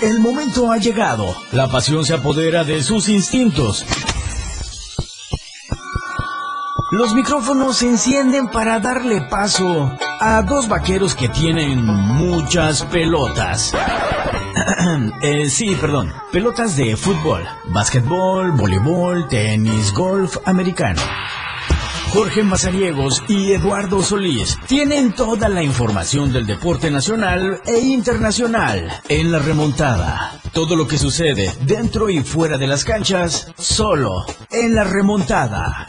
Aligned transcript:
El 0.00 0.20
momento 0.20 0.70
ha 0.70 0.78
llegado. 0.78 1.34
La 1.50 1.68
pasión 1.68 2.04
se 2.04 2.14
apodera 2.14 2.62
de 2.62 2.82
sus 2.82 3.08
instintos. 3.08 3.84
Los 6.92 7.14
micrófonos 7.14 7.78
se 7.78 7.88
encienden 7.88 8.48
para 8.48 8.78
darle 8.78 9.22
paso 9.22 9.92
a 10.20 10.42
dos 10.42 10.68
vaqueros 10.68 11.14
que 11.14 11.28
tienen 11.28 11.84
muchas 11.84 12.84
pelotas. 12.84 13.72
Eh, 15.22 15.48
sí, 15.50 15.76
perdón. 15.80 16.12
Pelotas 16.32 16.76
de 16.76 16.96
fútbol, 16.96 17.46
básquetbol, 17.66 18.52
voleibol, 18.52 19.28
tenis, 19.28 19.92
golf 19.92 20.36
americano. 20.44 21.00
Jorge 22.12 22.42
Mazariegos 22.42 23.22
y 23.28 23.52
Eduardo 23.52 24.02
Solís 24.02 24.56
tienen 24.66 25.12
toda 25.12 25.48
la 25.48 25.62
información 25.62 26.32
del 26.32 26.46
deporte 26.46 26.90
nacional 26.90 27.60
e 27.66 27.80
internacional 27.80 28.90
en 29.08 29.30
la 29.30 29.38
remontada. 29.38 30.40
Todo 30.52 30.74
lo 30.74 30.88
que 30.88 30.96
sucede 30.96 31.52
dentro 31.60 32.08
y 32.08 32.22
fuera 32.22 32.56
de 32.56 32.66
las 32.66 32.84
canchas, 32.84 33.52
solo 33.58 34.24
en 34.50 34.74
la 34.74 34.84
remontada. 34.84 35.86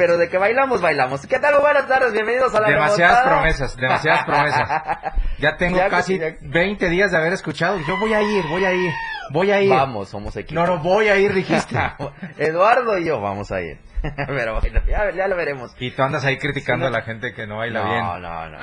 Pero 0.00 0.16
de 0.16 0.30
que 0.30 0.38
bailamos, 0.38 0.80
bailamos. 0.80 1.26
¿Qué 1.26 1.38
tal? 1.38 1.60
Buenas 1.60 1.86
tardes, 1.86 2.14
bienvenidos 2.14 2.54
a 2.54 2.60
la 2.62 2.68
Demasiadas 2.70 3.18
remontada. 3.18 3.36
promesas, 3.36 3.76
demasiadas 3.76 4.24
promesas. 4.24 5.14
Ya 5.40 5.56
tengo 5.58 5.76
Ya, 5.76 5.90
casi 5.90 6.18
ya. 6.18 6.36
20 6.40 6.88
días 6.88 7.10
de 7.10 7.18
haber 7.18 7.34
escuchado. 7.34 7.78
Yo 7.86 7.98
voy 7.98 8.14
a 8.14 8.22
ir, 8.22 8.42
voy 8.48 8.64
a 8.64 8.72
ir, 8.72 8.90
voy 9.30 9.50
a 9.50 9.60
ir. 9.60 9.68
Vamos, 9.68 10.08
somos 10.08 10.34
equipo. 10.36 10.58
No, 10.58 10.66
no, 10.66 10.78
voy 10.82 11.08
a 11.08 11.16
ir, 11.18 11.34
dijiste. 11.34 11.76
Eduardo 12.38 12.96
y 12.98 13.04
yo 13.04 13.20
vamos 13.20 13.52
a 13.52 13.60
ir. 13.60 13.78
pero 14.26 14.58
bueno, 14.58 14.80
ya, 14.88 15.10
ya 15.10 15.28
lo 15.28 15.36
veremos. 15.36 15.74
Y 15.78 15.90
tú 15.90 16.02
andas 16.02 16.24
ahí 16.24 16.38
criticando 16.38 16.86
a 16.86 16.90
la 16.90 17.02
gente 17.02 17.34
que 17.34 17.46
no 17.46 17.58
baila 17.58 17.82
bien. 17.84 18.00
No, 18.00 18.18
no, 18.18 18.48
no. 18.48 18.58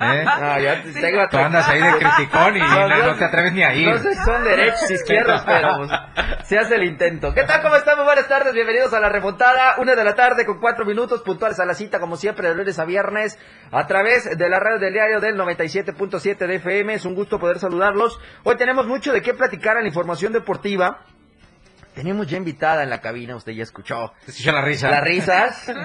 ¿Eh? 0.00 0.24
No, 0.24 0.60
ya 0.60 0.82
te- 0.82 0.92
tengo 0.92 1.28
Tú 1.28 1.38
andas 1.38 1.68
ahí 1.68 1.80
de 1.82 1.92
criticón 1.98 2.56
y 2.56 2.60
no, 3.06 3.14
te 3.16 3.24
atreves 3.24 3.52
ni 3.52 3.62
a 3.62 3.74
ir. 3.74 3.88
No 3.88 3.98
sé 3.98 4.14
si 4.14 4.22
son 4.24 4.44
derechos, 4.44 4.90
izquierdos, 4.90 5.42
pero 5.46 5.76
pues, 5.78 5.90
se 6.44 6.58
hace 6.58 6.74
el 6.76 6.84
intento. 6.84 7.32
¿Qué 7.34 7.44
tal? 7.44 7.62
¿Cómo 7.62 7.76
están? 7.76 7.96
Muy 7.96 8.04
buenas 8.04 8.28
tardes, 8.28 8.52
bienvenidos 8.52 8.92
a 8.92 9.00
la 9.00 9.08
remontada. 9.08 9.76
Una 9.78 9.94
de 9.94 10.04
la 10.04 10.14
tarde 10.14 10.44
con 10.46 10.60
cuatro 10.60 10.84
minutos, 10.84 11.22
puntuales 11.22 11.58
a 11.60 11.64
la 11.64 11.74
cita, 11.74 11.98
como 12.00 12.16
siempre, 12.16 12.48
de 12.48 12.54
lunes 12.54 12.78
a 12.78 12.84
viernes, 12.84 13.38
a 13.72 13.86
través 13.86 14.36
de 14.36 14.48
la 14.48 14.60
radio 14.60 14.78
del 14.78 14.92
diario 14.92 15.20
del 15.20 15.36
97.7 15.36 16.46
de 16.46 16.54
FM. 16.56 16.94
Es 16.94 17.04
un 17.04 17.14
gusto 17.14 17.38
poder 17.38 17.58
saludarlos. 17.58 18.18
Hoy 18.44 18.56
tenemos 18.56 18.86
mucho 18.86 19.12
de 19.12 19.22
qué 19.22 19.34
platicar 19.34 19.76
en 19.76 19.82
la 19.82 19.88
información 19.88 20.32
deportiva. 20.32 21.00
Tenemos 21.96 22.26
ya 22.26 22.36
invitada 22.36 22.82
en 22.82 22.90
la 22.90 23.00
cabina, 23.00 23.36
usted 23.36 23.52
ya 23.52 23.62
escuchó. 23.62 24.12
Te 24.26 24.30
escucho 24.30 24.52
la 24.52 24.60
risa. 24.60 24.90
Las 24.90 25.02
risas. 25.02 25.72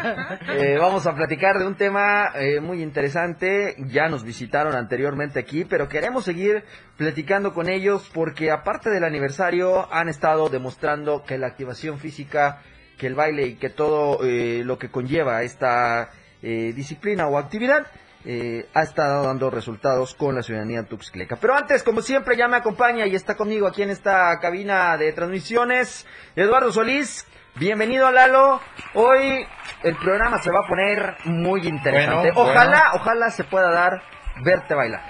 Eh, 0.49 0.77
vamos 0.77 1.07
a 1.07 1.16
platicar 1.16 1.57
de 1.57 1.66
un 1.66 1.75
tema 1.75 2.31
eh, 2.35 2.59
muy 2.59 2.81
interesante. 2.81 3.75
Ya 3.88 4.09
nos 4.09 4.23
visitaron 4.23 4.75
anteriormente 4.75 5.39
aquí, 5.39 5.63
pero 5.63 5.88
queremos 5.88 6.25
seguir 6.25 6.66
platicando 6.97 7.53
con 7.53 7.69
ellos 7.69 8.09
porque 8.13 8.51
aparte 8.51 8.89
del 8.89 9.05
aniversario 9.05 9.91
han 9.94 10.09
estado 10.09 10.50
demostrando 10.50 11.23
que 11.23 11.38
la 11.38 11.47
activación 11.47 12.00
física, 12.00 12.61
que 12.97 13.07
el 13.07 13.16
baile 13.16 13.47
y 13.47 13.55
que 13.55 13.69
todo 13.69 14.25
eh, 14.25 14.63
lo 14.66 14.77
que 14.77 14.89
conlleva 14.89 15.44
esta 15.44 16.09
eh, 16.41 16.73
disciplina 16.75 17.27
o 17.27 17.38
actividad 17.38 17.88
eh, 18.23 18.69
ha 18.73 18.81
estado 18.81 19.25
dando 19.25 19.49
resultados 19.49 20.13
con 20.13 20.35
la 20.35 20.43
ciudadanía 20.43 20.83
tuxcleca. 20.83 21.37
Pero 21.37 21.55
antes, 21.55 21.83
como 21.83 22.01
siempre, 22.01 22.37
ya 22.37 22.47
me 22.47 22.57
acompaña 22.57 23.07
y 23.07 23.15
está 23.15 23.35
conmigo 23.35 23.67
aquí 23.67 23.81
en 23.81 23.89
esta 23.89 24.37
cabina 24.39 24.97
de 24.97 25.11
transmisiones, 25.13 26.05
Eduardo 26.35 26.71
Solís. 26.71 27.25
Bienvenido 27.55 28.07
a 28.07 28.11
Lalo. 28.11 28.61
Hoy 28.93 29.45
el 29.83 29.95
programa 29.97 30.37
se 30.41 30.51
va 30.51 30.59
a 30.59 30.67
poner 30.67 31.17
muy 31.25 31.67
interesante. 31.67 32.31
Bueno, 32.31 32.51
ojalá, 32.51 32.91
ojalá 32.93 33.29
se 33.29 33.43
pueda 33.43 33.71
dar 33.71 34.01
verte 34.43 34.73
bailar. 34.73 35.01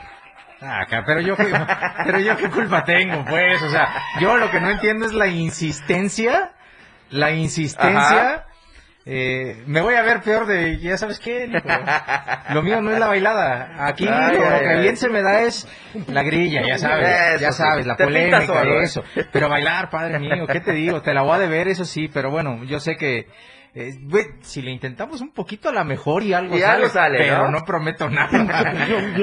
Ah, 0.62 0.86
pero 1.06 1.22
yo, 1.22 1.36
pero 2.06 2.20
yo 2.20 2.38
qué 2.38 2.50
culpa 2.50 2.84
tengo, 2.84 3.26
pues, 3.26 3.62
o 3.64 3.70
sea, 3.70 3.90
yo 4.20 4.38
lo 4.38 4.52
que 4.52 4.62
no 4.62 4.70
entiendo 4.70 5.08
es 5.08 5.14
la 5.14 5.26
insistencia, 5.28 6.52
la 7.10 7.32
insistencia, 7.32 8.34
Ajá. 8.34 8.46
Eh, 9.06 9.64
me 9.66 9.82
voy 9.82 9.96
a 9.96 10.04
ver 10.04 10.22
peor 10.22 10.46
de, 10.46 10.78
ya 10.78 10.98
sabes 10.98 11.20
qué, 11.20 11.48
lo 12.54 12.62
mío 12.62 12.82
no 12.82 12.92
es 12.92 13.00
la 13.00 13.08
bailada, 13.08 13.88
aquí 13.88 14.08
Ay, 14.08 14.38
lo, 14.38 14.46
ay, 14.46 14.60
que 14.62 14.68
ay. 14.70 14.82
bien 14.82 14.98
se 14.98 15.10
me 15.10 15.22
da 15.22 15.42
es 15.42 15.68
la 16.08 16.24
grilla, 16.24 16.62
ya 16.68 16.78
sabes, 16.78 17.10
Eso 17.34 17.42
ya 17.42 17.52
sabes, 17.52 17.86
la 17.88 17.96
polémica 17.98 18.44
y 18.44 18.68
¿eh? 18.70 18.84
eso, 18.84 19.04
pero 19.32 19.50
bailar, 19.50 19.90
padre 19.90 20.20
mío, 20.20 20.46
¿qué 20.48 20.60
te 20.60 20.74
digo? 20.74 21.02
Te 21.02 21.14
la 21.14 21.24
voy 21.24 21.36
a 21.36 21.40
deber, 21.40 21.68
eso 21.68 21.86
sí, 21.86 22.10
pero 22.14 22.30
bueno, 22.30 22.64
yo 22.66 22.80
sé 22.80 22.96
que 22.96 23.28
eh, 23.74 23.94
si 24.42 24.62
le 24.62 24.72
intentamos 24.72 25.22
un 25.22 25.32
poquito 25.32 25.70
a 25.70 25.72
la 25.72 25.86
mejor 25.86 26.24
y 26.24 26.34
algo 26.34 26.58
Y 26.58 26.60
sale, 26.60 26.74
algo 26.74 26.90
sale, 26.90 27.18
pero 27.20 27.46
¿no? 27.46 27.60
no 27.60 27.66
prometo 27.66 28.10
nada. 28.10 28.30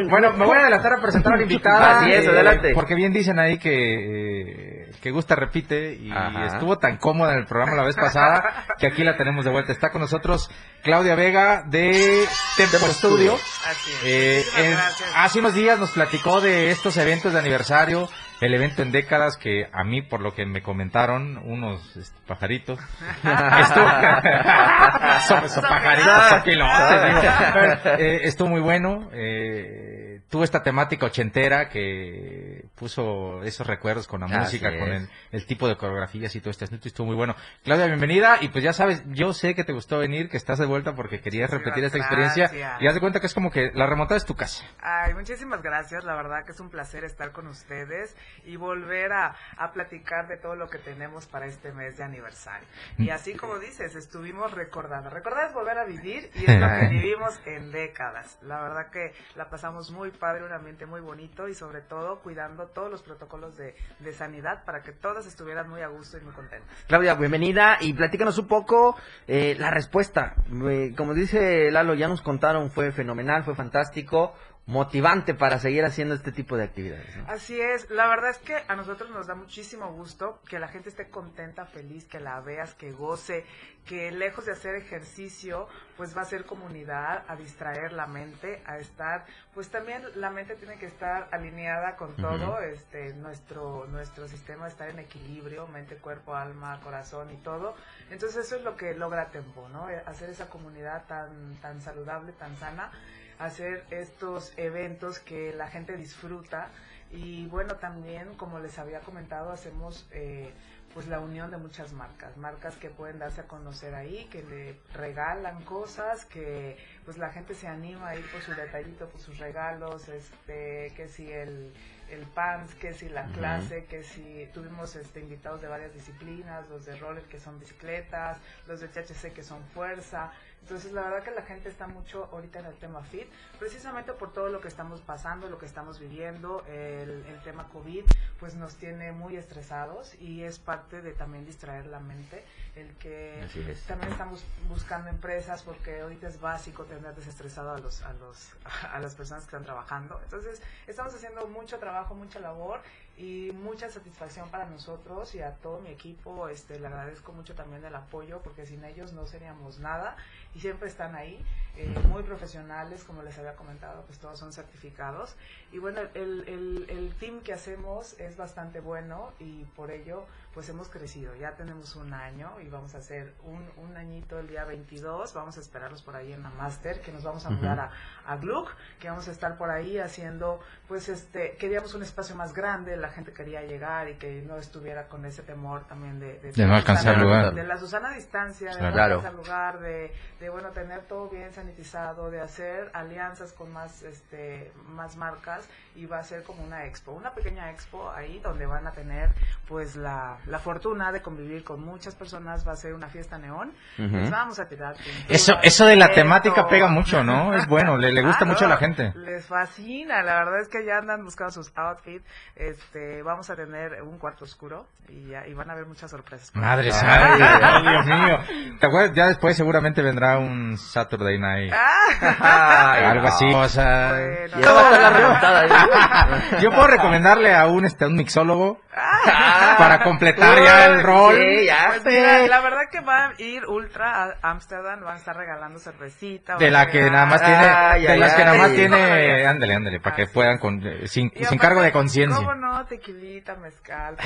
bueno, 0.09 0.33
me 0.33 0.47
voy 0.47 0.57
a 0.57 0.61
adelantar 0.63 0.95
a 0.95 1.03
presentar 1.03 1.35
a 1.35 1.37
la 1.37 1.43
invitada. 1.45 2.01
Así 2.01 2.13
es, 2.13 2.25
eh, 2.25 2.29
adelante. 2.31 2.73
Porque 2.73 2.95
bien 2.95 3.13
dicen 3.13 3.39
ahí 3.39 3.59
que, 3.59 4.68
que 5.01 5.11
gusta 5.11 5.35
repite 5.35 5.95
y 5.95 6.11
Ajá. 6.11 6.47
estuvo 6.47 6.79
tan 6.79 6.97
cómoda 6.99 7.33
en 7.35 7.41
el 7.41 7.47
programa 7.47 7.77
la 7.77 7.85
vez 7.85 7.97
pasada 7.97 8.65
que 8.79 8.87
aquí 8.87 9.05
la 9.05 9.17
tenemos 9.17 9.45
de 9.45 9.51
vuelta. 9.51 9.73
Está 9.73 9.91
con 9.91 10.01
nosotros 10.01 10.51
Claudia 10.83 11.15
Vega 11.15 11.63
de 11.67 12.25
Tempo 12.57 12.87
Studio. 12.89 13.35
Así 13.35 13.91
es. 13.93 14.05
Eh, 14.05 14.45
en- 14.57 14.79
hace 15.17 15.39
unos 15.41 15.55
días 15.55 15.79
nos 15.79 15.91
platicó 15.93 16.41
de 16.41 16.71
estos 16.71 16.97
eventos 16.97 17.33
de 17.33 17.39
aniversario, 17.39 18.09
el 18.41 18.55
evento 18.55 18.83
en 18.83 18.93
décadas 18.93 19.37
que 19.37 19.67
a 19.73 19.83
mí, 19.85 20.01
por 20.03 20.21
lo 20.21 20.33
que 20.35 20.47
me 20.47 20.63
comentaron, 20.63 21.39
unos 21.39 21.97
este, 21.97 22.19
pajaritos, 22.27 22.79
estuvo, 23.25 23.87
son, 25.29 25.49
son 25.51 25.63
pajaritos, 25.63 26.29
son 26.29 26.43
pilotes, 26.43 27.05
digo. 27.05 27.97
Eh, 27.99 28.21
estuvo 28.25 28.49
muy 28.49 28.61
bueno, 28.61 29.09
eh, 29.13 30.08
tuvo 30.29 30.45
esta 30.45 30.63
temática 30.63 31.07
ochentera 31.07 31.69
que 31.69 32.67
puso 32.75 33.43
esos 33.43 33.67
recuerdos 33.67 34.07
con 34.07 34.21
la 34.21 34.27
Así 34.27 34.37
música, 34.37 34.79
con 34.79 34.89
el, 34.89 35.09
el 35.33 35.47
tipo 35.47 35.69
de 35.69 35.77
coreografías 35.77 36.35
y 36.37 36.41
todo 36.41 36.51
este 36.51 36.65
asunto, 36.65 36.87
y 36.87 36.89
estuvo 36.89 37.07
muy 37.07 37.17
bueno. 37.17 37.35
Claudia, 37.65 37.87
bienvenida, 37.87 38.39
y 38.41 38.49
pues 38.49 38.63
ya 38.63 38.73
sabes, 38.73 39.03
yo 39.07 39.33
sé 39.33 39.55
que 39.55 39.65
te 39.65 39.73
gustó 39.73 39.99
venir, 39.99 40.29
que 40.29 40.37
estás 40.37 40.59
de 40.59 40.67
vuelta 40.67 40.95
porque 40.95 41.21
querías 41.21 41.51
Muchísimas 41.51 41.65
repetir 41.65 41.85
esta 41.85 41.99
experiencia, 41.99 42.49
gracias. 42.49 42.83
y 42.83 42.87
haz 42.87 42.95
de 42.95 43.01
cuenta 43.01 43.21
que 43.21 43.27
es 43.27 43.35
como 43.35 43.51
que 43.51 43.71
la 43.75 43.87
remontada 43.87 44.17
es 44.19 44.25
tu 44.25 44.35
casa. 44.35 44.65
Ay, 44.81 45.15
muchísimas 45.15 45.63
gracias. 45.63 46.05
La 46.05 46.15
verdad 46.15 46.45
que 46.45 46.53
es 46.53 46.61
un 46.61 46.71
placer 46.71 47.05
estar 47.05 47.33
con 47.33 47.47
ustedes 47.47 48.17
y 48.45 48.57
volver 48.57 49.13
a, 49.13 49.35
a 49.57 49.73
platicar 49.73 50.29
de 50.29 50.37
todo 50.37 50.55
lo 50.57 50.69
que 50.69 50.79
tenemos 50.79 51.27
para 51.27 51.47
este 51.47 51.73
mes 51.73 51.97
de 51.97 52.05
aniversario. 52.05 52.67
Mm. 52.99 53.03
Y 53.05 53.11
así 53.11 53.35
como 53.35 53.59
dices, 53.59 53.95
estuvimos 53.95 54.53
recordando. 54.53 55.11
Recordar 55.11 55.47
es 55.49 55.55
volver 55.55 55.79
a 55.79 55.85
vivir 55.85 56.31
y 56.35 56.51
es 56.51 56.61
lo 56.61 56.69
que 56.69 56.89
vivimos 56.89 57.41
en 57.47 57.73
décadas. 57.73 58.39
La 58.43 58.61
verdad 58.61 58.91
que 58.91 59.15
la 59.37 59.49
pasamos 59.49 59.91
muy 59.91 60.11
padre, 60.19 60.45
un 60.45 60.53
ambiente 60.53 60.87
muy 60.87 61.01
bonito 61.01 61.49
y 61.49 61.55
sobre 61.55 61.81
todo 61.81 62.21
cuidando 62.21 62.67
todos 62.67 62.91
los 62.91 63.03
protocolos 63.03 63.57
de, 63.57 63.75
de 64.01 64.13
sanidad 64.13 64.65
para 64.65 64.83
que 64.83 64.93
todos 64.93 65.27
estuvieran 65.27 65.69
muy 65.69 65.83
a 65.83 65.89
gusto 65.89 66.19
y 66.19 66.21
muy 66.21 66.33
contentos. 66.33 66.69
Claudia, 66.87 67.15
bienvenida 67.15 67.79
y 67.81 67.95
platícanos 67.95 68.39
un 68.39 68.47
poco 68.47 68.97
eh, 69.27 69.57
la 69.59 69.71
respuesta. 69.71 70.35
Eh, 70.69 70.95
como 70.97 71.15
dice 71.15 71.71
Lalo, 71.71 71.95
ya 71.95 72.09
nos 72.09 72.23
contaron, 72.23 72.71
fue 72.71 72.93
fenomenal, 72.93 73.45
fue 73.45 73.55
fantástico, 73.55 74.35
motivante 74.69 75.35
para 75.35 75.59
seguir 75.59 75.83
haciendo 75.87 76.15
este 76.15 76.31
tipo 76.31 76.55
de 76.59 76.65
actividades. 76.65 77.17
¿no? 77.17 77.25
Así 77.29 77.59
es, 77.59 77.91
la 77.91 78.07
verdad 78.07 78.31
es 78.31 78.39
que 78.39 78.55
a 78.69 78.77
nosotros 78.77 79.09
nos 79.11 79.27
da 79.27 79.35
muchísimo 79.35 79.91
gusto 79.95 80.41
que 80.47 80.59
la 80.59 80.69
gente 80.69 80.91
esté 80.91 81.09
contenta, 81.09 81.65
feliz, 81.65 82.05
que 82.05 82.21
la 82.21 82.39
veas, 82.43 82.75
que 82.75 82.93
goce, 82.93 83.47
que 83.89 84.13
lejos 84.13 84.45
de 84.45 84.53
hacer 84.53 84.75
ejercicio, 84.75 85.67
pues 85.97 86.15
va 86.15 86.21
a 86.21 86.25
ser 86.27 86.45
comunidad, 86.45 87.25
a 87.27 87.37
distraer 87.37 87.95
la 87.95 88.07
mente, 88.07 88.63
a 88.67 88.77
estar, 88.77 89.25
pues 89.55 89.71
también 89.71 90.03
la 90.17 90.29
mente 90.29 90.57
tiene 90.57 90.77
que 90.79 90.85
estar 90.85 91.27
alineada 91.33 91.97
con 91.97 92.15
todo, 92.15 92.61
este, 92.61 93.15
nuestro, 93.15 93.87
nuestro 93.87 94.29
sistema 94.29 94.69
estar 94.69 94.91
en 94.91 94.99
equilibrio, 94.99 95.67
mente, 95.69 95.97
cuerpo, 95.97 96.35
alma, 96.35 96.79
corazón 96.85 97.33
y 97.33 97.39
todo. 97.39 97.75
Entonces 98.11 98.45
eso 98.45 98.57
es 98.57 98.63
lo 98.63 98.77
que 98.77 98.95
logra 98.95 99.31
Tempo, 99.31 99.69
¿no? 99.71 99.89
Eh, 99.89 100.03
Hacer 100.05 100.29
esa 100.29 100.51
comunidad 100.51 101.07
tan, 101.07 101.57
tan 101.63 101.81
saludable, 101.81 102.33
tan 102.33 102.55
sana, 102.57 102.93
hacer 103.39 103.87
estos 103.91 104.53
eventos 104.59 105.19
que 105.19 105.55
la 105.55 105.69
gente 105.69 105.97
disfruta 105.97 106.71
y 107.11 107.47
bueno, 107.47 107.77
también, 107.77 108.35
como 108.35 108.59
les 108.59 108.79
había 108.79 109.01
comentado, 109.01 109.51
hacemos 109.51 110.07
eh, 110.13 110.53
pues 110.95 111.07
la 111.07 111.21
unión 111.21 111.51
de 111.51 111.59
muchas 111.59 111.93
marcas, 111.93 112.37
marcas 112.37 112.77
que 112.77 112.91
pueden 112.91 113.19
darse 113.19 113.43
a 113.43 113.45
conocer 113.45 113.95
ahí, 113.95 114.27
que 114.31 114.43
le 114.43 114.81
regalan 114.95 115.63
cosas, 115.65 116.25
que 116.25 116.77
pues 117.05 117.19
la 117.19 117.31
gente 117.31 117.55
se 117.55 117.69
anima 117.69 118.09
a 118.09 118.17
ir 118.17 118.31
por 118.31 118.41
su 118.41 118.55
detallito, 118.55 119.09
por 119.09 119.21
sus 119.21 119.39
regalos, 119.39 120.09
este, 120.09 120.93
que 120.97 121.09
si 121.09 121.31
el, 121.31 121.73
el 122.11 122.23
PANS, 122.35 122.75
que 122.75 122.95
si 122.95 123.09
la 123.09 123.27
clase, 123.27 123.85
que 123.85 124.03
si 124.03 124.49
tuvimos 124.55 124.97
este, 124.97 125.21
invitados 125.21 125.61
de 125.61 125.69
varias 125.69 125.93
disciplinas, 125.93 126.69
los 126.69 126.87
de 126.87 126.97
roller 126.97 127.25
que 127.25 127.39
son 127.39 127.59
bicicletas, 127.61 128.39
los 128.67 128.81
de 128.81 128.89
THC 128.89 129.33
que 129.33 129.43
son 129.43 129.63
fuerza, 129.75 130.33
entonces, 130.63 130.93
la 130.93 131.03
verdad 131.03 131.23
que 131.23 131.31
la 131.31 131.43
gente 131.43 131.69
está 131.69 131.87
mucho 131.87 132.29
ahorita 132.33 132.59
en 132.59 132.67
el 132.67 132.75
tema 132.75 133.03
fit, 133.03 133.27
precisamente 133.59 134.13
por 134.13 134.33
todo 134.33 134.49
lo 134.49 134.61
que 134.61 134.69
estamos 134.69 135.01
pasando, 135.01 135.49
lo 135.49 135.59
que 135.59 135.67
estamos 135.67 135.99
viviendo, 135.99 136.65
el, 136.69 137.25
el 137.27 137.43
tema 137.43 137.69
COVID, 137.69 138.05
pues 138.39 138.55
nos 138.55 138.75
tiene 138.75 139.13
muy 139.13 139.37
estresados 139.37 140.15
y 140.21 140.43
es 140.43 140.59
parte 140.59 141.01
de 141.01 141.13
también 141.13 141.47
distraer 141.47 141.87
la 141.87 142.01
mente, 142.01 142.45
el 142.77 142.95
que 142.97 143.43
es. 143.45 143.83
también 143.85 144.13
estamos 144.13 144.45
buscando 144.69 145.09
empresas 145.09 145.63
porque 145.63 146.01
ahorita 146.01 146.29
es 146.29 146.41
básico 146.41 146.85
tener 146.85 147.15
desestresado 147.15 147.73
a 147.73 147.79
los 147.79 148.03
a 148.03 148.13
los 148.13 148.51
a 148.93 148.99
las 149.01 149.15
personas 149.15 149.45
que 149.45 149.49
están 149.49 149.65
trabajando. 149.65 150.21
Entonces, 150.23 150.61
estamos 150.87 151.15
haciendo 151.15 151.47
mucho 151.47 151.79
trabajo, 151.79 152.15
mucha 152.15 152.41
labor 152.41 152.81
y 153.19 153.51
mucha 153.53 153.91
satisfacción 153.91 154.49
para 154.49 154.67
nosotros 154.67 155.35
y 155.35 155.43
a 155.43 155.55
todo 155.57 155.81
mi 155.81 155.91
equipo, 155.91 156.49
este 156.49 156.79
le 156.79 156.87
agradezco 156.87 157.33
mucho 157.33 157.55
también 157.55 157.85
el 157.85 157.95
apoyo 157.95 158.41
porque 158.43 158.65
sin 158.65 158.85
ellos 158.85 159.13
no 159.13 159.27
seríamos 159.27 159.81
nada 159.81 160.17
y 160.55 160.61
siempre 160.61 160.89
están 160.89 161.17
ahí, 161.17 161.45
eh, 161.77 161.93
muy 162.09 162.23
profesionales, 162.23 163.03
como 163.03 163.23
les 163.23 163.37
había 163.39 163.57
comentado, 163.57 164.05
pues 164.07 164.19
todos 164.21 164.39
son 164.39 164.53
certificados. 164.53 165.35
Y 165.73 165.79
bueno, 165.79 166.01
el, 166.15 166.45
el, 166.47 166.87
el 166.89 167.15
team 167.15 167.41
que 167.41 167.53
hacemos 167.53 168.19
es 168.21 168.37
bastante 168.37 168.79
bueno 168.79 169.33
y 169.41 169.65
por 169.77 169.91
ello 169.91 170.25
pues 170.59 170.69
hemos 170.71 170.89
crecido. 170.89 171.37
Ya 171.37 171.53
tenemos 171.55 171.95
un 171.95 172.13
año 172.13 172.59
y 172.61 172.69
vamos 172.69 172.93
a 172.97 172.99
hacer 172.99 173.33
un, 173.45 173.65
un 173.77 173.97
añito 173.97 174.41
el 174.41 174.49
día 174.49 174.65
22, 174.65 175.33
vamos 175.33 175.57
a 175.57 175.61
esperarlos 175.61 176.03
por 176.03 176.17
ahí 176.17 176.33
en 176.33 176.43
la 176.43 176.51
Master, 176.51 177.01
que 177.01 177.13
nos 177.13 177.23
vamos 177.23 177.47
a 177.47 177.51
mudar 177.51 177.79
a, 177.79 177.91
a 178.27 178.37
Gluck, 178.39 178.69
que 178.99 179.09
vamos 179.09 179.29
a 179.29 179.31
estar 179.31 179.57
por 179.57 179.71
ahí 179.71 180.01
haciendo, 180.01 180.59
pues 180.89 181.09
este, 181.09 181.57
queríamos 181.59 181.95
un 181.95 182.03
espacio 182.03 182.35
más 182.35 182.53
grande, 182.55 182.97
la 182.97 183.09
gente 183.09 183.33
quería 183.33 183.63
llegar 183.63 184.09
y 184.09 184.15
que 184.17 184.43
no 184.43 184.57
estuviera 184.57 185.07
con 185.07 185.25
ese 185.27 185.45
temor 185.45 185.85
también 185.87 186.19
de, 186.19 186.41
De 186.41 186.67
no 186.67 186.75
alcanzar 186.75 187.15
Susana- 187.15 187.23
lugar. 187.23 187.55
De 187.55 187.63
la 187.63 187.77
Susana 187.77 188.11
distancia, 188.15 188.73
de 188.73 188.79
Claro. 188.79 188.97
no 188.97 189.03
alcanzar 189.29 189.35
lugar, 189.35 189.79
de, 189.79 190.13
de 190.41 190.49
bueno 190.51 190.71
tener 190.71 191.03
todo 191.03 191.29
bien 191.29 191.53
sanitizado, 191.53 192.33
de 192.33 192.41
hacer 192.41 192.91
alianzas 192.95 193.53
con 193.53 193.73
más 193.73 194.03
este 194.03 194.73
más 194.89 195.15
marcas 195.17 195.69
y 195.95 196.07
va 196.07 196.19
a 196.19 196.25
ser 196.25 196.43
como 196.43 196.65
una 196.65 196.85
expo, 196.85 197.13
una 197.13 197.33
pequeña 197.33 197.71
expo 197.71 198.11
ahí 198.11 198.41
donde 198.41 198.67
van 198.67 198.89
a 198.89 198.91
tener 198.91 199.31
pues 199.69 199.95
la, 199.95 200.39
la 200.49 200.59
fortuna 200.59 201.13
de 201.13 201.21
convivir 201.23 201.63
con 201.65 201.85
muchas 201.85 202.15
personas, 202.15 202.67
va 202.67 202.73
a 202.73 202.77
ser 202.77 202.95
una 202.95 203.09
fiesta 203.09 203.39
neón, 203.39 203.73
Ujú. 203.99 204.17
les 204.17 204.31
vamos 204.31 204.59
a 204.59 204.67
tirar 204.69 204.95
pintura, 204.95 205.25
Eso, 205.29 205.59
eso 205.63 205.87
de 205.87 205.97
la 205.97 206.07
esto. 206.07 206.17
temática 206.17 206.67
pega 206.69 206.89
mucho, 206.89 207.23
¿no? 207.23 207.55
Es 207.55 207.67
bueno, 207.67 207.97
le, 207.97 208.13
le 208.13 208.23
gusta 208.23 208.39
Claro, 208.39 208.53
mucho 208.55 208.65
a 208.65 208.69
la 208.69 208.77
gente. 208.79 209.13
Les 209.17 209.45
fascina, 209.47 210.23
la 210.23 210.35
verdad 210.37 210.61
es 210.61 210.69
que 210.69 210.85
ya 210.87 210.99
andan 210.99 211.25
buscando 211.25 211.53
sus 211.53 211.71
outfits. 211.77 212.25
Este, 212.57 213.23
vamos 213.23 213.49
a 213.51 213.57
tener 213.57 214.03
un 214.03 214.19
cuarto 214.19 214.45
oscuro 214.45 214.87
y, 215.09 215.29
ya, 215.29 215.47
y 215.47 215.55
van 215.55 215.71
a 215.71 215.73
haber 215.75 215.87
muchas 215.87 216.11
sorpresas. 216.11 216.51
Madre 216.55 216.87
Ay, 216.87 216.93
santa, 216.93 217.37
ay, 217.77 217.83
Dios 217.89 218.07
mío. 218.07 218.79
¿Te 218.81 218.87
acuerdas? 218.87 219.13
Ya 219.15 219.27
después 219.29 219.57
seguramente 219.57 220.03
vendrá 220.03 220.39
un 220.39 220.77
Saturday 220.79 221.39
Night. 221.39 221.73
Ah, 221.75 222.93
Ay, 222.95 223.05
algo 223.11 223.23
no. 223.23 223.29
así. 223.29 223.53
O 223.55 223.69
sea, 223.69 224.13
Bueno. 224.13 224.61
Y 224.61 224.65
ahora 224.67 224.73
va 224.83 224.89
a 224.89 224.93
estar 224.93 225.03
la 225.03 225.11
remontada 225.19 225.61
ahí. 225.61 226.63
yo 226.63 226.71
puedo 226.71 226.87
recomendarle 226.87 227.55
a 227.55 227.67
un, 227.67 227.85
este, 227.85 228.05
a 228.05 228.09
un 228.09 228.15
mixólogo 228.17 228.81
Ah. 229.01 229.77
para 229.79 230.03
completar 230.03 230.28
ya 230.37 230.87
el 230.87 231.03
rol. 231.03 231.37
Sí, 231.37 231.67
ya 231.67 231.87
Pues 231.89 232.03
sé. 232.03 232.11
mira, 232.11 232.47
la 232.47 232.61
verdad 232.61 232.83
que 232.91 233.01
va 233.01 233.27
a 233.27 233.33
ir 233.39 233.65
Ultra 233.67 234.25
a 234.43 234.51
Amsterdam, 234.51 235.01
van 235.05 235.15
a 235.15 235.19
estar 235.19 235.37
regalando 235.37 235.79
cervecita. 235.79 236.57
De 236.57 236.71
van 236.71 236.73
la 236.73 236.87
que 236.87 237.11
nada 237.11 237.27
más 237.27 237.41
tiene, 237.43 237.57
Ay, 237.69 238.03
de 238.03 238.09
ay, 238.13 238.19
las 238.19 238.35
que 238.35 238.45
nada 238.45 238.59
más 238.59 238.71
ay. 238.71 238.77
tiene, 238.77 239.47
ándale, 239.47 239.75
ándale, 239.75 240.01
para 240.01 240.17
que 240.17 240.27
puedan 240.27 240.59
con, 240.59 240.81
eh, 240.87 241.07
sin, 241.07 241.27
Y 241.27 241.31
sin 241.39 241.45
aparte, 241.47 241.59
cargo 241.59 241.83
de 241.83 241.93
conciencia. 241.93 242.37
¿Cómo 242.37 242.55
no? 242.55 242.85
Tequilita, 242.87 243.55
mezcal. 243.57 244.17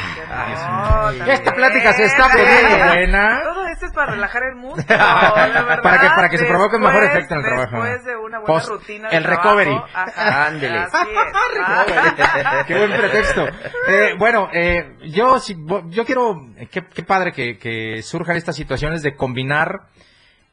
Esta 1.27 1.53
plática 1.53 1.93
se 1.93 2.05
está 2.05 2.29
poniendo 2.29 2.87
buena. 2.87 3.41
Todo 3.43 3.67
esto 3.67 3.87
es 3.87 3.93
para 3.93 4.13
relajar 4.13 4.43
el 4.45 4.57
músculo, 4.57 4.87
verdad. 5.63 5.83
Para 5.83 5.99
que- 6.01 6.09
para 6.15 6.29
que 6.29 6.39
se 6.39 6.45
provoque 6.47 6.77
un 6.77 6.83
mejor 6.83 7.05
efecto 7.05 7.35
en 7.35 7.41
el 7.41 7.47
trabajo. 7.47 7.83
Después 7.83 8.05
de 8.05 8.17
una 8.17 8.39
buena 8.39 8.47
Post- 8.55 8.69
rutina 8.69 9.09
de 9.09 9.17
el 9.17 9.23
trabajo, 9.25 9.49
recovery. 9.59 9.83
Ándele. 10.17 10.87
Qué 12.67 12.75
buen 12.77 12.91
pretexto. 12.93 13.47
Eh, 13.89 14.15
bueno, 14.19 14.49
eh, 14.53 14.97
yo 15.03 15.39
si, 15.39 15.55
yo 15.93 16.05
quiero, 16.05 16.49
eh, 16.57 16.67
qué, 16.71 16.85
qué 16.87 17.03
padre 17.03 17.33
que, 17.33 17.59
que 17.59 18.03
surjan 18.03 18.37
estas 18.37 18.57
situaciones 18.57 19.03
de 19.03 19.15
combinar 19.15 19.89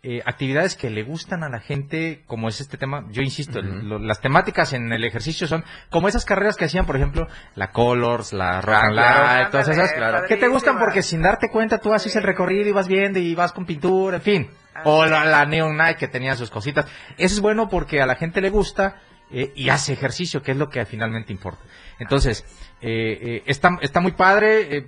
eh, 0.01 0.21
actividades 0.25 0.77
que 0.77 0.89
le 0.89 1.03
gustan 1.03 1.43
a 1.43 1.49
la 1.49 1.59
gente, 1.59 2.23
como 2.25 2.47
es 2.47 2.61
este 2.61 2.77
tema. 2.77 3.05
Yo 3.11 3.21
insisto, 3.21 3.59
el- 3.59 3.67
Ujú. 3.79 3.85
lo- 3.85 3.99
las 3.99 4.21
temáticas 4.21 4.71
en 4.71 4.93
el 4.93 5.03
ejercicio 5.03 5.45
son 5.45 5.65
como 5.89 6.07
esas 6.07 6.23
carreras 6.23 6.55
que 6.55 6.63
hacían, 6.65 6.85
por 6.85 6.95
ejemplo, 6.95 7.27
la 7.55 7.71
Colors, 7.71 8.31
la 8.31 8.61
Rock 8.61 8.75
Ah, 8.75 8.85
and 8.85 8.93
claro. 8.93 9.23
Light, 9.25 9.51
todas 9.51 9.67
esas, 9.67 9.91
Ándale, 9.91 10.27
que 10.29 10.37
te 10.37 10.47
gustan 10.47 10.79
porque 10.79 11.01
sin 11.01 11.21
darte 11.21 11.49
cuenta 11.49 11.79
tú 11.79 11.93
haces 11.93 12.15
el 12.15 12.23
recorrido 12.23 12.69
y 12.69 12.71
vas 12.71 12.87
viendo 12.87 13.19
y 13.19 13.35
vas 13.35 13.51
con 13.51 13.65
pintura, 13.65 14.17
en 14.17 14.23
fin. 14.23 14.49
O 14.85 15.05
la, 15.05 15.25
la 15.25 15.45
Neon 15.45 15.75
Night 15.75 15.97
que 15.97 16.07
tenía 16.07 16.35
sus 16.35 16.49
cositas. 16.49 16.85
Eso 17.17 17.35
es 17.35 17.41
bueno 17.41 17.67
porque 17.67 18.01
a 18.01 18.05
la 18.05 18.15
gente 18.15 18.39
le 18.39 18.49
gusta 18.49 19.01
eh, 19.31 19.51
y 19.53 19.67
hace 19.67 19.91
ejercicio, 19.91 20.41
que 20.41 20.51
es 20.51 20.57
lo 20.57 20.69
que 20.69 20.85
finalmente 20.85 21.33
importa. 21.33 21.61
Entonces, 21.99 22.45
eh, 22.81 23.19
eh, 23.21 23.43
está, 23.47 23.77
está 23.81 23.99
muy 23.99 24.13
padre. 24.13 24.87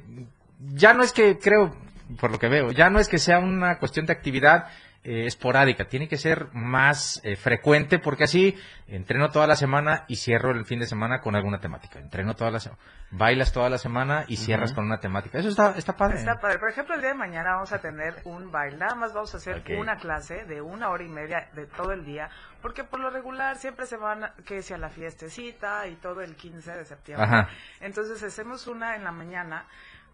Ya 0.73 0.93
no 0.93 1.03
es 1.03 1.11
que, 1.13 1.37
creo, 1.39 1.75
por 2.19 2.31
lo 2.31 2.39
que 2.39 2.47
veo, 2.49 2.71
ya 2.71 2.89
no 2.89 2.99
es 2.99 3.07
que 3.09 3.17
sea 3.19 3.39
una 3.39 3.77
cuestión 3.79 4.05
de 4.05 4.13
actividad 4.13 4.67
eh, 5.03 5.25
esporádica, 5.25 5.85
tiene 5.85 6.07
que 6.07 6.17
ser 6.17 6.49
más 6.53 7.19
eh, 7.23 7.35
frecuente 7.35 7.97
porque 7.97 8.25
así 8.25 8.55
entreno 8.87 9.29
toda 9.31 9.47
la 9.47 9.55
semana 9.55 10.05
y 10.07 10.17
cierro 10.17 10.51
el 10.51 10.63
fin 10.65 10.79
de 10.79 10.85
semana 10.85 11.21
con 11.21 11.35
alguna 11.35 11.59
temática. 11.59 11.97
Entreno 11.97 12.35
toda 12.35 12.51
la 12.51 12.59
semana, 12.59 12.79
bailas 13.09 13.51
toda 13.51 13.67
la 13.69 13.79
semana 13.79 14.25
y 14.27 14.35
cierras 14.37 14.73
con 14.73 14.85
una 14.85 14.99
temática. 14.99 15.39
Eso 15.39 15.49
está, 15.49 15.73
está 15.75 15.97
padre. 15.97 16.19
Está 16.19 16.39
padre. 16.39 16.59
Por 16.59 16.69
ejemplo, 16.69 16.93
el 16.93 17.01
día 17.01 17.11
de 17.11 17.15
mañana 17.17 17.53
vamos 17.55 17.71
a 17.73 17.79
tener 17.79 18.21
un 18.25 18.51
baile. 18.51 18.77
Nada 18.77 18.93
más 18.93 19.11
vamos 19.11 19.33
a 19.33 19.37
hacer 19.37 19.63
una 19.79 19.95
clase 19.95 20.43
de 20.45 20.61
una 20.61 20.89
hora 20.89 21.03
y 21.03 21.09
media 21.09 21.49
de 21.55 21.65
todo 21.65 21.93
el 21.93 22.05
día. 22.05 22.29
Porque 22.61 22.83
por 22.83 22.99
lo 22.99 23.09
regular 23.09 23.55
siempre 23.57 23.87
se 23.87 23.97
van, 23.97 24.25
a- 24.25 24.33
que 24.45 24.61
sea 24.61 24.77
la 24.77 24.89
fiestecita 24.89 25.87
y 25.87 25.95
todo 25.95 26.21
el 26.21 26.35
15 26.35 26.71
de 26.73 26.85
septiembre. 26.85 27.25
Ajá. 27.25 27.49
Entonces 27.79 28.21
hacemos 28.21 28.67
una 28.67 28.95
en 28.95 29.03
la 29.03 29.11
mañana, 29.11 29.65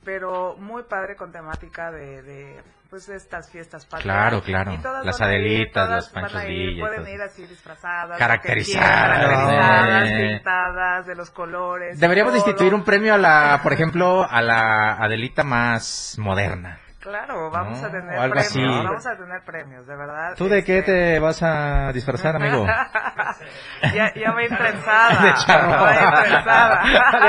pero 0.04 0.56
muy 0.58 0.84
padre 0.84 1.16
con 1.16 1.32
temática 1.32 1.92
de, 1.92 2.22
de 2.22 2.64
pues 2.90 3.08
de 3.08 3.16
estas 3.16 3.52
fiestas 3.52 3.86
patrias. 3.86 4.04
Claro, 4.04 4.42
claro. 4.42 4.74
Y 4.74 4.78
todas 4.78 5.06
Las 5.06 5.20
ir, 5.20 5.26
Adelitas, 5.26 5.90
las 5.90 6.10
Panchos 6.10 6.46
Villa 6.46 6.88
Pueden 6.88 7.14
ir 7.14 7.22
así 7.22 7.46
disfrazadas. 7.46 8.18
Caracterizadas, 8.18 9.20
quieran, 9.20 9.22
caracterizadas, 9.22 10.10
eh. 10.10 10.36
pintadas, 10.36 11.08
de 11.08 11.16
los 11.16 11.30
colores. 11.32 12.00
Deberíamos 12.00 12.34
de 12.34 12.40
todo. 12.40 12.50
instituir 12.50 12.74
un 12.74 12.84
premio 12.84 13.14
a 13.14 13.18
la, 13.18 13.60
por 13.62 13.74
ejemplo, 13.74 14.24
a 14.24 14.42
la 14.42 14.94
Adelita 14.94 15.44
más 15.44 16.16
moderna. 16.18 16.80
Claro, 17.08 17.50
vamos 17.50 17.80
No, 17.82 17.88
a 17.88 17.92
tener 17.92 18.18
algo 18.20 18.34
premios, 18.34 18.48
así. 18.50 18.62
vamos 18.62 19.08
a 19.08 19.16
tener 19.16 19.42
premios, 19.46 19.88
de 19.88 19.96
verdad. 19.96 20.34
¿Tú 20.36 20.50
de 20.50 20.62
qué 20.66 20.80
este, 20.80 20.92
te 21.14 21.20
vas 21.20 21.42
a 21.42 21.92
disfrazar, 21.94 22.36
amigo? 22.36 22.66
ya, 23.96 24.14
ya 24.14 24.32
va 24.34 24.40
a 24.40 24.44
ir 24.44 24.50
trenzada. 24.58 25.22
De 25.24 25.34
charro. 25.36 25.70
Va 25.70 25.90
a 25.90 25.94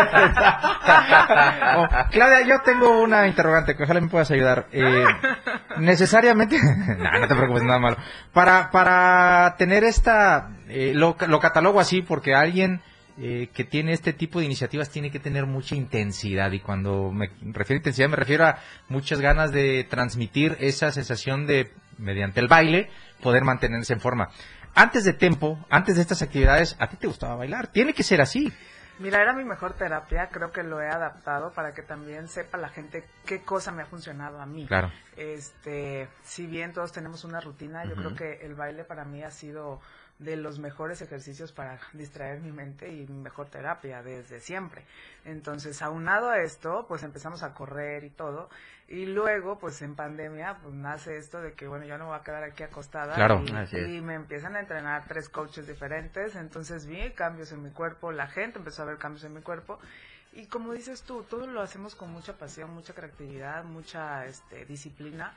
ir 0.02 0.10
trenzada. 0.10 1.76
Oh, 1.76 1.86
Claudia, 2.10 2.40
yo 2.42 2.60
tengo 2.62 3.02
una 3.02 3.28
interrogante 3.28 3.76
que 3.76 3.84
ojalá 3.84 4.00
me 4.00 4.08
puedas 4.08 4.30
ayudar. 4.32 4.66
Eh, 4.72 5.04
necesariamente, 5.78 6.58
no, 6.98 7.20
no 7.20 7.28
te 7.28 7.34
preocupes, 7.36 7.62
nada 7.62 7.78
malo. 7.78 7.96
Para, 8.32 8.70
para 8.72 9.54
tener 9.58 9.84
esta, 9.84 10.48
eh, 10.68 10.92
lo, 10.94 11.16
lo 11.28 11.38
catalogo 11.38 11.78
así 11.78 12.02
porque 12.02 12.34
alguien 12.34 12.80
eh, 13.20 13.48
que 13.52 13.64
tiene 13.64 13.92
este 13.92 14.12
tipo 14.12 14.38
de 14.38 14.44
iniciativas 14.44 14.90
tiene 14.90 15.10
que 15.10 15.18
tener 15.18 15.44
mucha 15.46 15.74
intensidad 15.74 16.52
y 16.52 16.60
cuando 16.60 17.10
me 17.10 17.28
refiero 17.52 17.78
a 17.78 17.80
intensidad 17.80 18.08
me 18.08 18.16
refiero 18.16 18.46
a 18.46 18.58
muchas 18.88 19.20
ganas 19.20 19.50
de 19.50 19.84
transmitir 19.90 20.56
esa 20.60 20.92
sensación 20.92 21.46
de, 21.46 21.72
mediante 21.98 22.38
el 22.38 22.46
baile, 22.46 22.90
poder 23.20 23.42
mantenerse 23.42 23.92
en 23.92 24.00
forma. 24.00 24.30
Antes 24.74 25.04
de 25.04 25.14
Tempo, 25.14 25.58
antes 25.68 25.96
de 25.96 26.02
estas 26.02 26.22
actividades, 26.22 26.76
¿a 26.78 26.86
ti 26.86 26.96
te 26.96 27.08
gustaba 27.08 27.34
bailar? 27.34 27.66
Tiene 27.72 27.92
que 27.92 28.04
ser 28.04 28.20
así. 28.20 28.52
Mira, 29.00 29.20
era 29.20 29.32
mi 29.32 29.44
mejor 29.44 29.74
terapia, 29.74 30.28
creo 30.28 30.50
que 30.50 30.62
lo 30.62 30.80
he 30.80 30.88
adaptado 30.88 31.52
para 31.52 31.72
que 31.72 31.82
también 31.82 32.28
sepa 32.28 32.58
la 32.58 32.68
gente 32.68 33.04
qué 33.24 33.42
cosa 33.42 33.70
me 33.70 33.82
ha 33.82 33.86
funcionado 33.86 34.40
a 34.40 34.46
mí. 34.46 34.66
Claro. 34.66 34.90
Este, 35.16 36.08
si 36.22 36.46
bien 36.46 36.72
todos 36.72 36.92
tenemos 36.92 37.24
una 37.24 37.40
rutina, 37.40 37.84
yo 37.84 37.94
creo 37.94 38.14
que 38.14 38.44
el 38.44 38.54
baile 38.54 38.84
para 38.84 39.04
mí 39.04 39.22
ha 39.22 39.30
sido 39.30 39.80
de 40.18 40.36
los 40.36 40.58
mejores 40.58 41.00
ejercicios 41.00 41.52
para 41.52 41.78
distraer 41.92 42.40
mi 42.40 42.50
mente 42.50 42.88
y 42.88 43.06
mi 43.06 43.20
mejor 43.20 43.48
terapia 43.48 44.02
desde 44.02 44.40
siempre. 44.40 44.84
Entonces, 45.24 45.80
aunado 45.82 46.30
a 46.30 46.38
esto, 46.38 46.86
pues 46.88 47.02
empezamos 47.02 47.42
a 47.42 47.54
correr 47.54 48.04
y 48.04 48.10
todo. 48.10 48.48
Y 48.88 49.06
luego, 49.06 49.58
pues 49.58 49.80
en 49.82 49.94
pandemia, 49.94 50.58
pues 50.62 50.74
nace 50.74 51.16
esto 51.16 51.40
de 51.40 51.52
que, 51.52 51.68
bueno, 51.68 51.84
yo 51.84 51.98
no 51.98 52.06
voy 52.06 52.18
a 52.18 52.22
quedar 52.22 52.42
aquí 52.42 52.62
acostada. 52.62 53.14
Claro. 53.14 53.44
y, 53.46 53.52
Así 53.54 53.76
es. 53.76 53.88
y 53.88 54.00
me 54.00 54.14
empiezan 54.14 54.56
a 54.56 54.60
entrenar 54.60 55.06
tres 55.06 55.28
coaches 55.28 55.66
diferentes. 55.66 56.34
Entonces 56.34 56.86
vi 56.86 57.10
cambios 57.12 57.52
en 57.52 57.62
mi 57.62 57.70
cuerpo, 57.70 58.10
la 58.10 58.26
gente 58.26 58.58
empezó 58.58 58.82
a 58.82 58.86
ver 58.86 58.98
cambios 58.98 59.24
en 59.24 59.34
mi 59.34 59.42
cuerpo. 59.42 59.78
Y 60.32 60.46
como 60.46 60.72
dices 60.72 61.02
tú, 61.02 61.22
todo 61.22 61.46
lo 61.46 61.60
hacemos 61.60 61.94
con 61.94 62.12
mucha 62.12 62.36
pasión, 62.36 62.70
mucha 62.74 62.94
creatividad, 62.94 63.64
mucha 63.64 64.26
este, 64.26 64.64
disciplina. 64.66 65.34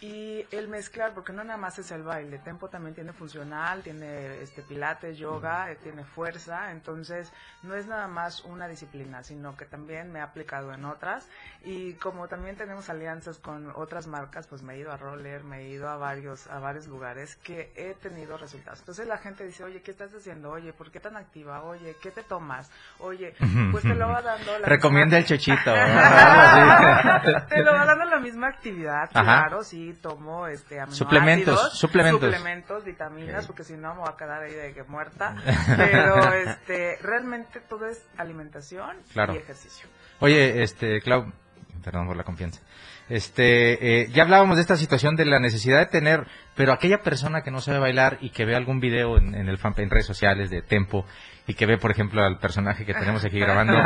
Y 0.00 0.44
el 0.50 0.68
mezclar, 0.68 1.14
porque 1.14 1.32
no 1.32 1.44
nada 1.44 1.56
más 1.56 1.78
es 1.78 1.90
el 1.90 2.02
baile, 2.02 2.38
Tempo 2.38 2.68
también 2.68 2.94
tiene 2.94 3.12
funcional, 3.12 3.82
tiene 3.82 4.42
este 4.42 4.60
pilates, 4.62 5.16
yoga, 5.16 5.70
eh, 5.70 5.76
tiene 5.82 6.04
fuerza, 6.04 6.72
entonces 6.72 7.32
no 7.62 7.74
es 7.74 7.86
nada 7.86 8.06
más 8.08 8.44
una 8.44 8.68
disciplina, 8.68 9.22
sino 9.22 9.56
que 9.56 9.64
también 9.64 10.12
me 10.12 10.18
he 10.18 10.22
aplicado 10.22 10.74
en 10.74 10.84
otras 10.84 11.26
y 11.62 11.94
como 11.94 12.28
también 12.28 12.56
tenemos 12.56 12.90
alianzas 12.90 13.38
con 13.38 13.70
otras 13.76 14.06
marcas, 14.06 14.46
pues 14.46 14.62
me 14.62 14.74
he 14.74 14.78
ido 14.80 14.92
a 14.92 14.96
roller, 14.96 15.44
me 15.44 15.60
he 15.60 15.68
ido 15.68 15.88
a 15.88 15.96
varios 15.96 16.48
a 16.48 16.58
varios 16.58 16.86
lugares 16.88 17.36
que 17.36 17.72
he 17.76 17.94
tenido 17.94 18.36
resultados. 18.36 18.80
Entonces 18.80 19.06
la 19.06 19.16
gente 19.18 19.46
dice, 19.46 19.64
"Oye, 19.64 19.80
¿qué 19.80 19.92
estás 19.92 20.12
haciendo? 20.12 20.50
Oye, 20.50 20.72
¿por 20.72 20.90
qué 20.90 21.00
tan 21.00 21.16
activa? 21.16 21.62
Oye, 21.62 21.96
¿qué 22.02 22.10
te 22.10 22.22
tomas? 22.24 22.70
Oye, 22.98 23.34
pues 23.70 23.82
te 23.84 23.94
lo 23.94 24.08
va 24.08 24.20
dando 24.22 24.58
la 24.58 24.66
Recomienda 24.68 25.16
misma- 25.16 25.18
el 25.18 25.24
chochito. 25.24 25.72
te 27.48 27.62
lo 27.62 27.72
va 27.72 27.84
dando 27.86 28.04
la 28.06 28.18
misma 28.20 28.48
actividad, 28.48 29.04
Ajá. 29.14 29.22
claro, 29.22 29.62
sí, 29.62 29.83
tomo 29.92 30.46
este 30.48 30.80
Suplementos, 30.88 31.78
suplementos. 31.78 32.20
suplementos, 32.34 32.84
vitaminas, 32.84 33.40
Ok. 33.44 33.46
porque 33.48 33.64
si 33.64 33.74
no 33.74 33.94
me 33.94 34.00
voy 34.00 34.08
a 34.12 34.16
quedar 34.16 34.42
ahí 34.42 34.54
de 34.54 34.72
que 34.74 34.82
muerta, 34.84 35.36
pero 35.76 36.32
este 36.32 36.96
realmente 37.02 37.60
todo 37.60 37.86
es 37.86 38.04
alimentación 38.16 38.96
Claro. 39.12 39.34
y 39.34 39.36
ejercicio. 39.38 39.86
Oye, 40.20 40.62
este, 40.62 41.00
Clau, 41.02 41.30
perdón 41.84 42.06
por 42.06 42.16
la 42.16 42.24
confianza. 42.24 42.60
Este, 43.10 44.02
eh, 44.02 44.08
ya 44.12 44.22
hablábamos 44.22 44.56
de 44.56 44.62
esta 44.62 44.76
situación 44.76 45.14
de 45.14 45.26
la 45.26 45.38
necesidad 45.38 45.78
de 45.78 45.86
tener, 45.86 46.26
pero 46.56 46.72
aquella 46.72 47.02
persona 47.02 47.42
que 47.42 47.50
no 47.50 47.60
sabe 47.60 47.78
bailar 47.78 48.16
y 48.22 48.30
que 48.30 48.46
ve 48.46 48.56
algún 48.56 48.80
video 48.80 49.18
en, 49.18 49.34
en 49.34 49.48
el 49.48 49.58
fan, 49.58 49.74
en 49.76 49.90
redes 49.90 50.06
sociales 50.06 50.48
de 50.48 50.62
Tempo 50.62 51.04
y 51.46 51.54
que 51.54 51.66
ve, 51.66 51.76
por 51.78 51.90
ejemplo, 51.90 52.22
al 52.24 52.38
personaje 52.38 52.84
que 52.86 52.94
tenemos 52.94 53.24
aquí 53.24 53.38
grabando, 53.40 53.76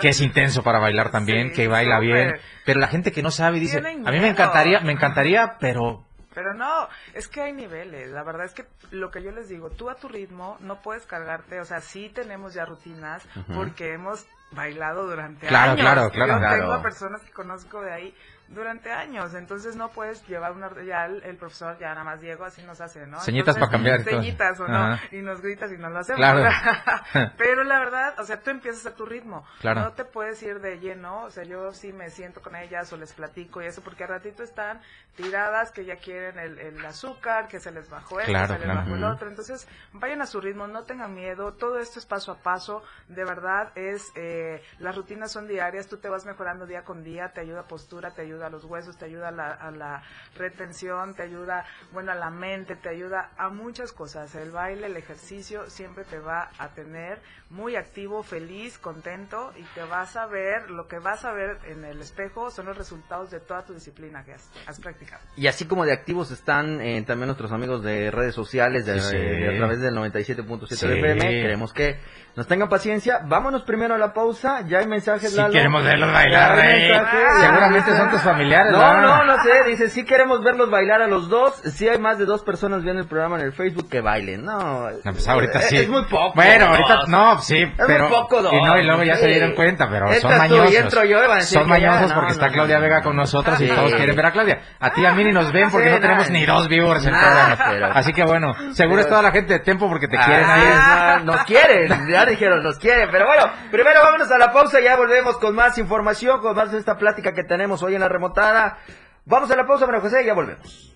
que 0.00 0.08
es 0.10 0.20
intenso 0.20 0.62
para 0.62 0.78
bailar 0.78 1.10
también, 1.10 1.48
Sí, 1.50 1.54
que 1.56 1.68
baila 1.68 1.98
bien, 1.98 2.34
pero 2.64 2.80
la 2.80 2.86
gente 2.88 3.12
que 3.12 3.22
no 3.22 3.30
sabe 3.30 3.58
dice, 3.60 3.78
a 3.78 3.80
mí 3.82 3.96
me 3.96 4.10
miedo". 4.12 4.26
encantaría, 4.26 4.80
me 4.80 4.92
encantaría, 4.92 5.56
pero 5.58 6.04
Pero 6.34 6.54
no, 6.54 6.88
es 7.14 7.26
que 7.26 7.40
hay 7.42 7.52
niveles. 7.52 8.10
La 8.10 8.22
verdad 8.22 8.46
es 8.46 8.52
que 8.54 8.64
lo 8.92 9.10
que 9.10 9.20
yo 9.22 9.32
les 9.32 9.48
digo, 9.48 9.70
tú 9.70 9.90
a 9.90 9.96
tu 9.96 10.06
ritmo 10.08 10.56
no 10.60 10.80
puedes 10.80 11.04
cargarte. 11.04 11.58
O 11.60 11.64
sea, 11.64 11.80
sí 11.80 12.08
tenemos 12.14 12.54
ya 12.54 12.64
rutinas 12.64 13.26
porque 13.52 13.92
hemos 13.94 14.26
bailado 14.52 15.08
durante 15.08 15.48
Claro, 15.48 15.72
años. 15.72 15.80
claro, 15.80 16.10
claro. 16.10 16.32
Yo 16.34 16.38
Claro. 16.38 16.56
tengo 16.60 16.72
a 16.74 16.82
personas 16.82 17.20
que 17.22 17.32
conozco 17.32 17.80
de 17.82 17.92
ahí 17.92 18.14
durante 18.50 18.90
años. 18.90 19.34
Entonces 19.34 19.76
no 19.76 19.90
puedes 19.90 20.26
llevar 20.26 20.52
una. 20.52 20.70
Ya 20.84 21.06
el, 21.06 21.22
el 21.22 21.36
profesor, 21.36 21.78
ya 21.78 21.90
nada 21.90 22.04
más 22.04 22.20
Diego, 22.20 22.44
así 22.44 22.62
nos 22.62 22.80
hace, 22.80 23.06
¿no? 23.06 23.20
Ceñitas 23.20 23.56
Entonces, 23.56 23.60
pa' 23.64 23.70
cambiar. 23.70 24.02
Ceñitas 24.02 24.60
o 24.60 24.68
no. 24.68 24.76
Ajá. 24.76 25.00
Y 25.12 25.22
nos 25.22 25.40
gritas 25.40 25.72
y 25.72 25.76
no 25.78 25.88
lo 25.88 25.98
hacemos. 26.00 26.18
Claro. 26.18 26.42
Pero 27.38 27.64
la 27.64 27.78
verdad, 27.78 28.18
o 28.18 28.24
sea, 28.24 28.40
tú 28.40 28.50
empiezas 28.50 28.84
a 28.86 28.94
tu 28.94 29.06
ritmo. 29.06 29.44
Claro. 29.60 29.82
No 29.82 29.92
te 29.92 30.04
puedes 30.04 30.42
ir 30.42 30.60
de 30.60 30.78
lleno. 30.78 31.24
O 31.24 31.30
sea, 31.30 31.44
yo 31.44 31.72
sí 31.72 31.92
me 31.92 32.10
siento 32.10 32.42
con 32.42 32.56
ellas 32.56 32.92
o 32.92 32.96
les 32.96 33.12
platico 33.12 33.62
y 33.62 33.66
eso, 33.66 33.82
porque 33.82 34.04
al 34.04 34.10
ratito 34.10 34.42
están 34.42 34.80
tiradas 35.14 35.70
que 35.70 35.84
ya 35.84 35.96
quieren 35.96 36.38
el, 36.38 36.58
el 36.58 36.84
azúcar, 36.84 37.46
que 37.48 37.60
se 37.60 37.70
les 37.70 37.88
bajó 37.88 38.20
esto, 38.20 38.32
Claro, 38.32 38.48
se 38.48 38.54
les 38.54 38.64
claro. 38.64 38.80
bajó 38.80 38.94
el 38.96 39.04
otro. 39.04 39.28
Entonces, 39.28 39.68
vayan 39.92 40.22
a 40.22 40.26
su 40.26 40.40
ritmo, 40.40 40.66
no 40.66 40.82
tengan 40.84 41.14
miedo. 41.14 41.54
Todo 41.54 41.78
esto 41.78 41.98
es 41.98 42.06
paso 42.06 42.32
a 42.32 42.38
paso. 42.38 42.82
De 43.08 43.24
verdad, 43.24 43.70
es 43.76 44.10
eh, 44.16 44.62
las 44.78 44.96
rutinas 44.96 45.30
son 45.30 45.46
diarias. 45.46 45.86
Tú 45.86 45.98
te 45.98 46.08
vas 46.08 46.24
mejorando 46.26 46.66
día 46.66 46.82
con 46.82 47.04
día. 47.04 47.28
Te 47.32 47.40
ayuda 47.40 47.64
postura, 47.68 48.10
te 48.10 48.22
ayuda 48.22 48.39
a 48.46 48.50
los 48.50 48.64
huesos, 48.64 48.96
te 48.98 49.04
ayuda 49.06 49.28
a 49.28 49.32
la, 49.32 49.50
a 49.52 49.70
la 49.70 50.02
retención, 50.36 51.14
te 51.14 51.22
ayuda, 51.22 51.64
bueno, 51.92 52.12
a 52.12 52.14
la 52.14 52.30
mente, 52.30 52.76
te 52.76 52.88
ayuda 52.88 53.30
a 53.36 53.48
muchas 53.48 53.92
cosas. 53.92 54.34
El 54.34 54.50
baile, 54.50 54.86
el 54.86 54.96
ejercicio 54.96 55.68
siempre 55.68 56.04
te 56.04 56.18
va 56.18 56.50
a 56.58 56.68
tener 56.68 57.20
muy 57.50 57.74
activo, 57.76 58.22
feliz, 58.22 58.78
contento 58.78 59.52
y 59.56 59.62
te 59.74 59.82
vas 59.82 60.16
a 60.16 60.26
ver, 60.26 60.70
lo 60.70 60.86
que 60.86 60.98
vas 61.00 61.24
a 61.24 61.32
ver 61.32 61.58
en 61.66 61.84
el 61.84 62.00
espejo 62.00 62.50
son 62.50 62.66
los 62.66 62.76
resultados 62.78 63.30
de 63.30 63.40
toda 63.40 63.64
tu 63.64 63.74
disciplina 63.74 64.24
que 64.24 64.34
has, 64.34 64.48
has 64.66 64.78
practicado. 64.80 65.20
Y 65.36 65.48
así 65.48 65.66
como 65.66 65.84
de 65.84 65.92
activos 65.92 66.30
están 66.30 66.80
eh, 66.80 67.02
también 67.04 67.26
nuestros 67.26 67.50
amigos 67.52 67.82
de 67.82 68.10
redes 68.10 68.34
sociales, 68.34 68.86
de, 68.86 69.00
Sí. 69.00 69.16
de- 69.16 69.54
a 69.54 69.58
través 69.58 69.80
del 69.80 69.94
97.7 69.94 70.76
Sí. 70.76 70.86
FM. 70.86 71.20
Queremos 71.28 71.72
que 71.72 71.98
nos 72.36 72.46
tengan 72.46 72.68
paciencia. 72.68 73.20
Vámonos 73.26 73.62
primero 73.64 73.94
a 73.94 73.98
la 73.98 74.12
pausa. 74.14 74.60
Ya 74.66 74.78
hay 74.78 74.86
mensajes, 74.86 75.30
Si 75.32 75.36
Lalo. 75.36 75.52
queremos 75.52 75.82
verlos 75.82 76.12
bailar, 76.12 76.56
mensajes. 76.56 77.20
Seguramente 77.40 77.96
son 77.96 78.10
tus 78.10 78.20
familiares, 78.32 78.72
No, 78.72 78.78
¿verdad? 78.78 79.02
no, 79.02 79.24
no 79.24 79.42
sé. 79.42 79.64
Dice, 79.66 79.88
sí 79.90 80.04
queremos 80.04 80.42
verlos 80.42 80.70
bailar 80.70 81.02
a 81.02 81.06
los 81.06 81.28
dos. 81.28 81.54
Si 81.56 81.88
hay 81.88 81.98
más 81.98 82.18
de 82.18 82.24
dos 82.24 82.42
personas 82.42 82.82
viendo 82.82 83.02
el 83.02 83.08
programa 83.08 83.36
en 83.38 83.46
el 83.46 83.52
Facebook 83.52 83.88
que 83.88 84.00
bailen. 84.00 84.44
No, 84.44 84.90
No, 84.90 85.12
pues 85.12 85.28
ahorita 85.28 85.58
es- 85.60 85.68
sí. 85.68 85.76
Es 85.78 85.88
muy 85.88 86.02
poco. 86.04 86.32
Bueno, 86.34 86.66
ahorita 86.66 87.02
no, 87.08 87.38
sí, 87.40 87.64
muy 87.66 87.74
pero 87.86 88.08
poco, 88.08 88.42
dos. 88.42 88.52
y 88.52 88.60
no 88.62 88.78
y 88.78 88.84
luego 88.84 89.02
ya 89.02 89.16
se 89.16 89.26
dieron 89.28 89.54
cuenta, 89.54 89.88
pero 89.90 90.12
son 90.14 90.32
y 90.32 90.38
mañosos. 90.38 90.74
entro 90.74 91.04
yo 91.04 91.18
y 91.18 91.26
van 91.26 91.30
a 91.32 91.34
decir 91.36 91.58
son 91.58 91.68
mañosos 91.68 92.08
no, 92.10 92.14
porque 92.14 92.32
está 92.32 92.48
Claudia. 92.48 92.78
Vega 92.78 93.02
con 93.02 93.16
nosotros 93.16 93.60
y 93.60 93.68
Sí. 93.68 93.74
todos 93.74 93.94
quieren 93.94 94.16
ver 94.16 94.26
a 94.26 94.32
Claudia. 94.32 94.60
A 94.80 94.90
ti 94.92 95.02
y 95.02 95.06
a 95.06 95.12
mí 95.12 95.24
ni 95.24 95.32
nos 95.32 95.52
ven 95.52 95.70
porque 95.70 95.90
no 95.90 96.00
tenemos 96.00 96.30
ni 96.30 96.44
dos 96.46 96.68
viewers 96.68 97.04
en 97.06 97.14
el 97.14 97.20
programa. 97.20 97.56
pero- 97.70 97.86
Así 97.92 98.12
que 98.12 98.24
bueno, 98.24 98.54
seguro 98.72 99.00
es 99.00 99.08
toda 99.08 99.22
la 99.22 99.30
gente 99.32 99.54
de 99.54 99.60
Tempo 99.60 99.88
porque 99.88 100.08
te 100.08 100.16
quieren 100.16 100.44
Ah, 100.46 101.14
ahí. 101.16 101.24
no, 101.24 101.32
nos 101.34 101.44
quieren, 101.44 102.08
ya 102.08 102.24
dijeron, 102.24 102.62
nos 102.62 102.78
quieren. 102.78 103.08
Pero 103.10 103.26
bueno, 103.26 103.44
primero 103.70 104.00
vámonos 104.02 104.30
a 104.30 104.38
la 104.38 104.52
pausa 104.52 104.80
y 104.80 104.84
ya 104.84 104.96
volvemos 104.96 105.36
con 105.38 105.54
más 105.54 105.76
información, 105.78 106.40
con 106.40 106.56
más 106.56 106.72
de 106.72 106.78
esta 106.78 106.96
plática 106.96 107.32
que 107.32 107.44
tenemos 107.44 107.82
hoy 107.82 107.94
en 107.94 108.00
la 108.00 108.08
remontada. 108.20 108.78
Vamos 109.24 109.50
a 109.50 109.56
la 109.56 109.66
pausa, 109.66 109.86
María 109.86 110.00
José, 110.00 110.22
y 110.22 110.26
ya 110.26 110.34
volvemos. 110.34 110.86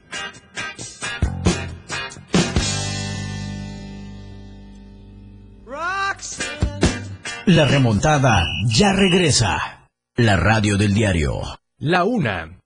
La 7.46 7.66
remontada 7.66 8.42
ya 8.66 8.92
regresa. 8.92 9.88
La 10.16 10.36
radio 10.36 10.76
del 10.76 10.94
diario. 10.94 11.40
La 11.78 12.04
una. 12.04 12.58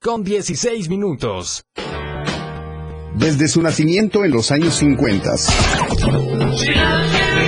Con 0.00 0.24
16 0.24 0.88
minutos. 0.88 1.64
Desde 3.14 3.48
su 3.48 3.62
nacimiento 3.62 4.24
en 4.24 4.32
los 4.32 4.50
años 4.50 4.74
50, 4.74 5.30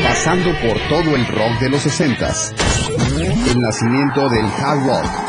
pasando 0.03 0.51
por 0.63 0.79
todo 0.89 1.15
el 1.15 1.27
rock 1.27 1.61
de 1.61 1.69
los 1.69 1.83
60, 1.83 2.35
el 3.51 3.61
nacimiento 3.61 4.31
del 4.31 4.47
hard 4.47 4.87
rock, 4.87 5.28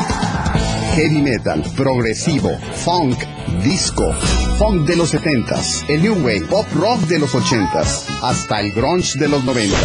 heavy 0.94 1.22
metal, 1.22 1.62
progresivo, 1.76 2.50
funk, 2.84 3.18
disco, 3.62 4.12
funk 4.58 4.86
de 4.86 4.96
los 4.96 5.10
70, 5.10 5.56
el 5.88 6.02
new 6.02 6.14
wave, 6.14 6.42
pop 6.48 6.66
rock 6.74 7.00
de 7.02 7.18
los 7.18 7.34
80, 7.34 7.80
hasta 8.22 8.60
el 8.60 8.72
grunge 8.72 9.18
de 9.18 9.28
los 9.28 9.44
90. 9.44 9.76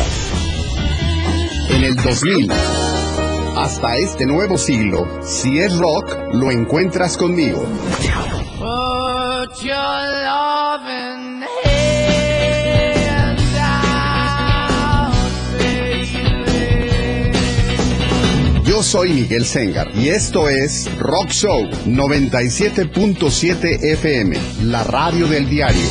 En 1.70 1.84
el 1.84 1.96
2000, 1.96 2.52
hasta 3.56 3.98
este 3.98 4.26
nuevo 4.26 4.58
siglo, 4.58 5.08
si 5.24 5.60
es 5.60 5.78
rock, 5.78 6.18
lo 6.34 6.52
encuentras 6.52 7.18
conmigo. 7.18 7.66
Soy 18.86 19.14
Miguel 19.14 19.46
Sengar 19.46 19.90
y 19.96 20.10
esto 20.10 20.48
es 20.48 20.88
Rock 21.00 21.30
Show 21.30 21.64
97.7 21.88 23.80
FM, 23.82 24.38
la 24.66 24.84
radio 24.84 25.26
del 25.28 25.50
diario. 25.50 25.82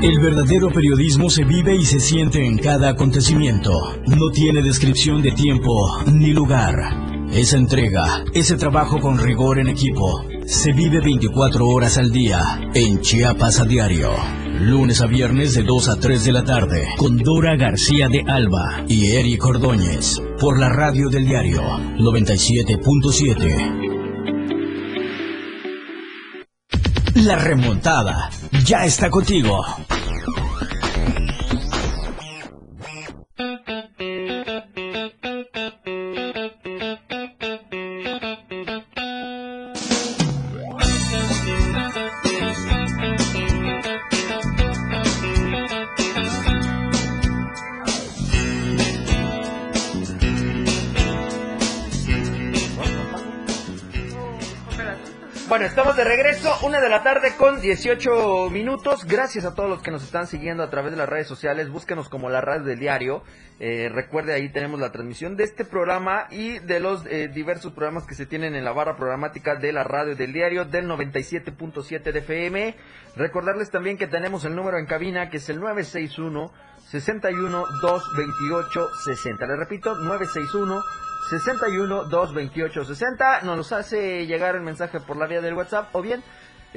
El 0.00 0.20
verdadero 0.20 0.70
periodismo 0.70 1.28
se 1.28 1.42
vive 1.44 1.74
y 1.74 1.84
se 1.84 1.98
siente 1.98 2.46
en 2.46 2.58
cada 2.58 2.90
acontecimiento. 2.90 3.72
No 4.06 4.30
tiene 4.32 4.62
descripción 4.62 5.22
de 5.22 5.32
tiempo 5.32 6.04
ni 6.06 6.32
lugar. 6.32 6.76
Esa 7.32 7.56
entrega, 7.56 8.22
ese 8.32 8.56
trabajo 8.56 9.00
con 9.00 9.18
rigor 9.18 9.58
en 9.58 9.66
equipo, 9.66 10.22
se 10.46 10.72
vive 10.72 11.00
24 11.00 11.66
horas 11.66 11.98
al 11.98 12.12
día 12.12 12.60
en 12.74 13.00
Chiapas 13.00 13.58
a 13.58 13.64
diario. 13.64 14.12
Lunes 14.60 15.00
a 15.02 15.06
viernes 15.06 15.54
de 15.54 15.62
2 15.62 15.88
a 15.88 16.00
3 16.00 16.24
de 16.24 16.32
la 16.32 16.42
tarde 16.42 16.88
con 16.96 17.18
Dora 17.18 17.56
García 17.56 18.08
de 18.08 18.24
Alba 18.26 18.84
y 18.88 19.12
Eric 19.12 19.44
Ordóñez 19.44 20.20
por 20.40 20.58
la 20.58 20.70
radio 20.70 21.10
del 21.10 21.26
diario 21.26 21.60
97.7. 21.98 23.94
La 27.16 27.36
remontada 27.36 28.30
ya 28.64 28.84
está 28.84 29.10
contigo. 29.10 29.62
Bueno, 55.48 55.64
estamos 55.64 55.94
de 55.94 56.02
regreso, 56.02 56.52
una 56.64 56.80
de 56.80 56.88
la 56.88 57.04
tarde 57.04 57.36
con 57.38 57.60
18 57.60 58.50
minutos. 58.50 59.04
Gracias 59.04 59.44
a 59.44 59.54
todos 59.54 59.70
los 59.70 59.80
que 59.80 59.92
nos 59.92 60.02
están 60.02 60.26
siguiendo 60.26 60.64
a 60.64 60.70
través 60.70 60.90
de 60.90 60.96
las 60.96 61.08
redes 61.08 61.28
sociales. 61.28 61.70
Búsquenos 61.70 62.08
como 62.08 62.28
la 62.28 62.40
radio 62.40 62.64
del 62.64 62.80
diario. 62.80 63.22
Eh, 63.60 63.88
recuerde, 63.88 64.34
ahí 64.34 64.48
tenemos 64.48 64.80
la 64.80 64.90
transmisión 64.90 65.36
de 65.36 65.44
este 65.44 65.64
programa 65.64 66.26
y 66.32 66.58
de 66.58 66.80
los 66.80 67.06
eh, 67.06 67.28
diversos 67.28 67.72
programas 67.72 68.06
que 68.06 68.16
se 68.16 68.26
tienen 68.26 68.56
en 68.56 68.64
la 68.64 68.72
barra 68.72 68.96
programática 68.96 69.54
de 69.54 69.72
la 69.72 69.84
radio 69.84 70.16
del 70.16 70.32
diario 70.32 70.64
del 70.64 70.88
97.7 70.88 72.02
de 72.02 72.18
FM. 72.18 72.74
Recordarles 73.14 73.70
también 73.70 73.98
que 73.98 74.08
tenemos 74.08 74.44
el 74.44 74.56
número 74.56 74.78
en 74.78 74.86
cabina 74.86 75.30
que 75.30 75.36
es 75.36 75.48
el 75.48 75.60
961 75.60 76.52
61 76.88 77.64
228 77.82 78.88
60. 79.04 79.46
Le 79.46 79.56
repito, 79.56 79.94
961 79.94 80.82
61 81.28 82.04
228 82.04 82.84
60. 82.84 83.40
Nos 83.42 83.72
hace 83.72 84.26
llegar 84.26 84.54
el 84.54 84.62
mensaje 84.62 85.00
por 85.00 85.16
la 85.16 85.26
vía 85.26 85.40
del 85.40 85.54
WhatsApp 85.54 85.94
o 85.94 86.02
bien 86.02 86.22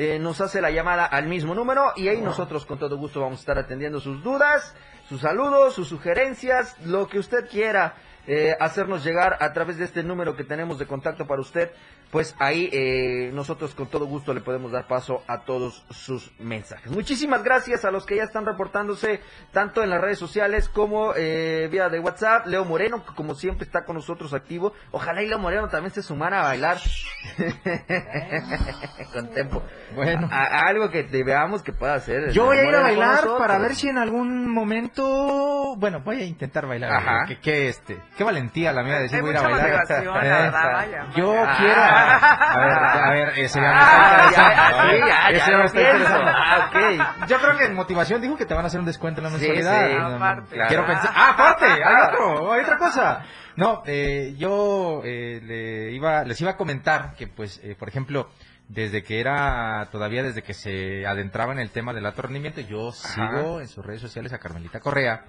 eh, 0.02 0.18
nos 0.18 0.40
hace 0.40 0.62
la 0.62 0.72
llamada 0.72 1.06
al 1.06 1.28
mismo 1.28 1.54
número 1.54 1.92
y 1.98 2.08
ahí 2.08 2.22
nosotros 2.22 2.66
con 2.66 2.80
todo 2.80 2.96
gusto 2.98 3.20
vamos 3.20 3.40
a 3.40 3.42
estar 3.42 3.58
atendiendo 3.58 4.00
sus 4.00 4.24
dudas, 4.24 4.74
sus 5.10 5.22
saludos, 5.22 5.74
sus 5.74 5.90
sugerencias, 5.90 6.78
lo 6.86 7.08
que 7.08 7.20
usted 7.20 7.50
quiera 7.50 7.96
eh, 8.26 8.56
hacernos 8.60 9.04
llegar 9.04 9.38
a 9.42 9.52
través 9.52 9.78
de 9.78 9.86
este 9.86 10.04
número 10.04 10.36
que 10.36 10.44
tenemos 10.44 10.80
de 10.80 10.86
contacto 10.86 11.28
para 11.28 11.42
usted. 11.42 11.72
Pues 12.12 12.36
ahí 12.40 12.70
eh, 12.74 13.30
nosotros 13.34 13.76
con 13.76 13.86
todo 13.88 14.06
gusto 14.08 14.34
le 14.34 14.42
podemos 14.42 14.72
dar 14.72 14.88
paso 14.88 15.24
a 15.28 15.42
todos 15.42 15.86
sus 15.92 16.32
mensajes. 16.40 16.92
Muchísimas 16.92 17.44
gracias 17.44 17.86
a 17.86 17.92
los 17.92 18.06
que 18.08 18.16
ya 18.16 18.24
están 18.24 18.48
reportándose 18.48 19.22
tanto 19.52 19.84
en 19.84 19.92
las 19.92 20.02
redes 20.02 20.18
sociales 20.18 20.70
como 20.70 21.14
eh, 21.16 21.68
vía 21.72 21.88
de 21.90 22.00
WhatsApp. 22.00 22.48
Leo 22.48 22.66
Moreno, 22.66 23.06
que 23.06 23.14
como 23.14 23.36
siempre 23.36 23.64
está 23.66 23.86
con 23.86 23.96
nosotros 23.96 24.34
activo. 24.34 24.74
Ojalá 24.92 25.22
y 25.22 25.28
Leo 25.28 25.38
Moreno 25.38 25.68
también 25.70 25.94
se 25.94 26.02
sumara 26.02 26.40
a 26.42 26.44
bailar 26.46 26.78
con 29.14 29.28
tempo. 29.34 29.64
Bueno. 29.96 30.28
A- 30.32 30.46
a 30.46 30.68
algo 30.68 30.90
que 30.90 31.04
te 31.04 31.24
veamos 31.24 31.62
que 31.62 31.74
pueda 31.74 31.94
hacer. 31.96 32.32
Yo 32.32 32.46
voy 32.46 32.58
a 32.58 32.64
ir 32.68 32.76
a 32.76 32.82
bailar 32.82 33.24
para 33.38 33.58
ver 33.60 33.76
si 33.76 33.88
en 33.88 33.98
algún 33.98 34.48
momento, 34.52 35.76
bueno, 35.78 36.02
voy 36.04 36.22
a 36.22 36.26
intentar 36.26 36.66
bailar. 36.68 36.92
Ajá. 36.92 37.26
Qué, 37.28 37.40
qué, 37.40 37.70
este, 37.70 38.02
qué 38.18 38.24
valentía 38.24 38.72
la 38.72 38.84
mía 38.84 38.96
de 38.96 39.02
decir 39.04 39.22
voy 39.22 39.30
a 39.30 39.34
ir 39.34 39.38
a 39.38 39.42
bailar. 39.50 39.88
verdad, 39.90 40.74
vaya, 40.74 41.06
Yo 41.16 41.34
vaya. 41.34 41.58
quiero, 41.58 41.82
a 42.00 42.60
ver, 42.60 42.78
a 42.78 43.10
ver, 43.12 43.40
ese 43.40 43.60
ya 43.62 43.68
me 43.70 43.74
Ah, 43.76 44.28
está 44.30 44.44
interesando. 44.44 44.90
sí, 44.90 45.00
ya, 45.08 45.30
Ese 45.30 45.52
ya 45.52 45.58
me 45.58 45.66
está 45.66 45.82
interesando. 45.82 46.32
Ah. 46.36 47.16
Yo 47.28 47.40
creo 47.40 47.58
que 47.58 47.66
en 47.66 47.76
motivación 47.76 48.22
dijo 48.22 48.38
que 48.38 48.46
te 48.46 48.54
van 48.54 48.64
a 48.64 48.68
hacer 48.68 48.80
un 48.80 48.86
descuento 48.86 49.22
en 49.22 49.26
la 49.26 49.30
Sí, 49.40 49.48
mensualidad. 49.48 49.88
sí. 49.90 49.96
No, 49.96 50.16
Aparte. 50.16 50.58
Quiero 50.68 50.86
pensar. 50.86 51.12
Ah, 51.16 51.30
aparte, 51.32 51.66
hay 51.66 51.96
otro, 52.10 52.54
hay 52.54 52.62
otra 52.62 52.78
cosa. 52.78 53.22
No, 53.56 53.84
eh, 53.86 54.36
yo 54.38 55.02
eh, 55.04 55.42
le 55.44 55.92
iba, 55.92 56.24
les 56.24 56.40
iba 56.42 56.52
a 56.52 56.58
comentar 56.58 57.14
que, 57.16 57.28
pues, 57.28 57.60
eh, 57.64 57.76
por 57.78 57.90
ejemplo, 57.90 58.30
desde 58.70 59.04
que 59.04 59.20
era, 59.20 59.88
todavía 59.92 60.24
desde 60.24 60.44
que 60.44 60.54
se 60.54 61.06
adentraba 61.06 61.52
en 61.54 61.60
el 61.60 61.72
tema 61.72 61.92
del 61.94 62.06
alto 62.06 62.22
rendimiento, 62.22 62.62
yo 62.62 62.92
sigo 62.92 63.60
en 63.60 63.68
sus 63.68 63.86
redes 63.86 64.02
sociales 64.02 64.32
a 64.32 64.38
Carmelita 64.40 64.80
Correa. 64.80 65.24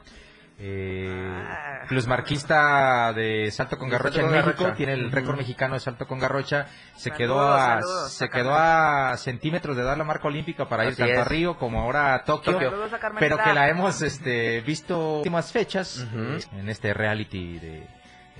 Eh, 0.62 1.08
Ah. 1.48 1.84
plusmarquista 1.88 3.12
de 3.14 3.50
salto 3.50 3.78
con 3.78 3.88
garrocha 3.88 4.20
en 4.20 4.30
México, 4.30 4.50
garrocha. 4.64 4.74
tiene 4.76 4.92
el 4.92 5.10
récord 5.10 5.36
mexicano 5.38 5.74
de 5.74 5.80
salto 5.80 6.06
con 6.06 6.18
garrocha, 6.18 6.66
se 6.94 7.10
Saludos, 7.10 7.16
quedó 7.18 7.40
a 7.52 7.80
saludos 7.80 8.12
se 8.12 8.24
a 8.26 8.28
quedó 8.28 8.54
a 8.54 9.16
centímetros 9.16 9.76
de 9.76 9.82
dar 9.84 9.96
la 9.96 10.04
marca 10.04 10.28
olímpica 10.28 10.68
para 10.68 10.84
ir 10.84 10.96
tanto 10.96 11.20
a. 11.22 11.24
Río 11.24 11.56
como 11.56 11.80
ahora 11.80 12.14
a 12.14 12.24
Tokio. 12.24 12.52
Saludos 12.60 12.90
pero 13.18 13.38
que 13.38 13.54
la 13.54 13.68
hemos 13.70 14.02
este 14.02 14.60
visto 14.60 15.16
últimas 15.18 15.50
fechas 15.50 16.06
en 16.52 16.68
este 16.68 16.92
reality 16.94 17.58
de 17.58 17.88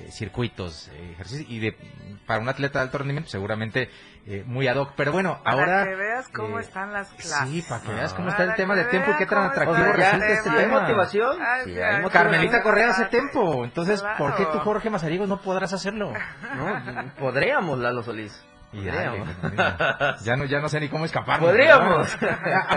eh, 0.00 0.10
circuitos, 0.10 0.88
eh, 0.88 1.12
ejercicios 1.12 1.50
y 1.50 1.58
de 1.60 1.76
para 2.26 2.40
un 2.40 2.48
atleta 2.48 2.78
de 2.78 2.84
alto 2.84 2.98
rendimiento 2.98 3.28
seguramente 3.30 3.90
eh, 4.26 4.44
muy 4.46 4.68
ad 4.68 4.76
hoc, 4.76 4.92
pero 4.96 5.12
bueno, 5.12 5.40
Para 5.42 5.56
ahora 5.56 5.84
que 5.84 5.94
veas 5.96 6.28
cómo 6.28 6.58
eh, 6.58 6.62
están 6.62 6.92
las 6.92 7.08
clases. 7.08 7.48
Sí, 7.48 7.62
para 7.68 7.82
que 7.82 7.92
veas 7.92 8.12
cómo 8.14 8.28
Para 8.28 8.42
está 8.44 8.52
el 8.52 8.56
tema 8.56 8.74
de 8.76 8.84
tiempo 8.84 9.10
y 9.12 9.16
qué 9.16 9.26
tan 9.26 9.44
atractivo 9.50 9.92
resulta 9.92 10.28
este 10.28 10.50
¿hay 10.50 10.56
tema. 10.56 10.80
motivación? 10.82 11.38
Ay, 11.40 11.64
Sí, 11.64 11.74
sí, 11.74 11.80
hay 11.80 12.02
motivación. 12.02 12.10
Carmelita 12.10 12.62
Correa 12.62 12.90
hace 12.90 13.06
tiempo, 13.06 13.64
entonces 13.64 14.02
¿por 14.18 14.36
qué 14.36 14.44
tú. 14.46 14.58
Jorge 14.58 14.90
Mazariegos 14.90 15.28
no 15.28 15.40
podrás 15.40 15.72
hacerlo? 15.72 16.12
No, 16.56 17.12
podríamos, 17.18 17.78
Lalo 17.78 18.02
Solís. 18.02 18.44
Y 18.72 18.84
dale, 18.84 19.24
ya 20.22 20.36
no 20.36 20.44
ya 20.44 20.60
no 20.60 20.68
sé 20.68 20.78
ni 20.78 20.88
cómo 20.88 21.04
escapar. 21.04 21.40
Podríamos. 21.40 22.16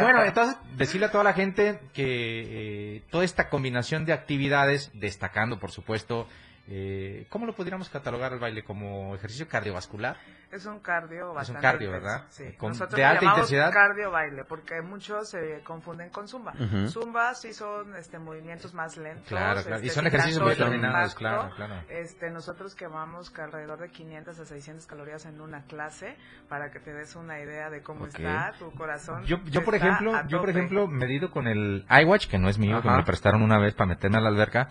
bueno, 0.02 0.24
entonces 0.24 0.58
decirle 0.76 1.06
a 1.06 1.12
toda 1.12 1.24
la 1.24 1.34
gente 1.34 1.82
que 1.94 2.96
eh, 2.98 3.04
toda 3.12 3.24
esta 3.24 3.50
combinación 3.50 4.04
de 4.06 4.14
actividades, 4.14 4.90
destacando 4.96 5.60
por 5.60 5.70
supuesto, 5.70 6.28
eh, 6.68 7.26
¿cómo 7.30 7.46
lo 7.46 7.54
podríamos 7.54 7.90
catalogar 7.90 8.32
el 8.34 8.40
baile 8.40 8.64
como 8.64 9.14
ejercicio 9.16 9.48
cardiovascular? 9.48 10.16
Es 10.50 10.66
un 10.66 10.80
cardio 10.80 11.34
bastante 11.34 11.62
cardio, 11.62 11.88
intenso, 11.90 12.06
¿verdad? 12.08 12.26
Sí. 12.30 12.54
Con- 12.58 12.70
Nosotros 12.70 12.96
de 12.96 13.04
alta 13.04 13.26
intensidad. 13.26 13.72
cardio 13.74 14.12
baile, 14.12 14.44
porque 14.46 14.82
muchos 14.82 15.30
se 15.30 15.62
confunden 15.64 16.10
con 16.12 16.28
zumba. 16.28 16.54
Ujú. 16.60 16.88
Zumba 16.90 17.34
sí 17.34 17.54
son 17.54 17.96
este 17.96 18.20
movimientos 18.20 18.74
más 18.74 18.96
lentos. 18.98 19.28
Claro, 19.28 19.62
claro. 19.64 19.84
Y 19.84 19.88
este, 19.88 19.96
son 19.96 20.04
sin 20.04 20.08
ejercicios 20.08 20.42
muy 20.44 20.52
determinados, 20.52 21.12
impacto. 21.14 21.18
claro, 21.18 21.56
claro. 21.56 21.74
Este, 21.90 22.30
nosotros 22.30 22.76
quemamos 22.76 23.30
que 23.32 23.42
alrededor 23.42 23.80
de 23.80 23.90
500 23.90 24.40
a 24.40 24.46
600 24.46 24.86
calorías 24.86 25.26
en 25.26 25.42
una 25.42 25.64
clase 25.64 26.16
para 26.48 26.70
que 26.72 26.80
te 26.80 26.94
des 26.94 27.16
una 27.16 27.40
idea 27.42 27.70
de 27.72 27.82
cómo 27.82 28.06
Ok. 28.06 28.10
está 28.20 28.54
tu 28.60 28.72
corazón. 28.74 29.26
Yo, 29.26 29.38
yo 29.46 29.64
por 29.66 29.74
ejemplo, 29.76 30.14
yo 30.28 30.40
por 30.40 30.52
ejemplo, 30.52 30.88
medido 30.88 31.32
con 31.32 31.48
el 31.48 31.86
iWatch, 31.90 32.28
que 32.28 32.38
no 32.38 32.48
es 32.48 32.60
mío, 32.60 32.80
que 32.82 32.88
Ajá. 32.88 32.92
me 32.92 33.02
lo 33.02 33.06
prestaron 33.06 33.42
una 33.42 33.58
vez 33.60 33.74
para 33.74 33.88
meterme 33.88 34.18
a 34.18 34.22
la 34.22 34.30
alberca, 34.30 34.70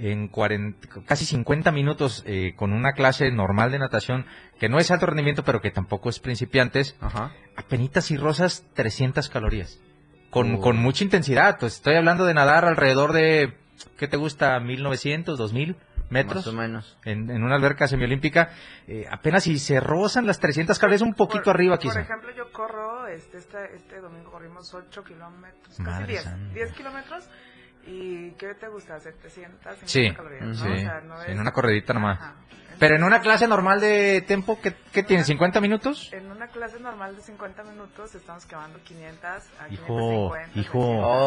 en 0.00 0.28
40, 0.28 0.88
casi 1.06 1.24
50 1.26 1.70
minutos 1.72 2.22
eh, 2.26 2.54
con 2.56 2.72
una 2.72 2.92
clase 2.92 3.30
normal 3.30 3.70
de 3.70 3.78
natación, 3.78 4.26
que 4.58 4.68
no 4.68 4.78
es 4.78 4.90
alto 4.90 5.06
rendimiento, 5.06 5.44
pero 5.44 5.60
que 5.60 5.70
tampoco 5.70 6.08
es 6.08 6.18
principiantes, 6.20 6.96
Ajá. 7.00 7.32
apenitas 7.56 8.10
y 8.10 8.16
rosas 8.16 8.64
300 8.74 9.28
calorías. 9.28 9.80
Con, 10.30 10.54
Oh. 10.56 10.60
con 10.60 10.76
mucha 10.76 11.02
intensidad. 11.04 11.58
Pues 11.58 11.74
estoy 11.74 11.96
hablando 11.96 12.24
de 12.24 12.34
nadar 12.34 12.64
alrededor 12.64 13.12
de, 13.12 13.54
¿qué 13.98 14.06
te 14.08 14.16
gusta? 14.16 14.58
1900, 14.60 15.36
2000 15.36 15.76
metros. 16.08 16.46
Más 16.46 16.46
o 16.46 16.52
menos. 16.52 16.98
En, 17.04 17.28
en 17.30 17.42
una 17.42 17.56
alberca 17.56 17.86
semiolímpica, 17.88 18.50
eh, 18.86 19.06
apenas 19.10 19.42
si 19.44 19.58
se 19.58 19.80
rozan 19.80 20.26
las 20.26 20.38
300 20.40 20.78
calorías, 20.78 21.02
un 21.02 21.14
poquito 21.14 21.44
Por- 21.44 21.56
arriba 21.56 21.76
Por 21.76 21.82
quizá. 21.82 22.00
ejemplo, 22.00 22.30
yo 22.36 22.50
corro, 22.52 23.06
este, 23.08 23.38
este, 23.38 23.74
este 23.76 24.00
domingo 24.00 24.30
corrimos 24.30 24.72
8 24.72 25.02
kilómetros, 25.04 25.68
casi 25.76 25.82
Madre 25.82 26.06
10, 26.06 26.22
santa. 26.22 26.54
10 26.54 26.72
kilómetros. 26.74 27.28
¿Y 27.86 28.30
qué 28.32 28.54
te 28.54 28.68
gusta? 28.68 28.98
750 29.00 29.86
Sí, 29.86 30.12
calorías, 30.14 30.42
¿no? 30.42 30.54
sí, 30.54 30.70
O 30.70 30.76
sea, 30.76 31.00
no 31.00 31.16
sí, 31.18 31.22
es- 31.26 31.32
en 31.32 31.40
una 31.40 31.52
corredita 31.52 31.92
nomás. 31.94 32.18
Ajá. 32.20 32.34
Pero 32.78 32.96
en 32.96 33.04
una 33.04 33.20
clase 33.20 33.46
normal 33.46 33.78
de 33.78 34.22
tiempo, 34.22 34.58
¿qué, 34.62 34.72
qué 34.90 35.02
tiene? 35.02 35.22
¿50 35.22 35.60
minutos? 35.60 36.10
En 36.14 36.30
una 36.30 36.46
clase 36.46 36.80
normal 36.80 37.14
de 37.14 37.20
50 37.20 37.62
minutos 37.64 38.14
estamos 38.14 38.46
quemando 38.46 38.78
500 38.82 39.22
a 39.60 39.68
Hijo, 39.70 39.84
550. 40.32 40.58
hijo. 40.60 40.78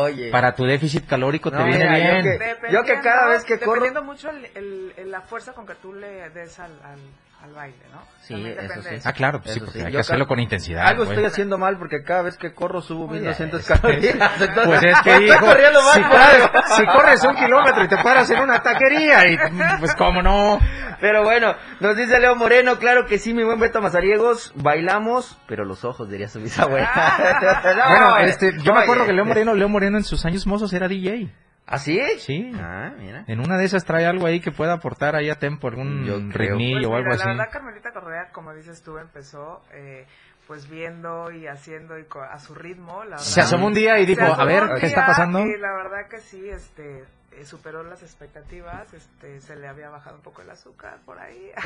Oye. 0.02 0.32
Para 0.32 0.56
tu 0.56 0.64
déficit 0.66 1.06
calórico 1.06 1.52
te 1.52 1.58
No, 1.58 1.66
viene 1.66 1.86
mira, 1.86 1.98
yo 2.00 2.04
bien. 2.12 2.24
que- 2.24 2.30
Dependiendo- 2.44 2.72
Yo 2.72 2.84
que 2.84 3.00
cada 3.02 3.28
vez 3.28 3.44
que 3.46 3.60
corro- 3.60 3.84
Dependiendo 3.84 4.04
mucho 4.04 4.32
el, 4.32 4.46
el- 4.56 4.94
el- 4.98 5.12
la 5.12 5.22
fuerza 5.22 5.54
con 5.54 5.68
que 5.68 5.76
tú 5.76 5.94
le 5.94 6.28
des 6.32 6.58
al, 6.60 6.72
al, 6.84 6.98
al 7.44 7.52
baile, 7.54 7.76
¿no? 7.92 8.02
Sí, 8.22 8.36
eso 8.36 8.82
sí. 8.84 8.96
Ah, 9.04 9.12
claro, 9.12 9.42
pues 9.42 9.52
sí, 9.54 9.58
Eso 9.58 9.66
porque 9.66 9.80
sí, 9.82 9.86
hay 9.86 9.92
yo 9.92 9.98
que 9.98 10.02
hacerlo 10.02 10.28
con 10.28 10.40
intensidad. 10.40 10.88
Algo 10.88 11.04
güey. 11.04 11.14
estoy 11.18 11.26
haciendo 11.30 11.58
mal 11.58 11.78
porque 11.78 12.02
cada 12.04 12.22
vez 12.22 12.38
que 12.38 12.54
corro 12.54 12.82
subo 12.82 13.04
Oye, 13.10 13.20
1200 13.20 13.60
es- 13.60 13.68
calorías. 13.68 14.16
Entonces, 14.40 14.64
Pues 14.66 14.84
es 14.84 15.02
que, 15.02 15.26
hijo, 15.26 15.46
si, 15.94 16.02
corres, 16.04 16.50
si 16.78 16.86
corres 16.86 17.24
un 17.26 17.36
kilómetro 17.36 17.84
y 17.84 17.88
te 17.90 17.98
paras 17.98 18.30
en 18.30 18.40
una 18.40 18.62
taquería, 18.64 19.28
y 19.28 19.38
pues 19.80 19.94
cómo 19.96 20.22
no. 20.22 20.58
Pero 21.02 21.24
bueno, 21.24 21.54
nos 21.82 21.98
dice 21.98 22.18
Leo 22.18 22.34
Moreno, 22.38 22.78
claro 22.80 23.06
que 23.08 23.18
sí, 23.18 23.34
mi 23.34 23.44
buen 23.44 23.60
Beto 23.60 23.82
Mazariegos, 23.82 24.54
bailamos, 24.56 25.38
pero 25.46 25.66
los 25.66 25.84
ojos 25.84 26.10
diría 26.10 26.30
su 26.30 26.40
bisabuela. 26.40 26.90
No, 27.76 27.90
bueno, 27.90 28.18
este, 28.20 28.54
yo 28.64 28.74
me 28.74 28.84
acuerdo 28.84 29.06
que 29.06 29.12
Leo 29.12 29.26
Moreno, 29.26 29.54
Leo 29.54 29.68
Moreno 29.68 29.98
en 29.98 30.06
sus 30.06 30.26
años 30.26 30.48
mozos 30.48 30.72
era 30.72 30.88
DJ. 30.88 31.30
¿Ah, 31.66 31.80
sí? 31.80 32.00
Sí. 32.20 32.52
Ah, 32.56 32.92
mira. 32.98 33.24
En 33.28 33.40
una 33.40 33.58
de 33.58 33.66
esas 33.66 33.86
trae 33.86 34.06
algo 34.06 34.28
ahí 34.28 34.40
que 34.42 34.52
pueda 34.52 34.74
aportar 34.74 35.16
ahí 35.16 35.30
a 35.30 35.36
tempo, 35.36 35.68
algún 35.70 36.30
creo. 36.32 36.58
ritmillo 36.58 36.90
Pues 36.90 36.92
o 36.92 36.96
algo 36.96 37.04
mira, 37.10 37.16
así. 37.16 37.26
La 37.28 37.34
verdad, 37.36 37.50
Carmelita 37.52 37.92
Correa, 37.94 38.30
como 38.32 38.54
dices 38.54 38.84
tú, 38.84 38.98
empezó 38.98 39.62
eh, 39.72 40.06
pues 40.46 40.70
viendo 40.70 41.32
y 41.32 41.48
haciendo 41.48 41.98
y 41.98 42.04
co- 42.04 42.22
a 42.22 42.38
su 42.40 42.54
ritmo. 42.54 43.06
La 43.06 43.18
Se 43.18 43.40
verdad. 43.40 43.46
asomó 43.54 43.68
un 43.68 43.74
día 43.74 43.98
y 44.00 44.06
dijo, 44.06 44.26
Se 44.36 44.42
a 44.42 44.46
ver, 44.46 44.64
¿qué 44.80 44.88
está 44.88 45.06
pasando? 45.06 45.40
Y 45.40 45.58
la 45.58 45.72
verdad 45.74 46.10
que 46.10 46.20
sí, 46.20 46.50
este, 46.50 47.06
superó 47.46 47.84
las 47.84 48.02
expectativas, 48.04 48.94
este, 48.94 49.40
se 49.42 49.56
le 49.56 49.68
había 49.68 49.90
bajado 49.90 50.16
un 50.18 50.22
poco 50.22 50.42
el 50.42 50.50
azúcar 50.50 51.00
por 51.06 51.20
ahí. 51.20 51.52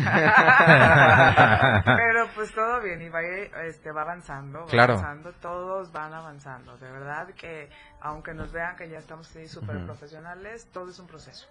Pero 1.86 2.28
pues 2.36 2.54
todo 2.54 2.82
bien 2.82 3.02
y 3.02 3.10
va, 3.10 3.22
este, 3.66 3.92
va 3.92 4.02
avanzando, 4.02 4.62
va 4.62 4.66
Claro. 4.68 4.94
avanzando, 4.94 5.32
todos 5.42 5.92
van 5.92 6.14
avanzando. 6.14 6.78
De 6.78 6.92
verdad 6.92 7.28
que 7.36 7.70
aunque 8.02 8.34
nos 8.34 8.52
vean 8.52 8.76
que 8.76 8.90
ya 8.90 9.00
estamos 9.00 9.30
así 9.30 9.48
súper 9.48 9.84
profesionales, 9.86 10.68
todo 10.72 10.90
es 10.90 11.00
un 11.00 11.08
proceso. 11.08 11.48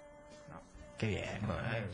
¿no? 0.50 0.60
Qué 0.98 1.06
bien, 1.08 1.40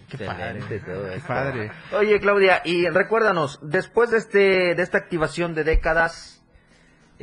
qué 0.09 0.17
Excelente 0.17 0.79
padre. 0.79 0.81
todo 0.81 1.05
Qué 1.09 1.15
esto. 1.17 1.29
padre. 1.29 1.73
Oye, 1.93 2.21
Claudia, 2.21 2.63
y 2.65 2.89
recuérdanos, 2.89 3.59
después 3.63 4.11
de 4.11 4.19
este 4.19 4.75
de 4.75 4.83
esta 4.83 4.99
activación 4.99 5.55
de 5.55 5.65
décadas, 5.65 6.42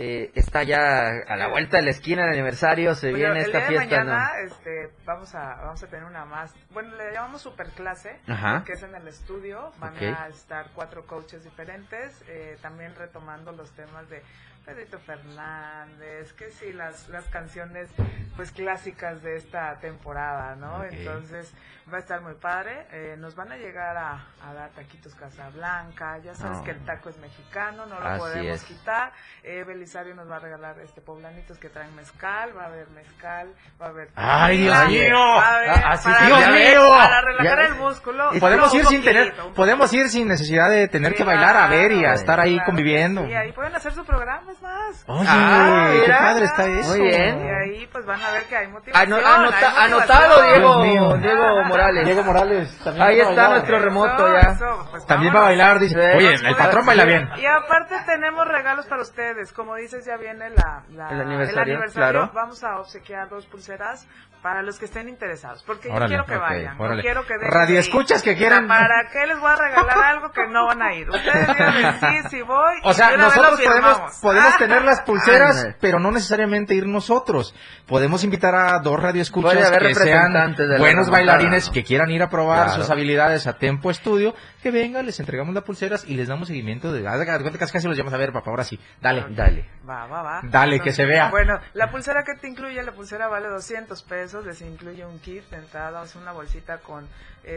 eh, 0.01 0.31
está 0.33 0.63
ya 0.63 1.09
a 1.27 1.35
la 1.35 1.49
vuelta 1.49 1.75
de 1.75 1.83
la 1.83 1.89
esquina 1.89 2.23
el 2.23 2.29
aniversario, 2.29 2.95
se 2.95 3.07
Pero 3.07 3.17
viene 3.17 3.39
el 3.41 3.45
esta 3.47 3.67
día 3.67 3.67
de 3.81 3.88
fiesta. 3.88 4.03
¿no? 4.05 4.12
mañana 4.12 4.39
este, 4.45 4.89
vamos, 5.03 5.35
a, 5.35 5.55
vamos 5.55 5.83
a 5.83 5.88
tener 5.88 6.05
una 6.05 6.23
más. 6.23 6.55
Bueno, 6.71 6.95
le 6.95 7.12
llamamos 7.12 7.41
superclase, 7.41 8.17
Ajá. 8.25 8.63
que 8.65 8.73
es 8.73 8.83
en 8.83 8.95
el 8.95 9.05
estudio. 9.09 9.73
Van 9.77 9.97
a 9.97 10.29
estar 10.29 10.67
cuatro 10.73 11.05
coaches 11.05 11.43
diferentes, 11.43 12.23
eh, 12.29 12.57
también 12.62 12.95
retomando 12.95 13.51
los 13.51 13.71
temas 13.73 14.09
de 14.09 14.23
Pedrito 14.65 14.99
Fernández, 14.99 16.33
que 16.33 16.51
sí, 16.51 16.73
las, 16.73 17.09
las 17.09 17.25
canciones 17.25 17.89
pues 18.35 18.51
clásicas 18.51 19.21
de 19.23 19.35
esta 19.37 19.79
temporada, 19.79 20.55
¿no? 20.55 20.83
Entonces 20.83 21.51
va 21.91 21.97
a 21.97 21.99
estar 22.01 22.21
muy 22.21 22.35
padre. 22.35 22.85
Eh, 22.91 23.15
nos 23.17 23.35
van 23.35 23.51
a 23.51 23.57
llegar 23.57 23.97
a, 23.97 24.23
a 24.45 24.53
dar 24.53 24.69
taquitos 24.69 25.15
Casablanca. 25.15 26.19
Ya 26.19 26.35
sabes 26.35 26.59
que 26.61 26.71
el 26.71 26.85
taco 26.85 27.09
es 27.09 27.17
mexicano, 27.17 27.85
no 27.87 27.99
lo 27.99 28.05
Así 28.07 28.19
podemos 28.19 28.55
es. 28.57 28.63
quitar. 28.63 29.11
Eh, 29.43 29.63
Belisario 29.65 30.13
nos 30.15 30.29
va 30.29 30.35
a 30.37 30.39
regalar 30.39 30.79
este 30.79 31.01
poblanitos 31.01 31.57
que 31.57 31.69
traen 31.69 31.93
mezcal, 31.95 32.55
va 32.55 32.63
a 32.63 32.67
haber 32.67 32.89
mezcal, 32.91 33.53
va 33.81 33.87
a 33.87 33.89
haber 33.89 34.09
¡Ay, 34.15 34.57
Dios 34.59 34.87
mío! 34.87 35.17
Ah, 35.17 35.81
así- 35.93 36.09
para- 36.09 36.25
Dios 36.27 36.39
ya 36.39 36.51
ves, 36.51 36.69
mío! 36.75 36.89
Para 36.95 37.21
relajar 37.21 37.59
el 37.61 37.75
músculo. 37.75 38.29
Podemos 38.39 38.71
un 38.73 38.79
ir 38.79 38.85
sin 38.85 39.03
tener, 39.03 39.33
podemos 39.55 39.91
ir 39.93 40.09
sin 40.09 40.27
necesidad 40.27 40.69
de 40.69 40.87
tener 40.87 41.15
que 41.15 41.23
bailar 41.23 41.57
a 41.57 41.67
ver 41.67 41.91
y 41.91 42.05
a 42.05 42.13
estar 42.13 42.39
ahí 42.39 42.53
claro. 42.55 42.65
conviviendo. 42.67 43.25
Sí, 43.25 43.33
ahí 43.33 43.51
pueden 43.51 43.75
hacer 43.75 43.93
su 43.93 44.05
programa, 44.05 44.48
es 44.51 44.62
más. 44.62 45.03
Oye, 45.07 45.25
Ah, 45.29 45.89
qué 45.93 45.99
mira. 46.01 46.19
padre 46.19 46.45
está 46.45 46.65
eso. 46.65 46.89
Muy 46.89 47.01
bien. 47.01 47.45
Y 47.45 47.49
ahí 47.49 47.88
pues 47.91 48.05
van 48.05 48.21
a 48.21 48.31
ver 48.31 48.43
que 48.45 48.55
hay 48.57 48.67
motivación. 48.67 49.13
Ano- 49.13 49.15
hay 49.17 49.23
anota- 49.35 49.45
motivación. 49.69 49.93
anotado, 49.93 50.41
Diego, 50.43 50.79
mío. 50.83 51.17
Diego 51.17 51.63
Morales. 51.65 52.05
Diego 52.05 52.23
Morales 52.23 52.77
también 52.83 53.07
Ahí 53.07 53.19
va 53.19 53.25
a 53.25 53.29
está 53.29 53.41
bailar. 53.41 53.49
nuestro 53.51 53.79
remoto 53.79 54.27
Eso, 54.27 54.33
ya. 54.33 54.51
eso, 54.51 54.88
pues, 54.91 55.05
También 55.05 55.35
va 55.35 55.39
a 55.39 55.43
bailar, 55.43 55.79
dice. 55.79 56.01
Sí. 56.12 56.17
Oye, 56.17 56.33
el 56.49 56.55
patrón 56.55 56.85
baila 56.85 57.05
bien. 57.05 57.29
Y 57.38 57.45
aparte 57.45 57.95
tenemos 58.05 58.47
regalos 58.47 58.85
para 58.88 59.01
ustedes. 59.01 59.53
Como 59.53 59.75
dices, 59.75 60.05
ya 60.05 60.17
viene 60.17 60.49
la, 60.49 60.83
la- 60.91 61.09
El 61.09 61.21
aniversario, 61.21 61.79
claro. 61.93 62.29
Vamos 62.33 62.63
a 62.63 62.79
obsequiar 62.79 63.29
dos 63.29 63.45
pulseras 63.47 64.07
para 64.41 64.62
los 64.62 64.80
que 64.80 64.86
estén 64.86 65.10
interesados. 65.10 65.63
Porque 65.63 65.89
Órale, 65.89 66.15
yo 66.15 66.23
quiero 66.23 66.25
que 66.25 66.38
vayan. 66.38 66.78
No 66.78 67.02
quiero 67.02 67.25
que 67.25 67.34
dejen 67.34 67.52
Radio 67.52 67.80
escuchas 67.80 68.21
que 68.23 68.36
quieran- 68.36 68.67
¿Para 68.67 69.10
qué 69.12 69.25
les 69.28 69.39
voy 69.39 69.49
a 69.52 69.56
regalar 69.56 69.97
algo 69.97 70.32
que 70.32 70.47
no 70.47 70.65
van 70.67 70.82
a 70.82 70.93
ir? 70.93 71.10
Ustedes 71.10 71.47
díganme 71.47 71.99
sí, 71.99 72.30
sí 72.30 72.41
voy. 72.41 72.75
O 72.84 72.93
sea, 72.93 73.17
nosotros 73.17 73.60
podemos, 73.62 74.19
podemos 74.21 74.49
Ah. 74.54 74.58
tener 74.58 74.82
las 74.84 75.02
pulseras, 75.02 75.67
pero 75.82 75.99
no 75.99 76.12
necesariamente 76.12 76.73
ir 76.73 76.88
nosotros. 76.88 77.54
Podemos 77.86 78.23
invitar 78.23 78.56
a 78.56 78.80
dos 78.80 78.99
radioescuchas 79.02 79.71
que 79.71 79.95
sean 79.95 80.56
buenos 80.78 81.10
bailarines 81.10 81.69
que 81.69 81.84
quieran 81.84 82.10
ir 82.12 82.23
a 82.23 82.30
probar 82.30 82.65
Claro. 82.67 82.82
sus 82.82 82.89
habilidades 82.89 83.47
a 83.47 83.58
Tempo 83.58 83.89
Estudio, 83.91 84.34
que 84.61 84.71
vengan, 84.71 85.05
les 85.05 85.19
entregamos 85.19 85.53
las 85.53 85.63
pulseras 85.63 86.05
y 86.07 86.15
les 86.15 86.27
damos 86.27 86.47
seguimiento 86.47 86.91
de... 86.91 87.03
casi 87.03 87.73
casi 87.73 87.87
los 87.87 87.97
llamas 87.97 88.13
a 88.13 88.17
ver, 88.17 88.31
papá, 88.31 88.49
ahora 88.49 88.63
sí, 88.63 88.79
dale. 89.01 89.25
Dale. 89.29 89.65
Va, 89.87 90.05
va, 90.07 90.21
va. 90.21 90.41
Dale, 90.43 90.79
que 90.79 90.91
se 90.91 91.05
vea. 91.05 91.29
Bueno, 91.29 91.59
la 91.73 91.89
pulsera 91.89 92.23
que 92.23 92.35
te 92.35 92.47
incluye, 92.47 92.81
la 92.83 92.91
pulsera 92.91 93.27
vale 93.27 93.47
200 93.47 94.01
pesos, 94.03 94.45
les 94.45 94.61
incluye 94.61 95.05
un 95.05 95.19
kit 95.19 95.49
de 95.49 95.57
entrada, 95.57 96.01
o 96.01 96.05
sea, 96.05 96.21
una 96.21 96.31
bolsita 96.31 96.79
con 96.79 97.07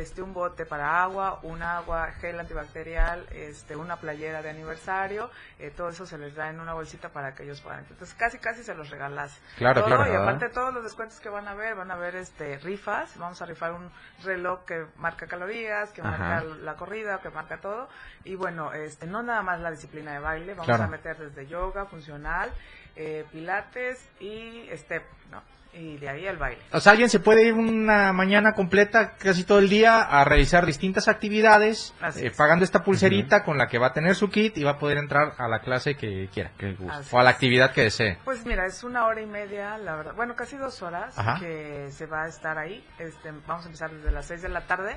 este 0.00 0.22
un 0.22 0.32
bote 0.32 0.64
para 0.64 1.02
agua, 1.02 1.40
un 1.42 1.62
agua, 1.62 2.10
gel 2.20 2.40
antibacterial, 2.40 3.26
este 3.30 3.76
una 3.76 3.96
playera 3.96 4.40
de 4.42 4.50
aniversario, 4.50 5.30
eh, 5.58 5.70
todo 5.70 5.90
eso 5.90 6.06
se 6.06 6.16
les 6.18 6.34
da 6.34 6.48
en 6.48 6.60
una 6.60 6.72
bolsita 6.74 7.10
para 7.10 7.34
que 7.34 7.42
ellos 7.42 7.60
puedan. 7.60 7.80
Entonces, 7.80 8.14
casi 8.14 8.38
casi 8.38 8.62
se 8.62 8.74
los 8.74 8.88
regalas. 8.90 9.38
Claro, 9.58 9.82
Todo, 9.82 9.94
claro. 9.94 10.12
Y 10.12 10.16
aparte 10.16 10.48
todos 10.48 10.72
los 10.72 10.82
descuentos 10.82 11.20
que 11.20 11.28
van 11.28 11.46
a 11.46 11.54
ver, 11.54 11.74
van 11.74 11.90
a 11.90 11.96
ver 11.96 12.16
este 12.16 12.58
rifas, 12.58 13.16
vamos 13.18 13.40
a 13.42 13.46
rifar 13.46 13.72
un 13.72 13.90
reloj 14.24 14.64
que 14.64 14.86
marca 14.96 15.26
calorías, 15.26 15.90
que 15.92 16.00
Ajá. 16.00 16.10
marca 16.18 16.44
la 16.62 16.74
corrida, 16.76 17.20
que 17.20 17.30
marca 17.30 17.58
todo. 17.58 17.88
Y 18.24 18.34
bueno, 18.34 18.72
este 18.72 19.06
no 19.06 19.22
nada 19.22 19.42
más 19.42 19.60
la 19.60 19.70
disciplina 19.70 20.12
de 20.12 20.18
baile, 20.20 20.52
vamos 20.54 20.66
Claro. 20.66 20.84
a 20.84 20.88
meter 20.88 21.18
desde 21.18 21.46
yoga 21.46 21.84
funcional, 21.86 22.50
eh, 22.96 23.26
pilates 23.30 24.08
y 24.20 24.68
step, 24.74 25.02
¿no? 25.30 25.42
Y 25.74 25.96
de 25.96 26.08
ahí 26.08 26.26
el 26.26 26.36
baile. 26.36 26.60
O 26.72 26.80
sea, 26.80 26.92
alguien 26.92 27.08
se 27.08 27.18
puede 27.18 27.44
ir 27.44 27.54
una 27.54 28.12
mañana 28.12 28.52
completa, 28.52 29.14
casi 29.16 29.44
todo 29.44 29.58
el 29.58 29.70
día, 29.70 30.02
a 30.02 30.22
realizar 30.24 30.66
distintas 30.66 31.08
actividades, 31.08 31.94
Así 32.00 32.24
eh, 32.24 32.26
es. 32.26 32.36
pagando 32.36 32.62
esta 32.64 32.84
pulserita 32.84 33.42
con 33.42 33.56
la 33.56 33.68
que 33.68 33.78
va 33.78 33.86
a 33.86 33.92
tener 33.94 34.14
su 34.14 34.28
kit 34.28 34.58
y 34.58 34.64
va 34.64 34.72
a 34.72 34.78
poder 34.78 34.98
entrar 34.98 35.32
a 35.38 35.48
la 35.48 35.60
clase 35.60 35.94
que 35.96 36.28
quiera. 36.32 36.50
Así 36.90 37.08
O 37.16 37.18
a 37.18 37.22
la 37.22 37.30
actividad 37.30 37.72
que 37.72 37.84
desee. 37.84 38.18
Pues 38.22 38.44
mira, 38.44 38.66
es 38.66 38.84
una 38.84 39.06
hora 39.06 39.22
y 39.22 39.26
media, 39.26 39.78
la 39.78 39.96
verdad, 39.96 40.14
bueno, 40.14 40.34
casi 40.36 40.58
dos 40.58 40.82
horas 40.82 41.18
Ajá. 41.18 41.40
que 41.40 41.88
se 41.90 42.04
va 42.04 42.24
a 42.24 42.28
estar 42.28 42.58
ahí. 42.58 42.86
Este, 42.98 43.32
vamos 43.46 43.64
a 43.64 43.68
empezar 43.68 43.90
desde 43.92 44.10
las 44.12 44.26
seis 44.26 44.42
de 44.42 44.50
la 44.50 44.66
tarde 44.66 44.96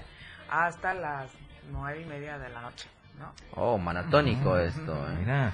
hasta 0.49 0.93
las 0.93 1.31
nueve 1.71 2.01
y 2.01 2.05
media 2.05 2.38
de 2.38 2.49
la 2.49 2.61
noche, 2.61 2.89
¿no? 3.17 3.33
Oh, 3.51 3.77
maratónico 3.77 4.57
esto. 4.57 4.93
¿eh? 5.09 5.15
Mira. 5.19 5.53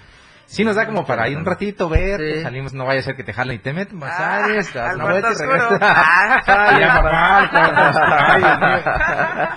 Sí 0.51 0.65
nos 0.65 0.75
da 0.75 0.85
como 0.85 1.05
para 1.05 1.29
ir 1.29 1.37
un 1.37 1.45
ratito, 1.45 1.87
ver, 1.87 2.19
Sí. 2.19 2.41
salimos, 2.41 2.73
no 2.73 2.85
vaya 2.85 2.99
a 2.99 3.03
ser 3.03 3.15
que 3.15 3.23
te 3.23 3.31
jalen 3.31 3.55
y 3.55 3.59
te 3.59 3.71
meten 3.71 3.97
masajes, 3.97 4.69
Ah, 4.75 4.79
das 4.79 4.95
una 4.95 5.05
vuelta 5.05 5.29
y 5.31 5.35
regresas. 5.35 5.79
Ah. 5.81 6.41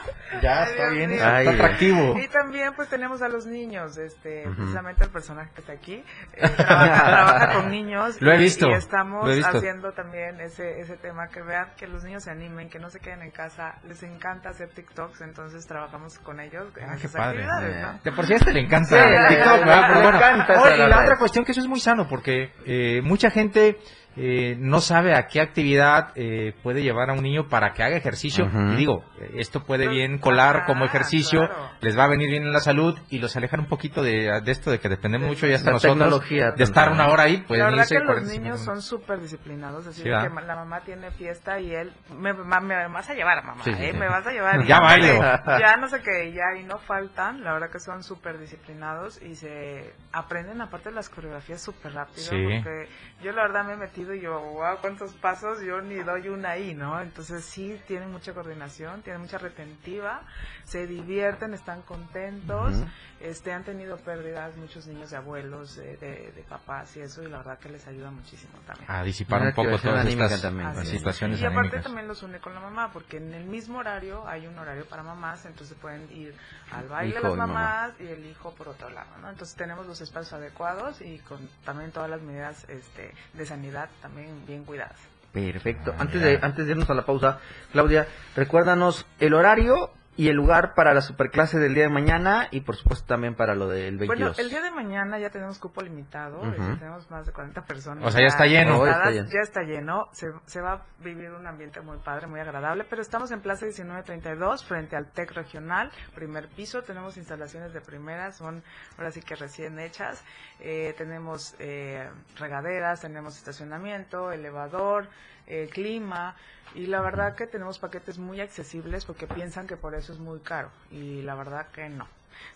Y 0.38 0.42
ya. 0.42 0.62
Ay, 0.62 0.70
está 0.70 0.82
Dios 0.84 0.94
bien, 0.96 1.10
está 1.12 1.36
Ay, 1.36 1.46
atractivo. 1.48 2.18
Y 2.18 2.28
también 2.28 2.72
pues 2.74 2.88
tenemos 2.88 3.22
a 3.22 3.28
los 3.28 3.46
niños, 3.46 3.96
este, 3.98 4.44
precisamente 4.56 5.04
el 5.04 5.10
personaje 5.10 5.50
que 5.54 5.60
está 5.60 5.72
aquí, 5.72 6.04
eh, 6.34 6.48
trabaja, 6.56 7.04
trabaja 7.04 7.52
con 7.54 7.70
niños. 7.70 8.16
Lo 8.20 8.32
he 8.32 8.36
y- 8.36 8.38
visto, 8.38 8.68
Y 8.68 8.72
estamos 8.74 9.24
lo 9.26 9.32
he 9.32 9.36
visto. 9.36 9.56
haciendo 9.58 9.92
también 9.92 10.40
ese, 10.40 10.80
ese 10.80 10.96
tema, 10.96 11.28
que 11.28 11.42
vean 11.42 11.68
que 11.76 11.86
los 11.86 12.02
niños 12.04 12.24
se 12.24 12.30
animen, 12.30 12.68
que 12.68 12.78
no 12.78 12.90
se 12.90 13.00
queden 13.00 13.22
en 13.22 13.30
casa, 13.30 13.74
les 13.86 14.02
encanta 14.02 14.50
hacer 14.50 14.68
TikToks, 14.70 15.20
entonces 15.22 15.66
trabajamos 15.66 16.18
con 16.18 16.40
ellos 16.40 16.66
en 16.76 16.84
Ah, 16.90 16.96
qué 17.00 17.06
esas 17.06 17.12
padre. 17.20 17.44
actividades, 17.44 17.82
¿no? 17.82 18.00
De 18.02 18.12
por 18.12 18.26
sí 18.26 18.32
a 18.32 18.36
este 18.36 18.52
le 18.52 18.60
encanta 18.60 18.88
Sí, 19.28 19.34
TikTok, 19.34 19.60
y 19.64 20.78
la 20.88 21.00
otra 21.02 21.16
cuestión 21.18 21.44
que 21.44 21.52
eso 21.52 21.60
es 21.60 21.66
muy 21.68 21.80
sano 21.80 22.06
porque 22.08 22.52
eh, 22.66 23.00
mucha 23.02 23.30
gente 23.30 23.78
eh, 24.16 24.56
no 24.58 24.80
sabe 24.80 25.14
a 25.16 25.26
qué 25.26 25.40
actividad 25.40 26.12
eh, 26.14 26.54
puede 26.62 26.82
llevar 26.82 27.10
a 27.10 27.14
un 27.14 27.22
niño 27.22 27.48
para 27.48 27.72
que 27.72 27.82
haga 27.82 27.96
ejercicio. 27.96 28.48
Y 28.72 28.76
digo, 28.76 29.04
eh, 29.20 29.32
esto 29.38 29.64
puede 29.64 29.88
bien 29.88 30.18
colar 30.18 30.64
como 30.66 30.84
ejercicio, 30.84 31.40
claro. 31.40 31.70
les 31.80 31.98
va 31.98 32.04
a 32.04 32.08
venir 32.08 32.28
bien 32.30 32.44
en 32.44 32.52
la 32.52 32.60
salud 32.60 32.96
y 33.10 33.18
los 33.18 33.34
alejan 33.36 33.60
un 33.60 33.66
poquito 33.66 34.02
de, 34.02 34.40
de 34.44 34.52
esto 34.52 34.70
de 34.70 34.78
que 34.78 34.88
dependemos 34.88 35.28
mucho 35.28 35.46
ya 35.46 35.56
hasta 35.56 35.70
La 35.70 35.74
nosotros 35.74 35.98
tecnología 35.98 36.50
de 36.52 36.64
estar 36.64 36.90
una 36.92 37.08
hora 37.08 37.24
ahí, 37.24 37.44
pues 37.46 37.58
la 37.58 37.66
verdad 37.70 37.88
que 37.88 37.94
los 37.94 38.04
45 38.06 38.40
niños 38.42 38.60
son 38.64 38.80
súper 38.82 39.20
disciplinados, 39.20 39.86
así 39.86 39.98
Sí, 40.02 40.04
que 40.04 40.10
la 40.10 40.54
mamá 40.56 40.80
tiene 40.80 41.10
fiesta 41.10 41.58
y 41.60 41.74
él, 41.74 41.92
me, 42.16 42.32
ma- 42.32 42.60
me 42.60 42.88
vas 42.88 43.08
a 43.10 43.14
llevar, 43.14 43.44
mamá, 43.44 43.64
Sí, 43.64 43.70
¿eh? 43.70 43.90
sí. 43.92 43.98
me 43.98 44.08
vas 44.08 44.26
a 44.26 44.30
llevar. 44.32 44.64
Ya 44.66 44.78
no 44.80 44.88
sé 44.88 44.94
bailo. 45.00 45.20
qué, 45.20 45.60
Ya 45.60 45.76
no 45.76 45.88
sé 45.88 46.00
qué, 46.02 46.32
ya 46.32 46.58
y 46.60 46.64
no 46.64 46.78
faltan, 46.78 47.42
la 47.42 47.52
verdad 47.54 47.70
que 47.70 47.80
son 47.80 48.02
súper 48.02 48.38
disciplinados 48.38 49.20
y 49.22 49.34
se 49.34 49.92
aprenden 50.12 50.60
aparte 50.60 50.90
las 50.92 51.08
coreografías 51.08 51.60
súper 51.62 51.92
rápido, 51.94 52.22
Sí. 52.22 52.36
porque 52.44 52.88
yo 53.22 53.32
la 53.32 53.42
verdad 53.42 53.64
me 53.64 53.72
he 53.74 53.76
y 54.12 54.20
yo, 54.20 54.38
wow, 54.40 54.78
cuántos 54.80 55.12
pasos, 55.14 55.60
yo 55.62 55.80
ni 55.80 55.94
doy 56.02 56.28
una 56.28 56.50
ahí, 56.50 56.74
¿no? 56.74 57.00
Entonces 57.00 57.44
sí, 57.44 57.80
tienen 57.86 58.10
mucha 58.10 58.34
coordinación, 58.34 59.02
tienen 59.02 59.22
mucha 59.22 59.38
retentiva, 59.38 60.22
se 60.64 60.86
divierten, 60.86 61.54
están 61.54 61.82
contentos, 61.82 62.74
este 63.20 63.52
han 63.52 63.64
tenido 63.64 63.96
pérdidas 63.98 64.56
muchos 64.56 64.86
niños 64.86 65.10
de 65.10 65.16
abuelos, 65.16 65.76
de, 65.76 65.96
de- 65.96 66.32
de 66.32 66.42
papás 66.42 66.96
y 66.96 67.00
eso, 67.00 67.22
y 67.22 67.28
la 67.28 67.38
verdad 67.38 67.58
que 67.58 67.68
les 67.70 67.86
ayuda 67.86 68.10
muchísimo 68.10 68.52
también. 68.66 68.90
A 68.90 69.02
disipar 69.02 69.40
un 69.42 69.52
poco 69.54 69.78
todas 69.78 70.04
estas 70.06 70.42
también. 70.42 70.66
Las 70.74 70.78
es. 70.84 70.88
situaciones 70.90 71.40
y 71.40 71.44
aparte 71.44 71.60
anímicas. 71.60 71.84
también 71.84 72.08
los 72.08 72.22
une 72.22 72.38
con 72.40 72.52
la 72.54 72.60
mamá, 72.60 72.90
porque 72.92 73.16
en 73.16 73.32
el 73.32 73.44
mismo 73.44 73.78
horario 73.78 74.26
hay 74.28 74.46
un 74.46 74.58
horario 74.58 74.84
para 74.86 75.02
mamás, 75.02 75.46
entonces 75.46 75.76
pueden 75.80 76.10
ir 76.12 76.34
al 76.72 76.88
baile 76.88 77.14
Hijo 77.14 77.22
las 77.28 77.34
y 77.34 77.36
mamá. 77.36 77.52
mamás 77.54 77.92
y 78.00 78.06
el 78.08 78.26
hijo 78.26 78.54
por 78.54 78.68
otro 78.68 78.90
lado, 78.90 79.16
¿no? 79.22 79.30
Entonces 79.30 79.56
tenemos 79.56 79.86
los 79.86 80.00
espacios 80.00 80.32
adecuados 80.34 81.00
y 81.00 81.18
con 81.20 81.48
también 81.64 81.92
todas 81.92 82.10
las 82.10 82.20
medidas 82.20 82.64
este, 82.68 83.14
de 83.32 83.46
sanidad 83.46 83.88
también 84.02 84.44
bien 84.46 84.64
cuidadas. 84.64 84.96
Perfecto. 85.32 85.92
Ah, 85.96 86.02
Antes 86.02 86.22
de, 86.22 86.38
antes 86.42 86.64
de 86.66 86.72
irnos 86.72 86.88
a 86.90 86.94
la 86.94 87.04
pausa, 87.04 87.40
Claudia, 87.72 88.06
recuérdanos 88.36 89.04
el 89.18 89.34
horario 89.34 89.90
y 90.16 90.28
el 90.28 90.36
lugar 90.36 90.74
para 90.74 90.94
la 90.94 91.00
superclase 91.00 91.58
del 91.58 91.74
día 91.74 91.84
de 91.84 91.90
mañana 91.90 92.48
y 92.50 92.60
por 92.60 92.76
supuesto 92.76 93.06
también 93.06 93.34
para 93.34 93.54
lo 93.54 93.66
del 93.68 93.98
22. 93.98 94.06
Bueno, 94.08 94.32
el 94.36 94.50
día 94.50 94.62
de 94.62 94.70
mañana 94.70 95.18
ya 95.18 95.30
tenemos 95.30 95.58
cupo 95.58 95.82
limitado, 95.82 96.42
este, 96.44 96.76
tenemos 96.76 97.10
más 97.10 97.26
de 97.26 97.32
40 97.32 97.62
personas. 97.62 98.04
O 98.04 98.10
sea, 98.10 98.20
ya 98.20 98.28
está 98.28 98.46
lleno. 98.46 98.86
Está 98.86 99.10
lleno. 99.10 99.28
Ya 99.28 99.40
está 99.40 99.62
lleno, 99.62 100.08
se, 100.12 100.26
se 100.46 100.60
va 100.60 100.72
a 100.72 100.82
vivir 101.02 101.30
un 101.30 101.46
ambiente 101.46 101.80
muy 101.80 101.98
padre, 101.98 102.26
muy 102.26 102.40
agradable, 102.40 102.84
pero 102.88 103.02
estamos 103.02 103.30
en 103.30 103.40
Plaza 103.40 103.66
1932 103.66 104.64
frente 104.64 104.96
al 104.96 105.10
TEC 105.10 105.32
regional, 105.32 105.90
primer 106.14 106.48
piso, 106.48 106.82
tenemos 106.82 107.16
instalaciones 107.16 107.72
de 107.72 107.80
primera, 107.80 108.32
son 108.32 108.62
ahora 108.96 109.10
sí 109.10 109.20
que 109.20 109.34
recién 109.34 109.78
hechas, 109.78 110.24
Eh, 110.60 110.94
tenemos 110.96 111.54
eh, 111.58 112.08
regaderas, 112.38 113.00
tenemos 113.00 113.36
estacionamiento, 113.36 114.30
elevador, 114.30 115.08
eh, 115.46 115.68
clima, 115.72 116.34
y 116.74 116.86
la 116.86 117.00
verdad 117.00 117.34
que 117.36 117.46
tenemos 117.46 117.78
paquetes 117.78 118.18
muy 118.18 118.40
accesibles 118.40 119.04
porque 119.04 119.26
piensan 119.26 119.66
que 119.66 119.76
por 119.76 119.94
eso 119.94 120.12
es 120.12 120.18
muy 120.18 120.40
caro, 120.40 120.70
y 120.90 121.22
la 121.22 121.34
verdad 121.34 121.66
que 121.72 121.88
no. 121.88 122.06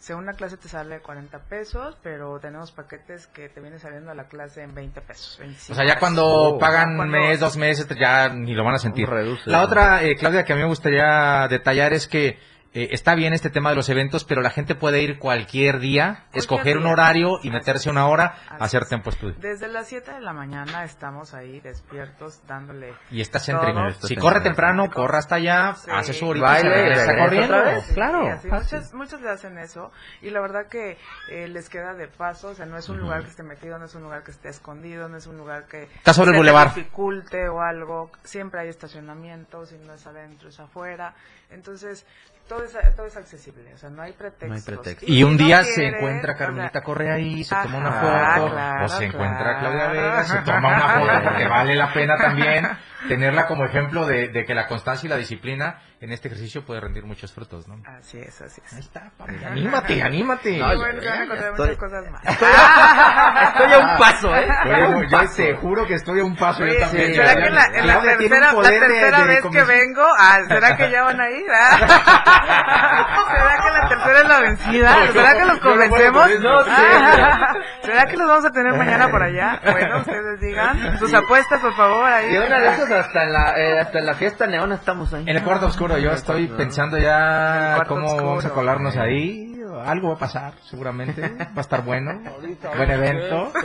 Según 0.00 0.24
una 0.24 0.32
clase 0.32 0.56
te 0.56 0.68
sale 0.68 0.98
40 1.00 1.38
pesos, 1.44 1.96
pero 2.02 2.40
tenemos 2.40 2.72
paquetes 2.72 3.28
que 3.28 3.48
te 3.48 3.60
viene 3.60 3.78
saliendo 3.78 4.10
a 4.10 4.14
la 4.14 4.24
clase 4.24 4.62
en 4.62 4.74
20 4.74 5.00
pesos. 5.02 5.36
25 5.38 5.72
O 5.72 5.76
sea, 5.76 5.84
ya 5.84 5.90
pesos. 5.94 6.00
cuando 6.00 6.26
Oh, 6.26 6.58
pagan 6.58 6.96
cuando- 6.96 7.16
mes, 7.16 7.38
dos 7.38 7.56
meses, 7.56 7.86
ya 7.98 8.28
ni 8.28 8.54
lo 8.54 8.64
van 8.64 8.74
a 8.74 8.78
sentir. 8.78 9.08
Reduce. 9.08 9.48
La 9.48 9.62
otra, 9.62 10.02
eh, 10.02 10.16
Claudia, 10.16 10.44
que 10.44 10.52
a 10.52 10.56
mí 10.56 10.62
me 10.62 10.68
gustaría 10.68 11.46
detallar 11.48 11.92
es 11.92 12.08
que 12.08 12.38
eh, 12.74 12.88
está 12.92 13.14
bien 13.14 13.32
este 13.32 13.50
tema 13.50 13.70
de 13.70 13.76
los 13.76 13.88
eventos, 13.88 14.24
pero 14.24 14.42
la 14.42 14.50
gente 14.50 14.74
puede 14.74 15.00
ir 15.02 15.18
cualquier 15.18 15.78
día, 15.78 16.26
escoger 16.34 16.76
un 16.76 16.84
día. 16.84 16.92
horario 16.92 17.28
y 17.42 17.48
Así 17.48 17.50
meterse 17.50 17.90
una 17.90 18.06
hora 18.08 18.34
a 18.48 18.54
Así 18.56 18.64
hacer 18.64 18.82
es. 18.82 18.88
Tempo 18.90 19.10
Estudio. 19.10 19.34
Desde 19.38 19.68
las 19.68 19.88
7 19.88 20.12
de 20.12 20.20
la 20.20 20.32
mañana 20.32 20.84
estamos 20.84 21.32
ahí 21.34 21.60
despiertos 21.60 22.40
dándole 22.46 22.92
Y 23.10 23.20
está 23.20 23.38
céntrico. 23.40 23.90
Si 24.06 24.16
corre 24.16 24.40
temprano, 24.40 24.90
corra 24.90 25.18
hasta 25.18 25.36
allá, 25.36 25.74
Sí. 25.74 25.90
hace 25.92 26.12
su 26.12 26.28
horita, 26.28 26.46
Baile 26.46 26.70
se 26.70 26.78
y 26.80 26.82
regresa 26.82 27.16
corriendo. 27.16 27.56
otra 27.56 27.62
vez. 27.72 27.84
Sí, 27.86 27.94
Claro. 27.94 28.28
así, 28.32 28.48
fácil. 28.48 28.78
muchos, 28.78 28.94
muchos 28.94 29.20
le 29.22 29.30
hacen 29.30 29.58
eso 29.58 29.90
y 30.22 30.30
la 30.30 30.40
verdad 30.40 30.66
que 30.68 30.98
eh, 31.30 31.48
les 31.48 31.68
queda 31.68 31.94
de 31.94 32.08
paso, 32.08 32.48
o 32.48 32.54
sea, 32.54 32.66
no 32.66 32.76
es 32.76 32.88
un 32.88 32.98
lugar 33.00 33.22
que 33.22 33.30
esté 33.30 33.42
metido, 33.42 33.78
no 33.78 33.86
es 33.86 33.94
un 33.94 34.02
lugar 34.02 34.22
que 34.24 34.30
esté 34.30 34.48
escondido, 34.50 35.08
no 35.08 35.16
es 35.16 35.26
un 35.26 35.36
lugar 35.38 35.66
que 35.66 35.84
Está 35.84 36.12
sobre 36.12 36.32
el 36.32 36.36
bulevar. 36.36 36.74
dificulte 36.74 37.48
o 37.48 37.60
algo, 37.62 38.10
siempre 38.24 38.60
hay 38.60 38.68
estacionamiento, 38.68 39.64
si 39.66 39.76
no 39.78 39.94
es 39.94 40.06
adentro 40.06 40.48
es 40.50 40.60
afuera, 40.60 41.14
entonces 41.50 42.04
todo 42.48 42.64
es, 42.64 42.76
todo 42.96 43.06
es 43.06 43.16
accesible, 43.16 43.74
o 43.74 43.78
sea, 43.78 43.90
no 43.90 44.02
hay 44.02 44.12
pretextos. 44.12 44.48
No 44.48 44.54
hay 44.54 44.62
pretextos. 44.62 45.08
Y 45.08 45.22
un 45.22 45.36
no 45.36 45.44
día 45.44 45.62
se 45.62 45.74
quieren, 45.74 45.94
encuentra 45.94 46.32
o 46.32 46.36
Carmelita 46.36 46.72
sea, 46.72 46.82
Correa 46.82 47.14
ahí, 47.14 47.44
se 47.44 47.54
toma 47.54 47.78
una 47.78 47.92
foto, 47.92 48.50
claro, 48.50 48.84
o 48.84 48.88
se 48.88 49.04
encuentra 49.04 49.58
claro. 49.58 49.60
Claudia 49.60 49.88
Vega, 49.88 50.24
se 50.24 50.38
toma 50.38 50.68
una 50.68 50.88
foto, 50.88 51.24
porque 51.24 51.46
vale 51.46 51.76
la 51.76 51.92
pena 51.92 52.16
también 52.16 52.68
tenerla 53.06 53.46
como 53.46 53.64
ejemplo 53.64 54.06
de, 54.06 54.28
de 54.28 54.44
que 54.44 54.54
la 54.54 54.66
constancia 54.66 55.06
y 55.06 55.10
la 55.10 55.16
disciplina 55.16 55.80
en 56.00 56.12
este 56.12 56.28
ejercicio 56.28 56.64
puede 56.64 56.80
rendir 56.80 57.04
muchos 57.04 57.32
frutos, 57.32 57.66
¿no? 57.66 57.82
Así 57.98 58.18
es, 58.18 58.40
así 58.40 58.60
es. 58.64 58.72
Ahí 58.72 58.80
está, 58.80 59.10
papi, 59.18 59.34
anímate, 59.50 60.02
anímate. 60.02 60.58
No, 60.58 60.66
bueno, 60.76 61.00
se 61.02 61.08
van 61.08 61.18
a 61.30 61.34
estoy- 61.34 61.50
muchas 61.58 61.76
cosas 61.76 62.10
más. 62.10 62.22
Estoy 62.24 63.72
a 63.72 63.78
un 63.78 63.98
paso, 63.98 64.36
¿eh? 64.36 64.48
Estoy 64.48 64.72
a 64.72 64.76
Oye, 64.76 64.94
un 64.96 65.08
yo 65.08 65.18
paso. 65.18 65.36
te 65.36 65.54
juro 65.54 65.86
que 65.86 65.94
estoy 65.94 66.20
a 66.20 66.24
un 66.24 66.36
paso 66.36 66.60
yo 66.60 66.66
Oye, 66.66 66.78
también. 66.80 67.06
sí, 67.08 67.14
¿Será 67.14 67.34
que 67.36 67.46
en 67.46 67.54
la, 67.54 67.64
en 67.66 67.86
la 67.86 68.00
tercera, 68.00 68.52
la 68.52 68.68
de- 68.70 68.78
tercera 68.80 69.18
de 69.20 69.26
vez 69.26 69.36
que 69.42 69.48
convencer- 69.48 69.66
vengo, 69.66 70.04
ah, 70.18 70.38
¿será 70.46 70.76
que 70.76 70.90
ya 70.90 71.02
van 71.02 71.20
a 71.20 71.30
ir? 71.30 71.46
Ah. 71.52 73.24
¿Será 73.28 73.62
que 73.62 73.70
la 73.70 73.88
tercera 73.88 74.20
es 74.20 74.28
la 74.28 74.40
vencida? 74.40 75.06
Yo- 75.06 75.12
¿Será 75.12 75.32
que 75.36 75.44
los 75.44 75.56
yo 75.56 75.62
convencemos? 75.62 76.30
No 76.40 76.64
sé. 76.64 76.70
Ah. 76.70 77.54
¿Será 77.82 78.04
que 78.06 78.16
los 78.16 78.28
vamos 78.28 78.44
a 78.44 78.50
tener 78.52 78.72
mañana 78.74 79.08
por 79.10 79.22
allá? 79.22 79.60
Bueno, 79.70 79.98
ustedes 79.98 80.40
digan. 80.40 80.98
Sus 80.98 81.12
apuestas, 81.14 81.60
por 81.60 81.74
favor, 81.74 82.04
ahí. 82.04 82.34
Y 82.34 82.36
una 82.38 82.58
de 82.60 82.68
esas 82.68 82.90
hasta 82.90 83.24
en 83.24 83.32
la, 83.32 83.58
eh, 83.58 83.80
hasta 83.80 83.98
en 83.98 84.06
la 84.06 84.14
fiesta 84.14 84.46
neona 84.46 84.74
estamos 84.76 85.12
ahí. 85.14 85.22
En 85.26 85.36
el 85.36 85.42
cuarto 85.42 85.66
oscuro, 85.66 85.87
yo 85.96 86.10
estoy 86.10 86.48
pensando 86.48 86.98
ya 86.98 87.82
cómo 87.88 88.06
oscuro. 88.06 88.26
vamos 88.26 88.44
a 88.44 88.50
colarnos 88.50 88.96
ahí. 88.96 89.54
Algo 89.84 90.08
va 90.08 90.14
a 90.14 90.18
pasar, 90.18 90.54
seguramente. 90.68 91.22
Va 91.22 91.46
a 91.56 91.60
estar 91.60 91.84
bueno. 91.84 92.10
Buen 92.76 92.90
evento. 92.90 93.52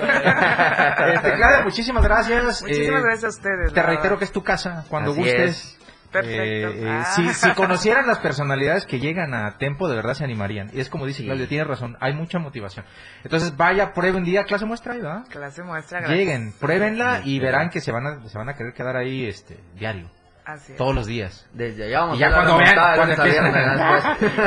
Este, 1.13 1.33
Claudia, 1.33 1.62
muchísimas 1.63 2.03
gracias. 2.03 2.62
Muchísimas 2.62 2.99
Eh, 3.01 3.03
gracias 3.03 3.23
a 3.23 3.27
ustedes. 3.29 3.73
Te 3.73 3.81
reitero 3.83 4.17
que 4.17 4.25
es 4.25 4.31
tu 4.31 4.43
casa, 4.43 4.86
cuando 4.89 5.12
Así 5.12 5.19
gustes. 5.21 5.49
es. 5.49 5.79
Perfecto. 6.12 6.43
Eh, 6.43 6.83
eh, 6.83 6.88
Ah. 6.88 7.05
si, 7.15 7.27
si 7.33 7.49
conocieran 7.55 8.05
las 8.05 8.19
personalidades 8.19 8.86
que 8.86 8.99
llegan 8.99 9.33
a 9.33 9.57
Tempo, 9.57 9.89
de 9.89 9.95
verdad 9.95 10.13
se 10.13 10.23
animarían. 10.23 10.69
Y 10.71 10.79
es 10.79 10.89
como 10.89 11.07
dice 11.07 11.19
Sí. 11.21 11.25
Claudia, 11.25 11.47
tiene 11.47 11.63
razón, 11.63 11.97
hay 11.99 12.13
mucha 12.13 12.38
motivación. 12.38 12.86
Entonces, 13.23 13.57
vaya, 13.57 13.93
prueben 13.93 14.17
un 14.17 14.23
día, 14.23 14.43
clase 14.43 14.65
muestra 14.65 14.93
ahí, 14.93 15.01
¿verdad? 15.01 15.23
Clase 15.29 15.63
muestra. 15.63 15.99
gracias. 16.01 16.19
Lleguen, 16.19 16.53
pruébenla 16.59 17.21
y 17.25 17.39
verán 17.39 17.71
que 17.71 17.81
se 17.81 17.91
van 17.91 18.05
a, 18.05 18.27
se 18.29 18.38
van 18.38 18.47
a 18.49 18.53
querer 18.53 18.73
quedar 18.73 18.95
ahí 18.95 19.25
este 19.25 19.57
diario, 19.75 20.07
Así 20.45 20.73
es. 20.73 20.77
todos 20.77 20.93
los 20.93 21.06
días. 21.06 21.47
Desde 21.53 21.86
allá 21.86 21.99
vamos 22.01 22.17
Y 22.17 22.19
ya 22.19 22.27
a 22.27 22.34
cuando 22.34 22.58
vean, 22.58 22.75
cuando 22.75 23.13
empiecen, 23.13 23.51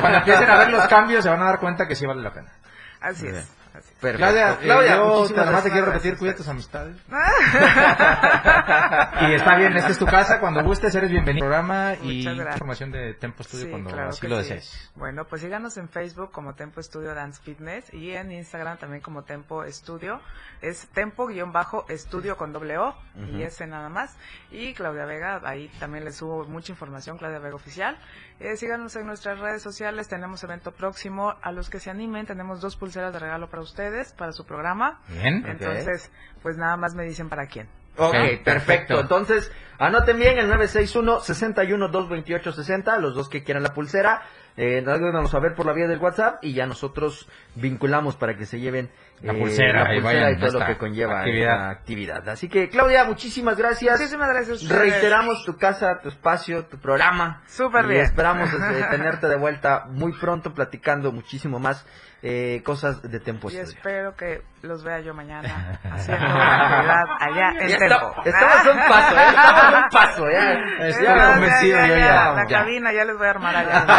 cuando 0.00 0.18
empiecen 0.18 0.50
a 0.50 0.56
ver 0.58 0.70
los 0.70 0.86
cambios, 0.88 1.22
se 1.24 1.30
van 1.30 1.40
a 1.40 1.44
dar 1.46 1.58
cuenta 1.60 1.86
que 1.88 1.94
sí 1.94 2.06
vale 2.06 2.22
la 2.22 2.32
pena. 2.32 2.52
Así 3.00 3.22
Muy 3.24 3.28
es. 3.30 3.34
bien. 3.34 3.46
así 3.74 3.88
es. 3.92 3.95
Perfecto. 4.12 4.32
Claudia, 4.32 4.58
Claudia, 4.58 4.94
eh, 4.94 4.96
yo 4.96 5.06
muchísimas 5.06 5.46
nada 5.46 5.52
más 5.52 5.62
te 5.64 5.68
gracias. 5.68 5.72
quiero 5.72 5.86
repetir, 5.86 6.16
cuida 6.18 6.34
tus 6.36 6.48
amistades. 6.48 6.96
y 9.20 9.34
está 9.34 9.56
bien, 9.56 9.76
esta 9.76 9.90
es 9.90 9.98
tu 9.98 10.06
casa, 10.06 10.38
cuando 10.40 10.62
gustes 10.62 10.94
eres 10.94 11.10
bienvenido 11.10 11.46
al 11.46 11.50
programa 11.50 11.94
y 12.02 12.24
gracias. 12.24 12.54
información 12.54 12.90
de 12.92 13.14
Tempo 13.14 13.42
Studio 13.42 13.64
Sí, 13.64 13.70
cuando 13.70 13.90
claro 13.90 14.08
así 14.10 14.20
que 14.20 14.28
lo 14.28 14.42
sí. 14.42 14.54
desees. 14.54 14.90
Bueno, 14.94 15.24
pues 15.24 15.42
síganos 15.42 15.76
en 15.76 15.88
Facebook 15.88 16.30
como 16.30 16.54
Tempo 16.54 16.80
Estudio 16.80 17.14
Dance 17.14 17.40
Fitness 17.42 17.92
y 17.92 18.12
en 18.12 18.30
Instagram 18.32 18.78
también 18.78 19.02
como 19.02 19.24
Tempo 19.24 19.64
Estudio. 19.64 20.20
Es 20.60 20.86
Tempo-Estudio 20.88 22.36
con 22.36 22.52
doble 22.52 22.78
O 22.78 22.94
y 23.32 23.42
ese 23.42 23.66
nada 23.66 23.88
más. 23.88 24.16
Y 24.50 24.74
Claudia 24.74 25.04
Vega, 25.04 25.40
ahí 25.44 25.68
también 25.80 26.04
les 26.04 26.16
subo 26.16 26.44
mucha 26.44 26.72
información, 26.72 27.18
Claudia 27.18 27.38
Vega 27.38 27.54
Oficial. 27.54 27.98
Eh, 28.38 28.56
síganos 28.56 28.94
en 28.96 29.06
nuestras 29.06 29.38
redes 29.38 29.62
sociales, 29.62 30.08
tenemos 30.08 30.42
evento 30.44 30.72
próximo. 30.72 31.34
A 31.42 31.52
los 31.52 31.70
que 31.70 31.80
se 31.80 31.90
animen, 31.90 32.26
tenemos 32.26 32.60
dos 32.60 32.76
pulseras 32.76 33.12
de 33.12 33.18
regalo 33.18 33.48
para 33.48 33.62
ustedes, 33.62 33.95
para 34.12 34.32
su 34.32 34.44
programa. 34.46 35.00
Bien. 35.08 35.44
Entonces, 35.46 36.10
pues 36.42 36.56
nada 36.56 36.76
más 36.76 36.94
me 36.94 37.04
dicen 37.04 37.28
para 37.28 37.46
quién. 37.46 37.68
Ok, 37.98 38.12
perfecto. 38.12 38.44
perfecto. 38.44 39.00
Entonces, 39.00 39.50
anoten 39.78 40.18
bien 40.18 40.38
el 40.38 40.50
961-61-228-60, 40.52 42.98
los 43.00 43.14
dos 43.14 43.28
que 43.28 43.42
quieran 43.42 43.62
la 43.62 43.74
pulsera. 43.74 44.22
Eh, 44.58 44.82
háganos 44.86 45.30
saber 45.30 45.54
por 45.54 45.66
la 45.66 45.74
vía 45.74 45.86
del 45.86 45.98
WhatsApp 45.98 46.38
y 46.42 46.54
ya 46.54 46.64
nosotros 46.66 47.28
vinculamos 47.56 48.16
para 48.16 48.38
que 48.38 48.46
se 48.46 48.58
lleven 48.58 48.90
La 49.20 49.34
eh, 49.34 49.38
pulsera, 49.38 49.84
la 49.84 50.00
pulsera 50.00 50.02
vayan 50.02 50.32
y 50.32 50.38
todo 50.40 50.56
a 50.56 50.60
lo 50.60 50.66
que 50.66 50.78
conlleva 50.78 51.18
actividad. 51.20 51.58
la 51.58 51.70
actividad. 51.70 52.26
Así 52.30 52.48
que, 52.48 52.70
Claudia, 52.70 53.04
muchísimas 53.04 53.58
gracias. 53.58 53.98
Muchísimas 53.98 54.28
gracias 54.30 54.50
a 54.50 54.54
ustedes. 54.64 54.80
Reiteramos 54.80 55.44
tu 55.44 55.58
casa, 55.58 56.00
tu 56.00 56.08
espacio, 56.08 56.64
tu 56.66 56.78
programa. 56.78 57.42
Súper 57.46 57.84
Y 57.84 57.88
bien. 57.88 58.00
esperamos 58.02 58.50
este, 58.50 58.82
tenerte 58.90 59.28
de 59.28 59.36
vuelta 59.36 59.84
muy 59.90 60.12
pronto 60.12 60.54
platicando 60.54 61.12
muchísimo 61.12 61.58
más 61.58 61.84
eh, 62.28 62.62
cosas 62.64 63.00
de 63.02 63.20
Tempo 63.20 63.48
Y 63.48 63.52
Studio. 63.52 63.68
espero 63.68 64.16
que 64.16 64.42
los 64.62 64.82
vea 64.82 64.98
yo 65.00 65.14
mañana 65.14 65.78
haciendo 65.92 66.26
actividad 66.26 67.04
allá 67.20 67.50
en 67.60 67.68
Ya 67.68 67.78
Tempo. 67.78 68.14
está- 68.24 68.30
estamos 68.30 68.66
a 68.66 68.70
un 68.72 68.78
paso, 68.88 69.16
¿eh? 69.16 69.24
estamos 69.28 69.62
a 69.62 69.78
un 69.78 69.88
paso. 69.90 70.30
Ya, 70.30 70.52
Estoy 70.88 71.04
ya, 71.06 71.32
convencido 71.34 71.78
ya, 71.78 71.86
yo 71.86 71.96
ya. 71.96 72.32
La 72.32 72.46
Ya. 72.48 72.58
cabina 72.58 72.92
ya 72.92 73.04
les 73.04 73.16
voy 73.16 73.26
a 73.26 73.30
armar 73.30 73.56
allá. 73.56 73.86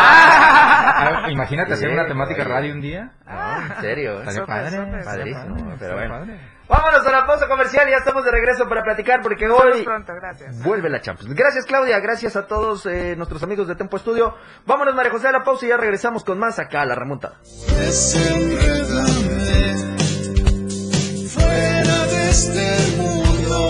Ah, 0.99 1.29
Imagínate 1.29 1.73
hacer 1.73 1.89
Sí, 1.89 1.93
una 1.93 2.05
temática 2.07 2.41
oye. 2.43 2.51
radio 2.51 2.73
un 2.73 2.81
día. 2.81 3.11
No, 3.25 3.61
en 3.61 3.81
serio. 3.81 4.19
¿eh? 4.19 4.23
Estaría 4.27 4.45
padre, 4.45 5.03
padrísimo, 5.05 5.55
padre, 5.55 5.75
pero 5.79 5.93
bueno. 5.95 6.13
padre. 6.19 6.39
Vámonos 6.67 7.05
a 7.07 7.11
la 7.11 7.25
pausa 7.25 7.47
comercial 7.47 7.87
y 7.87 7.91
ya 7.91 7.97
estamos 7.97 8.25
de 8.25 8.31
regreso 8.31 8.67
para 8.67 8.83
platicar 8.83 9.21
porque 9.21 9.47
hoy 9.47 9.83
pronto, 9.83 10.13
gracias. 10.13 10.61
vuelve 10.63 10.89
la 10.89 10.99
Champions. 11.01 11.33
Gracias 11.33 11.65
Claudia, 11.65 11.99
gracias 11.99 12.35
a 12.35 12.45
todos 12.47 12.85
eh, 12.85 13.15
nuestros 13.15 13.41
amigos 13.43 13.67
de 13.67 13.75
Tempo 13.75 13.97
Estudio. 13.97 14.35
Vámonos 14.65 14.93
María 14.95 15.11
José 15.11 15.29
a 15.29 15.31
la 15.31 15.43
pausa 15.43 15.65
y 15.65 15.69
ya 15.69 15.77
regresamos 15.77 16.23
con 16.23 16.37
más 16.39 16.59
acá 16.59 16.81
a 16.81 16.85
la 16.85 16.95
remontada. 16.95 17.39
fuera 21.27 22.05
de 22.05 22.29
este 22.29 22.97
mundo. 22.97 23.69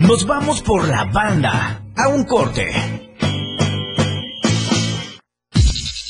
Nos 0.00 0.26
vamos 0.26 0.62
por 0.62 0.88
la 0.88 1.04
banda. 1.04 1.82
A 1.96 2.08
un 2.08 2.24
corte. 2.24 2.97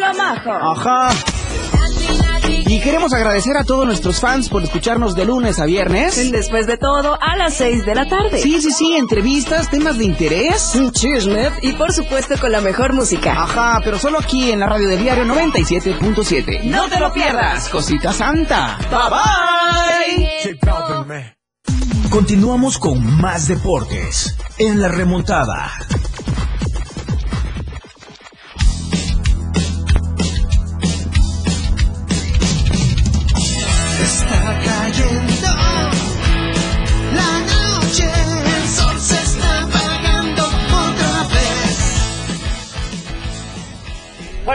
La 0.00 0.12
maja. 0.12 0.58
Ajá. 0.62 1.10
Y 2.48 2.74
Y 2.74 2.80
queremos 2.80 3.12
agradecer 3.12 3.56
a 3.56 3.64
todos 3.64 3.86
nuestros 3.86 4.20
fans 4.20 4.48
por 4.48 4.62
escucharnos 4.62 5.14
de 5.14 5.24
lunes 5.24 5.58
a 5.58 5.64
viernes. 5.64 6.30
Después 6.30 6.66
de 6.66 6.76
todo, 6.76 7.18
a 7.20 7.36
las 7.36 7.54
6 7.54 7.84
de 7.84 7.94
la 7.94 8.08
tarde. 8.08 8.40
Sí, 8.40 8.60
sí, 8.60 8.70
sí, 8.70 8.94
entrevistas, 8.94 9.70
temas 9.70 9.98
de 9.98 10.04
interés. 10.04 10.72
Chisme 10.92 11.50
y 11.62 11.72
por 11.72 11.92
supuesto 11.92 12.34
con 12.40 12.52
la 12.52 12.60
mejor 12.60 12.92
música. 12.92 13.32
Ajá, 13.32 13.80
pero 13.84 13.98
solo 13.98 14.18
aquí 14.18 14.50
en 14.50 14.60
la 14.60 14.66
radio 14.66 14.88
del 14.88 15.00
diario 15.00 15.24
97.7. 15.24 16.64
No 16.64 16.88
te 16.88 17.00
lo 17.00 17.12
pierdas. 17.12 17.68
Cosita 17.68 18.12
Santa. 18.12 18.78
Bye 18.90 18.98
bye. 19.10 20.58
Continuamos 22.10 22.78
con 22.78 23.20
más 23.20 23.48
deportes 23.48 24.36
en 24.58 24.80
la 24.80 24.88
remontada. 24.88 25.72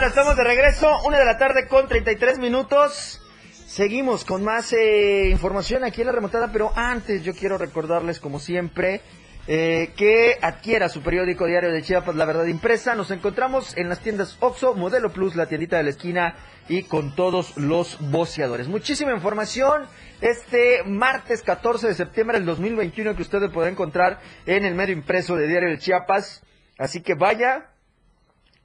Estamos 0.05 0.35
de 0.35 0.43
regreso, 0.43 0.97
una 1.05 1.17
de 1.17 1.23
la 1.23 1.37
tarde 1.37 1.65
con 1.65 1.87
33 1.87 2.37
minutos. 2.37 3.21
Seguimos 3.51 4.25
con 4.25 4.43
más 4.43 4.73
eh, 4.73 5.29
información 5.29 5.85
aquí 5.85 6.01
en 6.01 6.07
la 6.07 6.13
remontada, 6.13 6.51
pero 6.51 6.73
antes 6.75 7.23
yo 7.23 7.33
quiero 7.33 7.57
recordarles, 7.57 8.19
como 8.19 8.39
siempre, 8.39 9.01
eh, 9.47 9.93
que 9.95 10.37
adquiera 10.41 10.89
su 10.89 11.01
periódico 11.01 11.45
diario 11.47 11.71
de 11.71 11.81
Chiapas, 11.81 12.15
La 12.15 12.25
Verdad 12.25 12.45
Impresa. 12.47 12.95
Nos 12.95 13.11
encontramos 13.11 13.77
en 13.77 13.87
las 13.87 14.01
tiendas 14.01 14.35
Oxo, 14.41 14.75
Modelo 14.75 15.13
Plus, 15.13 15.37
la 15.37 15.45
tiendita 15.45 15.77
de 15.77 15.83
la 15.83 15.91
esquina 15.91 16.35
y 16.67 16.83
con 16.83 17.15
todos 17.15 17.55
los 17.55 17.97
boceadores. 18.11 18.67
Muchísima 18.67 19.13
información 19.13 19.87
este 20.19 20.83
martes 20.83 21.43
14 21.43 21.87
de 21.87 21.93
septiembre 21.93 22.37
del 22.37 22.45
2021 22.45 23.15
que 23.15 23.21
usted 23.21 23.49
podrá 23.51 23.69
encontrar 23.69 24.19
en 24.45 24.65
el 24.65 24.75
medio 24.75 24.93
impreso 24.93 25.37
de 25.37 25.47
Diario 25.47 25.69
de 25.69 25.77
Chiapas. 25.77 26.43
Así 26.77 27.01
que 27.01 27.15
vaya 27.15 27.69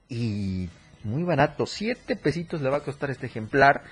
y 0.08 0.68
muy 1.04 1.22
barato, 1.22 1.66
siete 1.66 2.16
pesitos 2.16 2.60
le 2.60 2.70
va 2.70 2.78
a 2.78 2.84
costar 2.84 3.10
este 3.10 3.26
ejemplar 3.26 3.82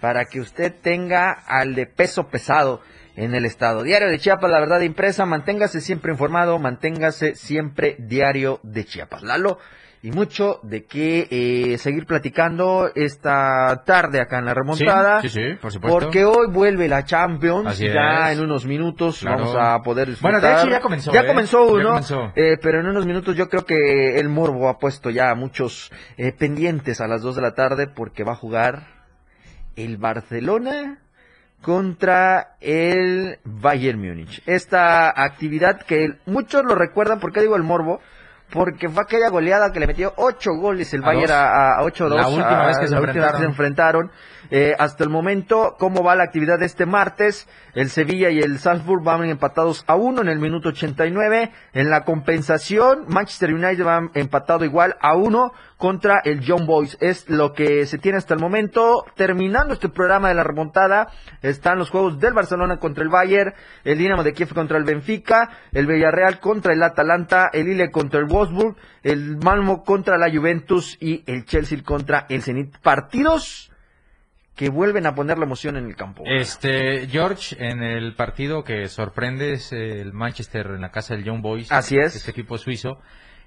para 0.00 0.24
que 0.24 0.40
usted 0.40 0.74
tenga 0.82 1.30
al 1.30 1.74
de 1.74 1.86
peso 1.86 2.28
pesado 2.28 2.80
en 3.14 3.34
el 3.34 3.44
estado. 3.44 3.82
Diario 3.82 4.08
de 4.08 4.18
Chiapas, 4.18 4.50
la 4.50 4.60
verdad 4.60 4.80
impresa, 4.80 5.26
manténgase 5.26 5.80
siempre 5.80 6.12
informado, 6.12 6.58
manténgase 6.58 7.34
siempre 7.34 7.96
diario 7.98 8.58
de 8.62 8.84
Chiapas. 8.84 9.22
Lalo, 9.22 9.58
y 10.04 10.10
mucho 10.10 10.58
de 10.64 10.84
qué 10.84 11.28
eh, 11.30 11.78
seguir 11.78 12.06
platicando 12.06 12.90
esta 12.94 13.84
tarde 13.86 14.20
acá 14.20 14.40
en 14.40 14.46
la 14.46 14.52
remontada. 14.54 15.20
Sí, 15.22 15.28
sí, 15.28 15.40
sí, 15.50 15.54
por 15.60 15.70
supuesto. 15.72 15.96
Porque 15.98 16.24
hoy 16.24 16.48
vuelve 16.50 16.88
la 16.88 17.04
Champions, 17.04 17.68
Así 17.68 17.86
ya 17.88 18.32
es. 18.32 18.38
en 18.38 18.44
unos 18.44 18.66
minutos 18.66 19.20
Claro. 19.20 19.38
vamos 19.44 19.56
a 19.58 19.78
poder 19.82 20.08
disfrutar. 20.08 20.40
Bueno, 20.40 20.46
de 20.46 20.60
hecho 20.60 20.68
ya 20.70 20.80
comenzó, 20.80 21.12
Ya 21.12 21.20
¿eh? 21.20 21.26
comenzó 21.28 21.66
Ya 21.68 21.72
uno, 21.74 21.88
comenzó. 21.90 22.32
eh, 22.34 22.56
pero 22.60 22.80
en 22.80 22.86
unos 22.88 23.06
minutos 23.06 23.36
yo 23.36 23.48
creo 23.48 23.64
que 23.64 24.18
el 24.18 24.28
Morbo 24.28 24.68
ha 24.68 24.78
puesto 24.80 25.08
ya 25.10 25.34
muchos 25.36 25.92
eh, 26.16 26.32
pendientes 26.32 27.00
a 27.00 27.06
las 27.06 27.22
2 27.22 27.36
de 27.36 27.42
la 27.42 27.54
tarde 27.54 27.86
porque 27.86 28.24
va 28.24 28.32
a 28.32 28.36
jugar 28.36 28.86
el 29.76 29.98
Barcelona 29.98 30.98
contra 31.62 32.56
el 32.60 33.38
Bayern 33.44 34.00
Múnich. 34.00 34.42
Esta 34.46 35.10
actividad 35.22 35.80
que 35.82 36.14
muchos 36.26 36.64
lo 36.64 36.74
recuerdan, 36.74 37.20
¿por 37.20 37.32
qué 37.32 37.40
digo 37.40 37.54
el 37.54 37.62
Morbo? 37.62 38.00
Porque 38.52 38.88
fue 38.88 39.02
aquella 39.02 39.28
goleada 39.30 39.72
que 39.72 39.80
le 39.80 39.86
metió 39.86 40.12
8 40.16 40.50
goles 40.54 40.92
el 40.94 41.00
Bayern 41.02 41.32
a, 41.32 41.78
a 41.78 41.82
8-2. 41.82 42.08
La 42.14 42.28
última 42.28 42.62
a- 42.62 42.66
vez 42.66 42.78
que 42.78 42.86
se 42.88 42.94
la 42.94 43.00
última 43.00 43.24
vez 43.24 43.32
que 43.32 43.38
se 43.38 43.44
enfrentaron. 43.46 44.10
Eh, 44.54 44.74
hasta 44.78 45.02
el 45.02 45.08
momento, 45.08 45.76
¿cómo 45.78 46.04
va 46.04 46.14
la 46.14 46.24
actividad 46.24 46.58
de 46.58 46.66
este 46.66 46.84
martes? 46.84 47.48
El 47.74 47.88
Sevilla 47.88 48.28
y 48.28 48.40
el 48.40 48.58
Salzburg 48.58 49.02
van 49.02 49.24
empatados 49.24 49.82
a 49.86 49.94
uno 49.94 50.20
en 50.20 50.28
el 50.28 50.40
minuto 50.40 50.68
89. 50.68 51.50
En 51.72 51.88
la 51.88 52.04
compensación, 52.04 53.06
Manchester 53.08 53.54
United 53.54 53.82
va 53.82 54.10
empatado 54.12 54.66
igual 54.66 54.94
a 55.00 55.16
uno 55.16 55.54
contra 55.78 56.20
el 56.22 56.40
Young 56.40 56.66
Boys. 56.66 56.98
Es 57.00 57.30
lo 57.30 57.54
que 57.54 57.86
se 57.86 57.96
tiene 57.96 58.18
hasta 58.18 58.34
el 58.34 58.40
momento. 58.40 59.06
Terminando 59.16 59.72
este 59.72 59.88
programa 59.88 60.28
de 60.28 60.34
la 60.34 60.44
remontada, 60.44 61.08
están 61.40 61.78
los 61.78 61.88
juegos 61.88 62.20
del 62.20 62.34
Barcelona 62.34 62.76
contra 62.76 63.04
el 63.04 63.08
Bayern, 63.08 63.54
el 63.84 63.96
Dinamo 63.96 64.22
de 64.22 64.34
Kiev 64.34 64.52
contra 64.52 64.76
el 64.76 64.84
Benfica, 64.84 65.48
el 65.72 65.86
Villarreal 65.86 66.40
contra 66.40 66.74
el 66.74 66.82
Atalanta, 66.82 67.48
el 67.54 67.68
Lille 67.68 67.90
contra 67.90 68.20
el 68.20 68.26
Wolfsburg, 68.26 68.76
el 69.02 69.38
Malmo 69.38 69.82
contra 69.82 70.18
la 70.18 70.30
Juventus 70.30 70.98
y 71.00 71.24
el 71.26 71.46
Chelsea 71.46 71.82
contra 71.82 72.26
el 72.28 72.42
Zenit. 72.42 72.76
Partidos 72.82 73.71
que 74.54 74.68
vuelven 74.68 75.06
a 75.06 75.14
poner 75.14 75.38
la 75.38 75.44
emoción 75.44 75.76
en 75.76 75.86
el 75.86 75.96
campo. 75.96 76.24
Este, 76.26 77.06
George, 77.08 77.56
en 77.58 77.82
el 77.82 78.14
partido 78.14 78.64
que 78.64 78.88
sorprende 78.88 79.54
es 79.54 79.72
el 79.72 80.12
Manchester 80.12 80.66
en 80.66 80.82
la 80.82 80.90
casa 80.90 81.14
del 81.14 81.24
Young 81.24 81.40
Boys. 81.40 81.72
Así 81.72 81.96
es. 81.96 82.14
Este 82.16 82.30
equipo 82.32 82.58
suizo. 82.58 82.98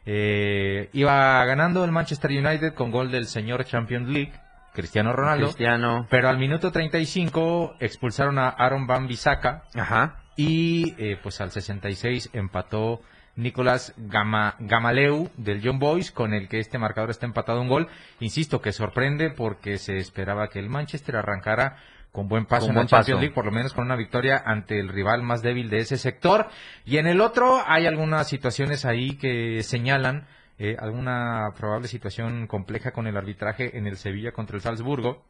Eh, 0.05 0.89
iba 0.93 1.43
ganando 1.45 1.83
el 1.83 1.91
Manchester 1.91 2.31
United 2.31 2.73
con 2.73 2.91
gol 2.91 3.11
del 3.11 3.25
señor 3.25 3.65
Champions 3.65 4.07
League, 4.07 4.33
Cristiano 4.73 5.13
Ronaldo. 5.13 5.45
Cristiano. 5.45 6.07
Pero 6.09 6.29
al 6.29 6.37
minuto 6.37 6.71
35 6.71 7.77
expulsaron 7.79 8.37
a 8.37 8.49
Aaron 8.49 8.87
Van 8.87 9.07
Bissaka 9.07 9.63
Ajá. 9.73 10.17
y 10.35 10.95
eh, 10.97 11.17
pues 11.21 11.41
al 11.41 11.51
66 11.51 12.29
empató 12.33 13.01
Nicolás 13.35 13.93
Gama, 13.97 14.55
Gamaleu 14.59 15.29
del 15.37 15.61
John 15.63 15.79
Boys, 15.79 16.11
con 16.11 16.33
el 16.33 16.47
que 16.47 16.59
este 16.59 16.77
marcador 16.77 17.09
está 17.09 17.25
empatado 17.25 17.61
un 17.61 17.67
gol. 17.67 17.87
Insisto 18.19 18.61
que 18.61 18.71
sorprende 18.71 19.29
porque 19.29 19.77
se 19.77 19.97
esperaba 19.97 20.49
que 20.49 20.59
el 20.59 20.69
Manchester 20.69 21.17
arrancara 21.17 21.77
con 22.11 22.29
buen 22.29 22.45
paso 22.45 22.67
Con 22.67 22.77
en 22.77 22.83
la 22.83 22.87
Champions. 22.87 23.19
League, 23.19 23.35
por 23.35 23.45
lo 23.45 23.51
menos 23.51 23.73
con 23.73 23.85
una 23.85 23.97
victoria 23.97 24.41
ante 24.45 24.79
el 24.79 24.87
rival 24.87 25.21
más 25.21 25.41
débil 25.41 25.69
de 25.69 25.79
ese 25.79 25.97
sector. 25.97 26.47
Y 26.85 26.97
en 26.97 27.07
el 27.07 27.19
otro 27.19 27.61
hay 27.65 27.85
algunas 27.85 28.29
situaciones 28.29 28.85
ahí 28.85 29.17
que 29.17 29.61
señalan 29.63 30.25
eh, 30.57 30.77
alguna 30.79 31.51
probable 31.57 31.89
situación 31.89 32.47
compleja 32.47 32.91
con 32.91 33.07
el 33.07 33.17
arbitraje 33.17 33.77
en 33.77 33.87
el 33.87 33.97
Sevilla 33.97 34.31
contra 34.31 34.55
el 34.55 34.61
Salzburgo 34.61 35.25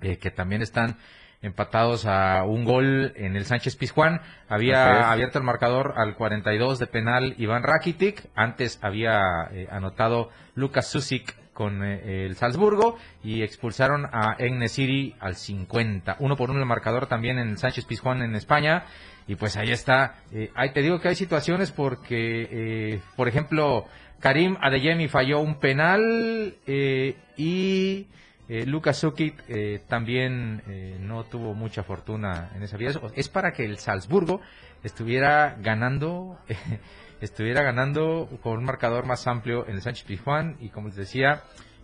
eh, 0.00 0.18
que 0.18 0.30
también 0.30 0.62
están 0.62 0.96
empatados 1.44 2.06
a 2.06 2.42
un 2.44 2.64
gol 2.64 3.12
en 3.16 3.36
el 3.36 3.44
Sánchez 3.44 3.76
Pizjuán. 3.76 4.20
Había 4.48 5.10
abierto 5.10 5.38
el 5.38 5.44
marcador 5.44 5.94
al 5.96 6.14
42 6.14 6.78
de 6.78 6.86
penal 6.86 7.34
Iván 7.38 7.62
Rakitic. 7.62 8.28
Antes 8.34 8.78
había 8.82 9.20
eh, 9.52 9.68
anotado 9.70 10.30
Lucas 10.54 10.88
Susik 10.88 11.36
con 11.52 11.84
eh, 11.84 12.26
el 12.26 12.34
Salzburgo 12.34 12.98
y 13.22 13.42
expulsaron 13.42 14.06
a 14.06 14.36
City 14.66 15.14
al 15.20 15.36
50. 15.36 16.16
Uno 16.18 16.36
por 16.36 16.50
uno 16.50 16.60
el 16.60 16.66
marcador 16.66 17.06
también 17.06 17.38
en 17.38 17.50
el 17.50 17.58
Sánchez 17.58 17.84
Pizjuán 17.84 18.22
en 18.22 18.34
España. 18.34 18.84
Y 19.26 19.36
pues 19.36 19.56
ahí 19.56 19.70
está. 19.70 20.16
Eh, 20.32 20.50
ahí 20.54 20.72
te 20.72 20.82
digo 20.82 21.00
que 21.00 21.08
hay 21.08 21.14
situaciones 21.14 21.70
porque, 21.70 23.00
por 23.16 23.28
ejemplo, 23.28 23.86
Karim 24.24 24.56
Adeyemi 24.62 25.06
falló 25.08 25.40
un 25.40 25.56
penal 25.56 26.56
eh, 26.66 27.14
y 27.36 28.06
eh, 28.48 28.66
Lucas 28.66 28.98
Sukic 28.98 29.42
eh, 29.48 29.82
también 29.88 30.62
eh, 30.68 30.96
no 31.00 31.24
tuvo 31.24 31.54
mucha 31.54 31.82
fortuna 31.82 32.50
en 32.54 32.62
esa 32.62 32.76
vida. 32.76 32.92
Es- 33.14 33.28
para 33.28 33.52
que 33.52 33.64
el 33.64 33.78
Salzburgo 33.78 34.40
estuviera 34.82 35.56
ganando, 35.60 36.38
estuviera 37.20 37.62
ganando 37.62 38.28
con 38.42 38.58
un 38.58 38.64
marcador 38.64 39.06
más 39.06 39.26
amplio 39.26 39.66
en 39.66 39.76
el 39.76 39.82
Sánchez 39.82 40.04
Pizjuán 40.04 40.56
y 40.60 40.68
como 40.68 40.88
les 40.88 40.96
decía, 40.96 41.42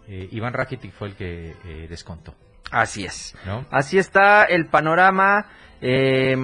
eh, 0.08 0.28
Iván 0.32 0.52
Rakitic 0.52 0.92
fue 0.92 1.08
el 1.08 1.14
que 1.16 1.54
eh, 1.64 1.86
descontó. 1.88 2.34
Así 2.70 3.04
es. 3.04 3.34
¿no? 3.46 3.64
Así 3.70 3.98
está 3.98 4.44
el 4.44 4.66
panorama 4.66 5.46
eh, 5.80 6.36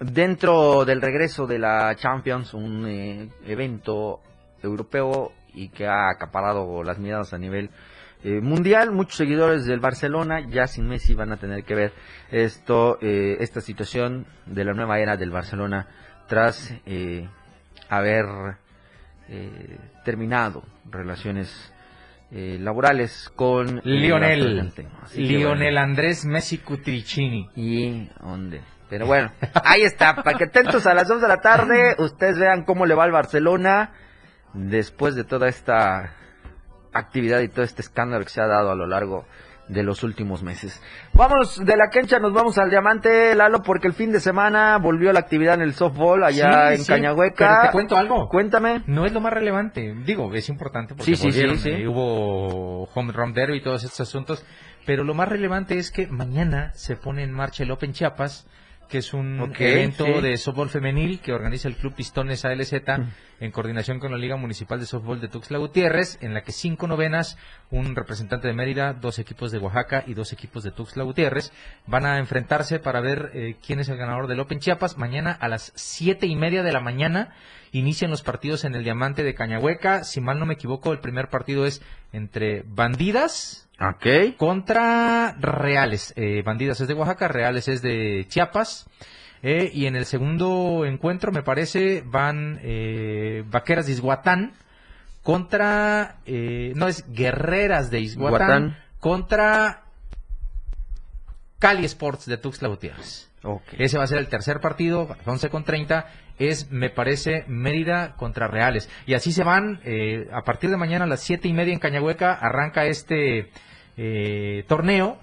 dentro 0.00 0.84
del 0.84 1.00
regreso 1.02 1.46
de 1.46 1.58
la 1.58 1.94
Champions, 1.96 2.54
un 2.54 3.30
evento 3.46 4.20
europeo 4.62 5.32
y 5.54 5.68
que 5.68 5.86
ha 5.86 6.08
acaparado 6.10 6.82
las 6.82 6.98
miradas 6.98 7.34
a 7.34 7.38
nivel 7.38 7.70
eh, 8.24 8.40
mundial. 8.40 8.92
Muchos 8.92 9.16
seguidores 9.16 9.64
del 9.66 9.80
Barcelona 9.80 10.40
ya 10.48 10.66
sin 10.66 10.86
Messi 10.86 11.14
van 11.14 11.32
a 11.32 11.36
tener 11.36 11.64
que 11.64 11.74
ver 11.74 11.92
esto, 12.30 12.98
eh, 13.00 13.36
esta 13.40 13.60
situación 13.60 14.26
de 14.46 14.64
la 14.64 14.72
nueva 14.72 14.98
era 14.98 15.16
del 15.16 15.30
Barcelona 15.30 15.88
tras 16.28 16.74
eh, 16.86 17.28
haber 17.88 18.24
eh, 19.28 19.78
terminado 20.04 20.62
relaciones 20.90 21.72
eh, 22.30 22.56
laborales 22.60 23.30
con 23.36 23.82
el 23.84 24.00
Lionel, 24.00 24.72
Lionel. 25.14 25.76
Andrés 25.76 26.24
Messi 26.24 26.58
Cutricini. 26.58 27.50
¿Y 27.54 28.08
dónde? 28.20 28.62
Pero 28.88 29.06
bueno, 29.06 29.30
ahí 29.64 29.82
está, 29.82 30.16
para 30.16 30.38
que 30.38 30.44
atentos 30.44 30.86
a 30.86 30.94
las 30.94 31.08
2 31.08 31.20
de 31.20 31.28
la 31.28 31.38
tarde, 31.38 31.96
ustedes 31.98 32.38
vean 32.38 32.64
cómo 32.64 32.86
le 32.86 32.94
va 32.94 33.04
al 33.04 33.12
Barcelona 33.12 33.92
después 34.54 35.14
de 35.14 35.24
toda 35.24 35.48
esta 35.48 36.14
actividad 36.92 37.40
y 37.40 37.48
todo 37.48 37.64
este 37.64 37.82
escándalo 37.82 38.24
que 38.24 38.30
se 38.30 38.40
ha 38.40 38.46
dado 38.46 38.70
a 38.70 38.74
lo 38.74 38.86
largo 38.86 39.24
de 39.68 39.82
los 39.84 40.02
últimos 40.02 40.42
meses. 40.42 40.82
Vamos 41.14 41.64
de 41.64 41.76
la 41.76 41.88
cancha, 41.88 42.18
nos 42.18 42.32
vamos 42.32 42.58
al 42.58 42.68
diamante, 42.68 43.34
Lalo, 43.34 43.62
porque 43.62 43.86
el 43.86 43.94
fin 43.94 44.12
de 44.12 44.20
semana 44.20 44.76
volvió 44.78 45.12
la 45.12 45.20
actividad 45.20 45.54
en 45.54 45.62
el 45.62 45.72
softball 45.72 46.24
allá 46.24 46.68
Sí, 46.70 46.74
en 46.74 46.80
sí, 46.84 46.92
Cañahueca. 46.92 47.48
pero 47.48 47.62
te 47.62 47.72
cuento 47.72 47.96
algo. 47.96 48.28
Cuéntame. 48.28 48.82
No 48.86 49.06
es 49.06 49.12
lo 49.12 49.20
más 49.20 49.32
relevante. 49.32 49.94
Digo, 50.04 50.34
es 50.34 50.48
importante 50.48 50.94
porque 50.94 51.14
Sí, 51.16 51.26
volvieron, 51.28 51.58
eh, 51.64 51.86
hubo 51.88 52.84
home 52.92 53.12
run 53.12 53.32
derby 53.32 53.58
y 53.58 53.62
todos 53.62 53.84
estos 53.84 54.00
asuntos. 54.00 54.44
Pero 54.84 55.04
lo 55.04 55.14
más 55.14 55.28
relevante 55.28 55.78
es 55.78 55.90
que 55.92 56.08
mañana 56.08 56.72
se 56.74 56.96
pone 56.96 57.22
en 57.22 57.30
marcha 57.32 57.62
el 57.62 57.70
Open 57.70 57.92
Chiapas, 57.92 58.48
que 58.88 58.98
es 58.98 59.14
un 59.14 59.54
evento 59.58 60.20
de 60.20 60.36
softball 60.36 60.68
femenil 60.68 61.20
que 61.20 61.32
organiza 61.32 61.68
el 61.68 61.76
Club 61.76 61.94
Pistones 61.94 62.44
ALZ 62.44 62.74
en 63.42 63.50
coordinación 63.50 63.98
con 63.98 64.12
la 64.12 64.18
Liga 64.18 64.36
Municipal 64.36 64.78
de 64.78 64.86
Softball 64.86 65.20
de 65.20 65.26
Tuxtla 65.26 65.58
Gutiérrez, 65.58 66.16
en 66.22 66.32
la 66.32 66.42
que 66.42 66.52
cinco 66.52 66.86
novenas, 66.86 67.36
un 67.72 67.96
representante 67.96 68.46
de 68.46 68.54
Mérida, 68.54 68.92
dos 68.92 69.18
equipos 69.18 69.50
de 69.50 69.58
Oaxaca 69.58 70.04
y 70.06 70.14
dos 70.14 70.32
equipos 70.32 70.62
de 70.62 70.70
Tuxtla 70.70 71.02
Gutiérrez 71.02 71.52
van 71.88 72.06
a 72.06 72.18
enfrentarse 72.18 72.78
para 72.78 73.00
ver 73.00 73.32
eh, 73.34 73.56
quién 73.66 73.80
es 73.80 73.88
el 73.88 73.96
ganador 73.96 74.28
del 74.28 74.38
Open 74.38 74.60
Chiapas. 74.60 74.96
Mañana 74.96 75.32
a 75.32 75.48
las 75.48 75.72
siete 75.74 76.28
y 76.28 76.36
media 76.36 76.62
de 76.62 76.70
la 76.70 76.78
mañana 76.78 77.34
inician 77.72 78.12
los 78.12 78.22
partidos 78.22 78.64
en 78.64 78.76
el 78.76 78.84
Diamante 78.84 79.24
de 79.24 79.34
Cañahueca. 79.34 80.04
Si 80.04 80.20
mal 80.20 80.38
no 80.38 80.46
me 80.46 80.54
equivoco, 80.54 80.92
el 80.92 81.00
primer 81.00 81.28
partido 81.28 81.66
es 81.66 81.82
entre 82.12 82.62
Bandidas 82.62 83.68
contra 84.36 85.34
Reales. 85.40 86.14
Eh, 86.14 86.42
Bandidas 86.44 86.80
es 86.80 86.86
de 86.86 86.94
Oaxaca, 86.94 87.26
Reales 87.26 87.66
es 87.66 87.82
de 87.82 88.24
Chiapas. 88.28 88.88
Eh, 89.42 89.70
y 89.74 89.86
en 89.86 89.96
el 89.96 90.04
segundo 90.06 90.84
encuentro, 90.86 91.32
me 91.32 91.42
parece, 91.42 92.02
van 92.06 92.60
eh, 92.62 93.42
Vaqueras 93.50 93.86
de 93.86 93.92
Izhuatán 93.92 94.52
contra... 95.22 96.16
eh, 96.26 96.72
no, 96.76 96.86
es 96.88 97.04
Guerreras 97.12 97.90
de 97.90 98.00
Izhuatán. 98.00 98.76
contra 99.00 99.82
Cali 101.58 101.84
Sports 101.86 102.26
de 102.26 102.36
Tuxtla 102.38 102.68
Gutiérrez. 102.68 103.28
Ok. 103.44 103.62
Ese 103.78 103.98
va 103.98 104.04
a 104.04 104.06
ser 104.06 104.18
el 104.18 104.28
tercer 104.28 104.60
partido, 104.60 105.08
a 105.12 105.16
las 105.16 105.26
11 105.26 105.50
con 105.50 105.64
30. 105.64 106.06
Es, 106.38 106.70
me 106.70 106.90
parece, 106.90 107.44
Mérida 107.48 108.14
contra 108.16 108.46
Reales. 108.48 108.88
Y 109.06 109.14
así 109.14 109.32
se 109.32 109.42
van. 109.44 109.80
eh, 109.84 110.28
a 110.32 110.42
partir 110.42 110.70
de 110.70 110.76
mañana 110.76 111.04
a 111.04 111.08
las 111.08 111.20
siete 111.20 111.48
y 111.48 111.52
media 111.52 111.72
en 111.72 111.78
Cañahueca 111.80 112.32
arranca 112.32 112.84
este 112.86 113.50
eh, 113.96 114.64
torneo. 114.68 115.18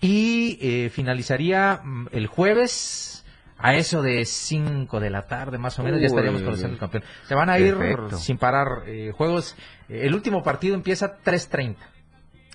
Y 0.00 0.58
eh, 0.60 0.90
finalizaría 0.90 1.80
mm, 1.84 2.06
el 2.12 2.26
jueves 2.26 3.19
a 3.62 3.74
eso 3.74 4.02
de 4.02 4.24
5 4.24 5.00
de 5.00 5.10
la 5.10 5.26
tarde, 5.26 5.58
más 5.58 5.78
o 5.78 5.82
menos. 5.82 6.00
ya 6.00 6.06
estaríamos 6.06 6.42
conociendo 6.42 6.74
el 6.74 6.80
campeón. 6.80 7.04
Se 7.26 7.34
van 7.34 7.50
a 7.50 7.58
ir 7.58 7.76
sin 8.16 8.38
parar 8.38 8.84
eh, 8.86 9.12
juegos. 9.16 9.56
Eh, 9.88 10.06
el 10.06 10.14
último 10.14 10.42
partido 10.42 10.74
empieza 10.74 11.18
3.30. 11.24 11.76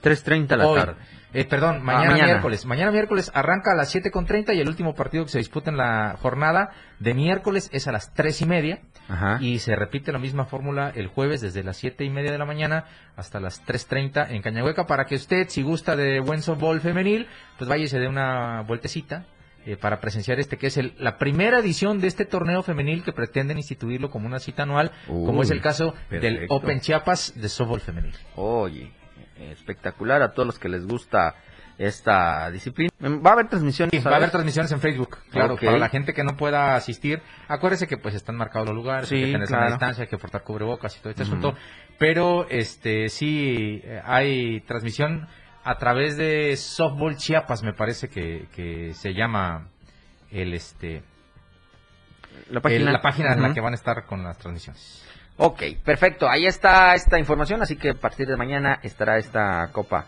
3.30 0.01 0.57
la 0.57 0.67
Hoy. 0.67 0.79
tarde. 0.79 0.95
Eh, 1.33 1.43
perdón, 1.43 1.83
mañana, 1.83 2.11
mañana. 2.11 2.25
miércoles. 2.27 2.65
Mañana 2.65 2.91
miércoles 2.91 3.29
arranca 3.33 3.73
a 3.73 3.75
las 3.75 3.93
7.30 3.93 4.55
y 4.55 4.61
el 4.61 4.69
último 4.69 4.95
partido 4.95 5.25
que 5.25 5.31
se 5.31 5.39
disputa 5.39 5.69
en 5.69 5.75
la 5.75 6.15
jornada 6.21 6.69
de 6.99 7.13
miércoles 7.13 7.69
es 7.73 7.87
a 7.87 7.91
las 7.91 8.13
tres 8.13 8.41
y 8.41 8.45
media. 8.45 8.79
Ajá. 9.09 9.37
Y 9.41 9.59
se 9.59 9.75
repite 9.75 10.13
la 10.13 10.19
misma 10.19 10.45
fórmula 10.45 10.91
el 10.95 11.07
jueves 11.07 11.41
desde 11.41 11.61
las 11.63 11.77
siete 11.77 12.05
y 12.05 12.09
media 12.09 12.31
de 12.31 12.37
la 12.37 12.45
mañana 12.45 12.85
hasta 13.17 13.39
las 13.39 13.63
3.30 13.65 14.31
en 14.31 14.41
Cañahueca 14.41 14.87
para 14.87 15.05
que 15.05 15.15
usted, 15.15 15.49
si 15.49 15.61
gusta 15.61 15.95
de 15.95 16.21
buen 16.21 16.41
softball 16.41 16.79
femenil, 16.79 17.27
pues 17.57 17.69
vaya 17.69 17.83
y 17.83 17.87
se 17.87 17.99
dé 17.99 18.07
una 18.07 18.61
vueltecita 18.61 19.25
eh, 19.65 19.77
para 19.77 19.99
presenciar 19.99 20.39
este 20.39 20.57
que 20.57 20.67
es 20.67 20.77
el, 20.77 20.93
la 20.99 21.17
primera 21.17 21.59
edición 21.59 21.99
de 21.99 22.07
este 22.07 22.25
torneo 22.25 22.61
femenil 22.63 23.03
que 23.03 23.11
pretenden 23.13 23.57
instituirlo 23.57 24.09
como 24.09 24.27
una 24.27 24.39
cita 24.39 24.63
anual, 24.63 24.91
como 25.07 25.41
es 25.43 25.49
el 25.51 25.61
caso 25.61 25.93
del. 26.09 26.45
Open 26.49 26.79
Chiapas 26.81 27.33
de 27.35 27.49
softball 27.49 27.81
femenil. 27.81 28.13
Oye, 28.35 28.91
espectacular 29.39 30.21
a 30.21 30.31
todos 30.33 30.45
los 30.47 30.59
que 30.59 30.69
les 30.69 30.85
gusta 30.85 31.35
esta 31.77 32.49
disciplina. 32.51 32.89
Va 33.03 33.31
a 33.31 33.33
haber 33.33 33.49
transmisión. 33.49 33.89
Sí, 33.91 33.99
va 33.99 34.11
a 34.11 34.15
haber 34.15 34.29
transmisiones 34.31 34.71
en 34.71 34.79
Facebook, 34.79 35.17
claro, 35.29 35.55
Ok. 35.55 35.65
para 35.65 35.77
la 35.77 35.89
gente 35.89 36.13
que 36.13 36.23
no 36.23 36.37
pueda 36.37 36.75
asistir. 36.75 37.21
Acuérdese 37.47 37.87
que 37.87 37.97
pues 37.97 38.15
están 38.15 38.35
marcados 38.37 38.67
los 38.67 38.75
lugares, 38.75 39.09
Sí, 39.09 39.15
hay 39.15 39.25
que 39.25 39.31
tener 39.33 39.47
claro. 39.47 39.69
distancia, 39.71 40.03
hay 40.03 40.07
que 40.09 40.17
portar 40.17 40.43
cubrebocas 40.43 40.95
y 40.95 40.99
todo 40.99 41.09
este 41.09 41.23
asunto. 41.23 41.53
Pero 41.97 42.47
este 42.49 43.09
sí 43.09 43.81
eh, 43.83 44.01
hay 44.05 44.61
transmisión 44.61 45.27
a 45.65 45.77
través 45.77 46.15
de 46.15 46.55
Softball 46.55 47.17
Chiapas, 47.17 47.63
me 47.63 47.73
parece 47.73 48.07
que, 48.07 48.45
que 48.55 48.93
se 48.93 49.13
llama 49.13 49.67
el 50.31 50.53
este 50.53 51.01
La 52.49 52.59
el- 52.59 53.01
página, 53.01 53.33
en 53.33 53.41
la 53.41 53.53
que 53.53 53.61
van 53.61 53.73
a 53.73 53.75
estar 53.75 54.05
con 54.05 54.23
las 54.23 54.37
transmisiones. 54.37 55.03
Ok, 55.37 55.63
perfecto. 55.83 56.29
Ahí 56.29 56.45
está 56.45 56.95
esta 56.95 57.19
información, 57.19 57.61
así 57.61 57.75
que 57.75 57.89
a 57.89 57.93
partir 57.95 58.27
de 58.27 58.37
mañana 58.37 58.79
estará 58.83 59.17
esta 59.17 59.69
Copa 59.71 60.05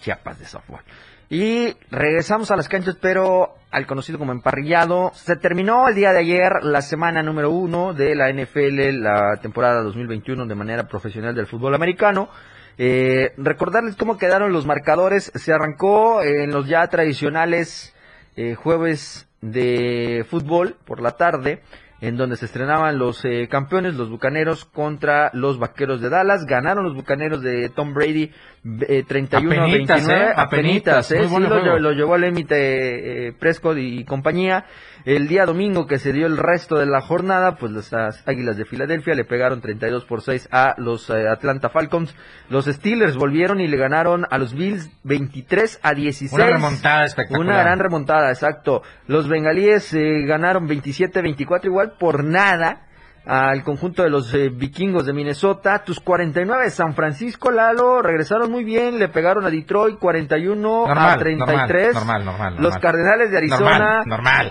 Chiapas 0.00 0.38
de 0.38 0.46
softball. 0.46 0.82
Y 1.30 1.74
regresamos 1.90 2.50
a 2.50 2.56
las 2.56 2.68
canchas, 2.68 2.96
pero 3.00 3.54
al 3.70 3.86
conocido 3.86 4.18
como 4.18 4.32
emparrillado. 4.32 5.10
Se 5.14 5.36
terminó 5.36 5.88
el 5.88 5.94
día 5.94 6.12
de 6.12 6.20
ayer 6.20 6.50
la 6.62 6.80
semana 6.82 7.22
número 7.22 7.50
uno 7.50 7.92
de 7.92 8.14
la 8.14 8.30
NFL, 8.32 9.00
la 9.02 9.36
temporada 9.40 9.82
2021 9.82 10.46
de 10.46 10.54
manera 10.54 10.86
profesional 10.88 11.34
del 11.34 11.46
fútbol 11.46 11.74
americano. 11.74 12.28
Eh, 12.76 13.32
recordarles 13.36 13.96
cómo 13.96 14.18
quedaron 14.18 14.52
los 14.52 14.66
marcadores. 14.66 15.30
Se 15.34 15.52
arrancó 15.52 16.22
en 16.22 16.50
los 16.50 16.66
ya 16.66 16.86
tradicionales 16.88 17.94
eh, 18.36 18.54
jueves 18.54 19.28
de 19.40 20.26
fútbol 20.28 20.76
por 20.84 21.00
la 21.00 21.12
tarde, 21.12 21.62
en 22.00 22.16
donde 22.16 22.36
se 22.36 22.46
estrenaban 22.46 22.98
los 22.98 23.24
eh, 23.24 23.48
campeones, 23.50 23.94
los 23.94 24.10
Bucaneros 24.10 24.64
contra 24.64 25.30
los 25.34 25.58
Vaqueros 25.58 26.00
de 26.00 26.08
Dallas. 26.08 26.46
Ganaron 26.46 26.84
los 26.84 26.94
Bucaneros 26.94 27.42
de 27.42 27.68
Tom 27.68 27.94
Brady 27.94 28.32
eh, 28.88 29.04
31 29.06 29.50
a 29.50 29.64
Apenitas, 29.64 30.06
29. 30.06 30.24
¿eh? 30.24 30.32
Apenitas, 30.36 31.12
¿eh? 31.12 31.26
muy 31.26 31.42
Sí, 31.44 31.48
lo, 31.48 31.78
lo 31.78 31.92
llevó 31.92 32.14
al 32.14 32.22
límite 32.22 33.28
eh, 33.28 33.32
Prescott 33.32 33.78
y 33.78 34.04
compañía. 34.04 34.64
El 35.04 35.28
día 35.28 35.44
domingo 35.44 35.86
que 35.86 35.98
se 35.98 36.14
dio 36.14 36.26
el 36.26 36.38
resto 36.38 36.78
de 36.78 36.86
la 36.86 37.02
jornada, 37.02 37.56
pues 37.56 37.72
las 37.72 37.92
las 37.92 38.26
Águilas 38.26 38.56
de 38.56 38.64
Filadelfia 38.64 39.14
le 39.14 39.24
pegaron 39.24 39.60
32 39.60 40.04
por 40.04 40.22
6 40.22 40.48
a 40.50 40.74
los 40.78 41.10
eh, 41.10 41.28
Atlanta 41.28 41.68
Falcons. 41.68 42.14
Los 42.48 42.66
Steelers 42.66 43.16
volvieron 43.16 43.60
y 43.60 43.68
le 43.68 43.76
ganaron 43.76 44.24
a 44.30 44.38
los 44.38 44.54
Bills 44.54 44.90
23 45.04 45.80
a 45.82 45.94
16. 45.94 46.32
Una 46.32 46.46
remontada 46.46 47.04
espectacular. 47.04 47.46
Una 47.46 47.62
gran 47.62 47.78
remontada, 47.78 48.30
exacto. 48.30 48.82
Los 49.06 49.28
bengalíes 49.28 49.92
eh, 49.94 50.22
ganaron 50.26 50.68
27-24 50.68 51.66
igual 51.66 51.94
por 51.98 52.24
nada 52.24 52.86
al 53.26 53.62
conjunto 53.62 54.02
de 54.02 54.10
los 54.10 54.32
eh, 54.34 54.50
vikingos 54.50 55.06
de 55.06 55.12
Minnesota. 55.12 55.82
Tus 55.84 56.00
49 56.00 56.64
de 56.64 56.70
San 56.70 56.94
Francisco, 56.94 57.50
Lalo, 57.50 58.02
regresaron 58.02 58.50
muy 58.50 58.64
bien, 58.64 58.98
le 58.98 59.08
pegaron 59.08 59.44
a 59.46 59.50
Detroit 59.50 59.98
41 59.98 60.84
a 60.84 60.88
Normal, 60.88 61.18
33. 61.18 61.94
normal, 61.94 62.24
normal, 62.24 62.56
Los. 62.58 62.76
Cardenales 62.78 63.30
de 63.30 63.38
Arizona 63.38 64.02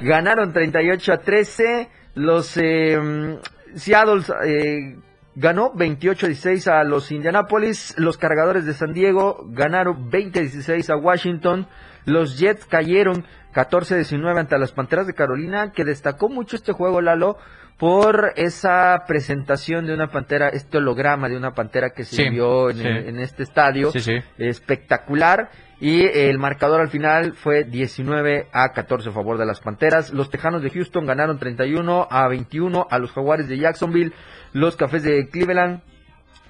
ganaron 0.01 0.53
38 0.53 1.13
a 1.13 1.17
13. 1.17 1.89
Los 2.15 2.57
eh, 2.57 3.39
Seattle 3.75 4.23
eh, 4.45 4.97
ganó 5.35 5.71
28 5.73 6.25
a 6.25 6.29
16 6.29 6.67
a 6.67 6.83
los 6.83 7.11
Indianapolis. 7.11 7.93
Los 7.97 8.17
Cargadores 8.17 8.65
de 8.65 8.73
San 8.73 8.93
Diego 8.93 9.45
ganaron 9.49 10.09
20 10.09 10.39
a 10.39 10.41
16 10.41 10.89
a 10.89 10.95
Washington. 10.95 11.67
Los 12.05 12.37
Jets 12.39 12.65
cayeron 12.65 13.25
14 13.53 13.93
a 13.93 13.97
19 13.97 14.39
ante 14.39 14.57
las 14.57 14.71
Panteras 14.71 15.07
de 15.07 15.13
Carolina, 15.13 15.71
que 15.71 15.83
destacó 15.85 16.27
mucho 16.29 16.55
este 16.55 16.71
juego, 16.73 17.01
Lalo, 17.01 17.37
por 17.77 18.33
esa 18.35 19.03
presentación 19.07 19.85
de 19.85 19.93
una 19.93 20.07
pantera, 20.09 20.49
este 20.49 20.77
holograma 20.77 21.27
de 21.27 21.35
una 21.37 21.51
pantera 21.53 21.89
que 21.89 22.03
se 22.03 22.15
Sí, 22.15 22.29
vio 22.29 22.69
en, 22.69 22.77
sí. 22.77 22.87
el- 22.87 23.07
en 23.09 23.19
este 23.19 23.43
estadio 23.43 23.91
Sí, 23.91 23.99
sí. 23.99 24.13
espectacular 24.37 25.49
y 25.79 26.05
el 26.05 26.37
marcador 26.39 26.79
al 26.81 26.89
final 26.89 27.33
fue 27.33 27.63
19 27.65 28.47
a 28.53 28.71
14 28.71 29.09
a 29.09 29.11
favor 29.11 29.37
de 29.37 29.45
las 29.45 29.59
Panteras. 29.59 30.13
Los 30.13 30.29
Tejanos 30.29 30.61
de 30.61 30.69
Houston 30.69 31.05
ganaron 31.05 31.39
31 31.39 32.07
a 32.09 32.27
21 32.27 32.87
a 32.89 32.99
los 32.99 33.11
Jaguares 33.11 33.47
de 33.49 33.57
Jacksonville. 33.57 34.13
Los 34.53 34.75
Cafés 34.77 35.03
de 35.03 35.27
Cleveland 35.29 35.81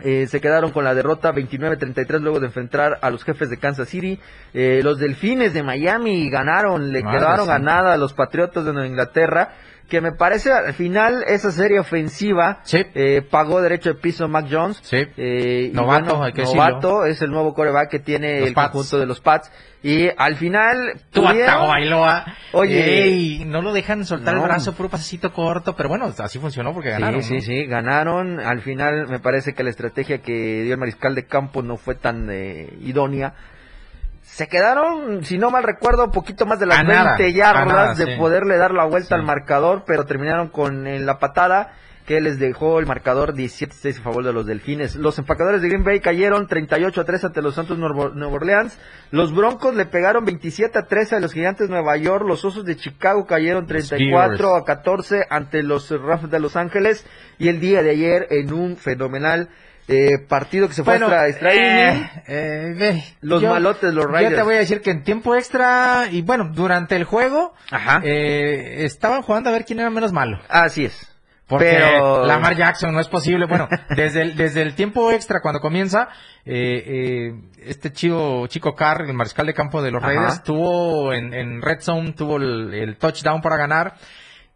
eh, 0.04 0.28
se 0.28 0.41
quedaron 0.41 0.72
con 0.72 0.84
la 0.84 0.93
derrota 0.93 1.32
29-33 1.32 2.20
luego 2.20 2.39
de 2.39 2.47
enfrentar 2.47 2.99
a 3.01 3.10
los 3.10 3.24
jefes 3.24 3.49
de 3.49 3.58
Kansas 3.58 3.88
City. 3.88 4.20
Eh, 4.54 4.82
los 4.84 4.99
Delfines 4.99 5.54
de 5.54 5.64
Miami 5.64 6.30
ganaron, 6.30 6.91
le 6.91 7.01
Madre 7.01 7.18
quedaron 7.18 7.45
santa. 7.45 7.54
ganada 7.54 7.93
a 7.93 7.97
los 7.97 8.14
Patriotas 8.14 8.66
de 8.66 8.74
Nueva 8.74 8.88
Inglaterra. 8.88 9.54
Que 9.94 10.02
me 10.02 10.12
parece 10.12 10.52
al 10.52 10.74
final 10.74 11.24
esa 11.28 11.52
serie 11.52 11.78
ofensiva 11.78 12.64
eh, 12.96 13.22
pagó 13.30 13.62
derecho 13.62 13.89
de 13.94 14.00
piso 14.02 14.28
Mac 14.28 14.48
Jones. 14.50 14.82
Eh, 14.91 15.70
Novato, 15.72 16.24
hay 16.24 16.34
que 16.34 16.41
decirlo. 16.41 16.66
novato, 16.66 17.06
es 17.06 17.22
el 17.22 17.30
nuevo 17.30 17.54
coreback 17.54 17.91
que 17.91 18.00
tiene 18.00 18.39
Los 18.39 18.48
el 18.48 18.54
Pats. 18.56 18.72
conjunto 18.72 18.98
de 18.98 19.06
los 19.06 19.22
Pats. 19.22 19.52
Y 19.84 20.10
al 20.18 20.36
final. 20.38 21.00
Oye. 22.54 23.04
Ey, 23.04 23.46
no 23.46 23.62
lo 23.62 23.72
dejan 23.72 24.04
soltar 24.04 24.34
No. 24.34 24.41
el 24.41 24.48
brazo, 24.48 24.74
puro 24.74 24.89
pasecito 24.89 25.32
corto, 25.32 25.76
pero 25.76 25.89
bueno, 25.89 26.12
así 26.18 26.39
funcionó 26.39 26.74
porque 26.74 26.89
ganaron. 26.89 27.22
Sí, 27.22 27.28
sí, 27.30 27.36
¿no? 27.36 27.41
sí, 27.41 27.66
ganaron. 27.68 28.39
Al 28.39 28.62
final 28.62 29.08
me 29.10 29.20
parece 29.20 29.54
que 29.54 29.64
la 29.64 29.70
estrategia 29.70 30.24
que 30.24 30.64
dio 30.64 30.74
el 30.74 30.80
mariscal 30.80 31.14
de 31.14 31.28
campo 31.28 31.62
no 31.62 31.78
fue 31.78 31.94
tan 31.94 32.30
eh, 32.32 32.74
idónea. 32.82 33.36
Se 34.34 34.47
quedaron, 34.47 35.23
si 35.23 35.38
no 35.38 35.51
mal 35.51 35.61
recuerdo, 35.61 36.09
poquito 36.09 36.47
más 36.47 36.59
de 36.59 36.65
las 36.65 36.79
A 36.79 36.84
nada, 36.84 37.17
20 37.17 37.23
a 37.23 37.29
yardas 37.29 37.67
nada, 37.67 37.93
de 37.93 38.05
sí. 38.05 38.11
poderle 38.17 38.57
dar 38.57 38.71
la 38.73 38.86
vuelta 38.86 39.13
al 39.13 39.21
marcador, 39.21 39.84
pero 39.86 40.05
terminaron 40.05 40.47
con 40.47 40.88
en 40.88 41.05
la 41.05 41.19
patada. 41.19 41.73
que 42.05 42.19
les 42.19 42.38
dejó 42.38 42.79
el 42.79 42.86
marcador 42.86 43.34
17-6 43.34 43.99
a 43.99 44.01
favor 44.01 44.25
de 44.25 44.34
los 44.34 44.45
Delfines. 44.45 44.95
Los 44.97 45.19
empacadores 45.19 45.61
de 45.61 45.69
Green 45.69 45.86
Bay 45.86 46.01
cayeron 46.01 46.47
38 46.47 46.99
a 46.99 47.05
3 47.05 47.23
ante 47.23 47.41
los 47.41 47.55
Santos 47.55 47.77
Nuevo 47.77 48.09
Nueva 48.09 48.34
Orleans. 48.34 48.77
Los 49.11 49.34
Broncos 49.34 49.73
le 49.75 49.86
pegaron 49.86 50.25
27 50.25 50.79
a 50.79 50.86
13 50.86 51.15
a 51.15 51.19
los 51.21 51.31
Gigantes 51.31 51.69
de 51.69 51.73
Nueva 51.73 51.95
York. 51.95 52.25
Los 52.27 52.43
Osos 52.43 52.65
de 52.65 52.75
Chicago 52.75 53.25
cayeron 53.25 53.67
34 53.67 54.55
a 54.55 54.65
14 54.65 55.27
ante 55.29 55.63
los 55.63 55.89
Rams 55.91 56.29
de 56.29 56.39
Los 56.41 56.57
Ángeles. 56.57 57.05
Y 57.38 57.47
el 57.47 57.61
día 57.61 57.81
de 57.84 57.91
ayer 57.91 58.27
en 58.31 58.51
un 58.51 58.75
fenomenal 58.75 59.47
eh, 59.88 60.17
partido 60.27 60.67
que 60.67 60.73
se 60.73 60.84
fue 60.84 60.97
Bueno, 60.97 61.13
extra, 61.13 61.27
extra 61.27 61.53
eh, 61.53 62.09
eh, 62.27 63.03
Los 63.21 63.43
malotes, 63.43 63.93
los 63.93 64.05
Yo 64.05 64.11
Raiders. 64.11 64.36
te 64.36 64.43
voy 64.43 64.55
a 64.55 64.59
decir 64.59 64.81
que 64.81 64.91
en 64.91 65.03
tiempo 65.03 65.36
extra 65.36 66.05
y 66.11 66.21
bueno, 66.21 66.49
durante 66.53 66.95
el 66.95 67.03
juego 67.03 67.53
Ajá. 67.71 68.01
eh, 68.03 68.84
estaban 68.86 69.21
jugando 69.21 69.49
a 69.49 69.53
ver 69.53 69.65
quién 69.65 69.79
era 69.79 69.89
menos 69.89 70.11
malo. 70.13 70.39
Así 70.49 70.86
es. 70.86 71.09
Porque 71.45 71.65
Pero- 71.65 72.25
Lamar 72.25 72.55
Jackson 72.55 72.93
no 72.93 73.01
es 73.01 73.09
posible. 73.09 73.45
Bueno, 73.45 73.67
desde 73.95 74.21
el, 74.21 74.36
desde 74.38 74.61
el 74.61 74.75
tiempo 74.75 75.11
extra, 75.11 75.41
cuando 75.41 75.59
comienza, 75.59 76.07
eh, 76.45 76.84
eh, 76.88 77.34
este 77.65 77.91
chico, 77.91 78.47
chico 78.47 78.73
Carr, 78.75 79.01
el 79.01 79.13
mariscal 79.13 79.45
de 79.45 79.53
campo 79.53 79.81
de 79.81 79.91
los. 79.91 80.01
Raiders, 80.01 80.41
tuvo 80.43 81.13
en, 81.13 81.34
en 81.34 81.61
Red 81.61 81.81
Zone, 81.81 82.13
tuvo 82.13 82.38
el, 82.38 82.73
el 82.73 82.95
touchdown 82.97 83.41
para 83.41 83.57
ganar 83.57 83.95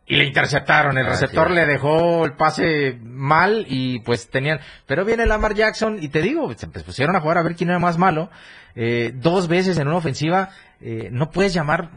y 0.07 0.15
le 0.15 0.23
interceptaron. 0.25 0.97
El 0.97 1.05
Así 1.07 1.21
receptor 1.25 1.49
es. 1.49 1.53
le 1.55 1.65
dejó 1.65 2.25
el 2.25 2.33
pase 2.33 2.97
mal 3.03 3.65
y 3.67 3.99
pues 3.99 4.29
tenían. 4.29 4.59
Pero 4.85 5.03
viene 5.05 5.25
Lamar 5.25 5.53
Jackson 5.53 5.97
y 6.01 6.07
te 6.07 6.21
digo, 6.21 6.51
se 6.55 6.67
pusieron 6.67 7.15
a 7.15 7.19
jugar 7.21 7.37
a 7.37 7.43
ver 7.43 7.55
quién 7.55 7.69
era 7.69 7.79
más 7.79 7.97
malo. 7.97 8.29
Eh, 8.75 9.11
dos 9.15 9.47
veces 9.47 9.77
en 9.77 9.87
una 9.87 9.97
ofensiva, 9.97 10.49
eh, 10.79 11.09
no 11.11 11.29
puedes 11.31 11.53
llamar 11.53 11.89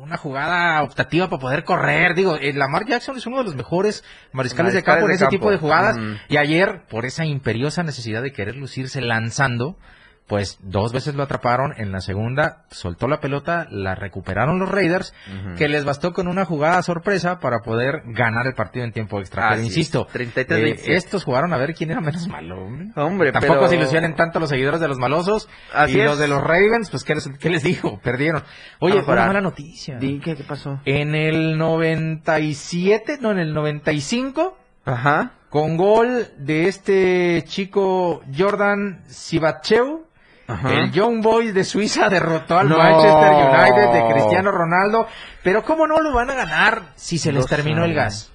una 0.00 0.16
jugada 0.16 0.82
optativa 0.82 1.28
para 1.28 1.40
poder 1.40 1.64
correr. 1.64 2.14
Digo, 2.14 2.36
eh, 2.36 2.52
Lamar 2.52 2.86
Jackson 2.86 3.16
es 3.16 3.26
uno 3.26 3.38
de 3.38 3.44
los 3.44 3.54
mejores 3.56 4.04
mariscales, 4.32 4.74
de 4.74 4.82
campo 4.82 5.02
en 5.02 5.08
de 5.08 5.14
ese 5.14 5.24
campo. 5.24 5.36
tipo 5.36 5.50
de 5.50 5.56
jugadas. 5.58 5.96
Ujú. 5.96 6.16
Y 6.28 6.36
ayer, 6.36 6.82
por 6.88 7.04
esa 7.06 7.24
imperiosa 7.24 7.82
necesidad 7.82 8.22
de 8.22 8.32
querer 8.32 8.54
lucirse 8.56 9.00
lanzando, 9.00 9.78
pues 10.26 10.58
dos 10.62 10.92
veces 10.92 11.14
lo 11.14 11.22
atraparon. 11.22 11.74
En 11.76 11.92
la 11.92 12.00
segunda 12.00 12.64
soltó 12.70 13.08
la 13.08 13.20
pelota, 13.20 13.66
la 13.70 13.94
recuperaron 13.94 14.58
los 14.58 14.70
Raiders, 14.70 15.12
que 15.58 15.68
les 15.68 15.84
bastó 15.84 16.12
con 16.14 16.28
una 16.28 16.46
jugada 16.46 16.82
sorpresa 16.82 17.40
para 17.40 17.58
poder 17.60 18.02
ganar 18.06 18.46
el 18.46 18.54
partido 18.54 18.86
en 18.86 18.92
tiempo 18.92 19.20
extra. 19.20 19.50
Pero 19.50 19.60
insisto, 19.62 20.06
33-27. 20.08 20.88
eh, 20.88 20.96
estos 20.96 21.24
jugaron 21.24 21.52
a 21.52 21.58
ver 21.58 21.74
quién 21.74 21.90
era 21.90 22.00
menos 22.00 22.26
malo. 22.26 22.56
hombre. 22.64 22.88
Hombre, 22.96 23.32
Tampoco 23.32 23.54
pero- 23.54 23.68
se 23.68 23.76
ilusionen 23.76 24.14
tanto 24.16 24.40
los 24.40 24.48
seguidores 24.48 24.80
de 24.80 24.88
los 24.88 24.98
malosos. 24.98 25.48
Así 25.74 25.98
y 25.98 26.00
es. 26.00 26.06
los 26.06 26.18
de 26.18 26.28
los 26.28 26.42
Ravens, 26.42 26.88
pues 26.90 27.04
¿qué 27.04 27.14
les, 27.14 27.28
qué 27.38 27.50
les 27.50 27.62
digo? 27.62 28.00
Perdieron. 28.02 28.42
Oye, 28.80 28.94
Vamos 28.94 29.08
a 29.08 29.12
una 29.12 29.26
mala 29.26 29.40
noticia. 29.42 29.98
¿qué, 29.98 30.20
qué 30.20 30.36
pasó? 30.48 30.80
En 30.86 31.14
el 31.14 31.58
97, 31.58 33.18
no, 33.20 33.30
en 33.30 33.38
el 33.38 33.52
95, 33.54 34.56
Ajá. 34.86 35.32
con 35.50 35.76
gol 35.76 36.28
de 36.38 36.68
este 36.68 37.44
chico 37.46 38.22
Jordan 38.36 39.02
Sibacheu, 39.06 40.06
Ajá. 40.46 40.72
el 40.74 40.92
Young 40.92 41.22
Boys 41.22 41.54
de 41.54 41.64
Suiza 41.64 42.08
derrotó 42.10 42.58
al 42.58 42.68
No. 42.68 42.76
Manchester 42.78 43.32
United 43.32 43.92
de 43.92 44.12
Cristiano 44.12 44.50
Ronaldo. 44.50 45.06
Pero 45.42 45.62
¿cómo 45.62 45.86
no 45.86 46.00
lo 46.00 46.12
van 46.14 46.30
a 46.30 46.34
ganar 46.34 46.82
si 46.96 47.18
se 47.18 47.32
les 47.32 47.46
terminó 47.46 47.84
el 47.84 47.94
gas? 47.94 48.30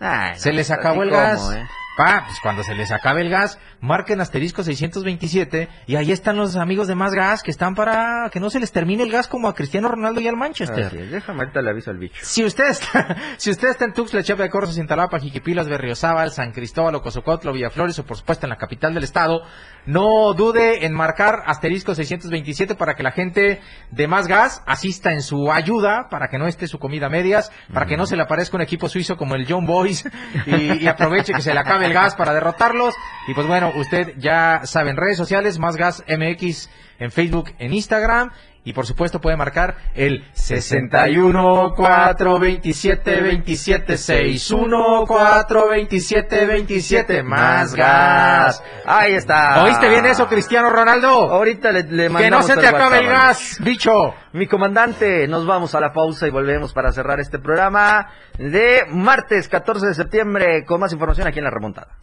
Ay, 0.00 0.32
no, 0.34 0.38
Se 0.38 0.52
les 0.52 0.70
así 0.70 0.78
acabó 0.80 1.02
el 1.02 1.10
gas. 1.10 1.50
eh. 1.54 1.64
Pa, 1.98 2.26
pues 2.26 2.38
cuando 2.40 2.62
se 2.62 2.76
les 2.76 2.92
acabe 2.92 3.22
el 3.22 3.28
gas, 3.28 3.58
marquen 3.80 4.20
asterisco 4.20 4.62
627 4.62 5.68
y 5.88 5.96
ahí 5.96 6.12
están 6.12 6.36
los 6.36 6.54
amigos 6.54 6.86
de 6.86 6.94
Más 6.94 7.12
Gas 7.12 7.42
que 7.42 7.50
están 7.50 7.74
para 7.74 8.30
que 8.30 8.38
no 8.38 8.50
se 8.50 8.60
les 8.60 8.70
termine 8.70 9.02
el 9.02 9.10
gas 9.10 9.26
como 9.26 9.48
a 9.48 9.54
Cristiano 9.56 9.88
Ronaldo 9.88 10.20
y 10.20 10.28
al 10.28 10.36
Manchester. 10.36 10.86
Así 10.86 10.96
es, 10.96 11.10
déjame 11.10 11.40
ahorita 11.40 11.60
le 11.60 11.70
aviso 11.70 11.90
al 11.90 11.98
bicho. 11.98 12.20
Si 12.22 12.44
usted 12.44 12.68
está, 12.68 13.16
si 13.36 13.50
usted 13.50 13.70
está 13.70 13.84
en 13.84 13.94
Tuxtla, 13.94 14.22
Chiapa 14.22 14.44
de 14.44 14.48
Corzo, 14.48 14.74
Cintalapa, 14.74 15.18
Jiquipilas, 15.18 15.68
Berriozábal, 15.68 16.30
San 16.30 16.52
Cristóbal, 16.52 16.94
Ocosocotlo, 16.94 17.52
Villaflores 17.52 17.98
o 17.98 18.06
por 18.06 18.16
supuesto 18.16 18.46
en 18.46 18.50
la 18.50 18.58
capital 18.58 18.94
del 18.94 19.02
estado, 19.02 19.42
no 19.84 20.34
dude 20.34 20.86
en 20.86 20.94
marcar 20.94 21.42
asterisco 21.46 21.96
627 21.96 22.76
para 22.76 22.94
que 22.94 23.02
la 23.02 23.10
gente 23.10 23.60
de 23.90 24.06
Más 24.06 24.28
Gas 24.28 24.62
asista 24.66 25.12
en 25.14 25.22
su 25.22 25.50
ayuda, 25.50 26.06
para 26.10 26.28
que 26.28 26.38
no 26.38 26.46
esté 26.46 26.68
su 26.68 26.78
comida 26.78 27.06
a 27.06 27.10
medias, 27.10 27.50
para 27.74 27.86
que 27.86 27.96
no 27.96 28.06
se 28.06 28.14
le 28.14 28.22
aparezca 28.22 28.56
un 28.56 28.62
equipo 28.62 28.88
suizo 28.88 29.16
como 29.16 29.34
el 29.34 29.46
John 29.48 29.66
Boys 29.66 30.08
y, 30.46 30.84
y 30.84 30.86
aproveche 30.86 31.32
que 31.32 31.42
se 31.42 31.52
le 31.52 31.58
acabe 31.58 31.87
el 31.88 31.94
gas 31.94 32.14
para 32.14 32.32
derrotarlos. 32.32 32.94
Y 33.26 33.34
pues 33.34 33.46
bueno, 33.46 33.72
usted 33.76 34.14
ya 34.18 34.62
sabe 34.64 34.90
en 34.90 34.96
redes 34.96 35.16
sociales, 35.16 35.58
Más 35.58 35.76
Gas 35.76 36.04
MX 36.08 36.70
en 36.98 37.10
Facebook, 37.10 37.52
en 37.58 37.72
Instagram. 37.74 38.30
Y 38.68 38.74
por 38.74 38.84
supuesto 38.84 39.18
puede 39.18 39.34
marcar 39.34 39.76
el 39.94 40.26
61 40.34 41.72
427 41.74 43.22
27 43.22 43.96
61 43.96 45.06
427 45.06 46.44
27 46.44 47.22
más 47.22 47.74
gas. 47.74 48.62
Ahí 48.84 49.14
está. 49.14 49.64
¿Oíste 49.64 49.88
bien 49.88 50.04
eso, 50.04 50.28
Cristiano 50.28 50.68
Ronaldo? 50.68 51.08
Ahorita 51.08 51.72
le, 51.72 51.84
le 51.84 52.02
Que 52.08 52.08
no 52.08 52.12
mandamos 52.12 52.46
se 52.46 52.56
te 52.58 52.66
acabe 52.66 52.98
el 52.98 53.06
gas, 53.06 53.56
bicho. 53.60 54.12
Mi 54.34 54.46
comandante, 54.46 55.26
nos 55.28 55.46
vamos 55.46 55.74
a 55.74 55.80
la 55.80 55.94
pausa 55.94 56.26
y 56.26 56.30
volvemos 56.30 56.74
para 56.74 56.92
cerrar 56.92 57.20
este 57.20 57.38
programa 57.38 58.10
de 58.36 58.82
martes 58.90 59.48
14 59.48 59.86
de 59.86 59.94
septiembre 59.94 60.66
con 60.66 60.78
más 60.78 60.92
información 60.92 61.26
aquí 61.26 61.38
en 61.38 61.44
La 61.44 61.50
Remontada. 61.50 61.96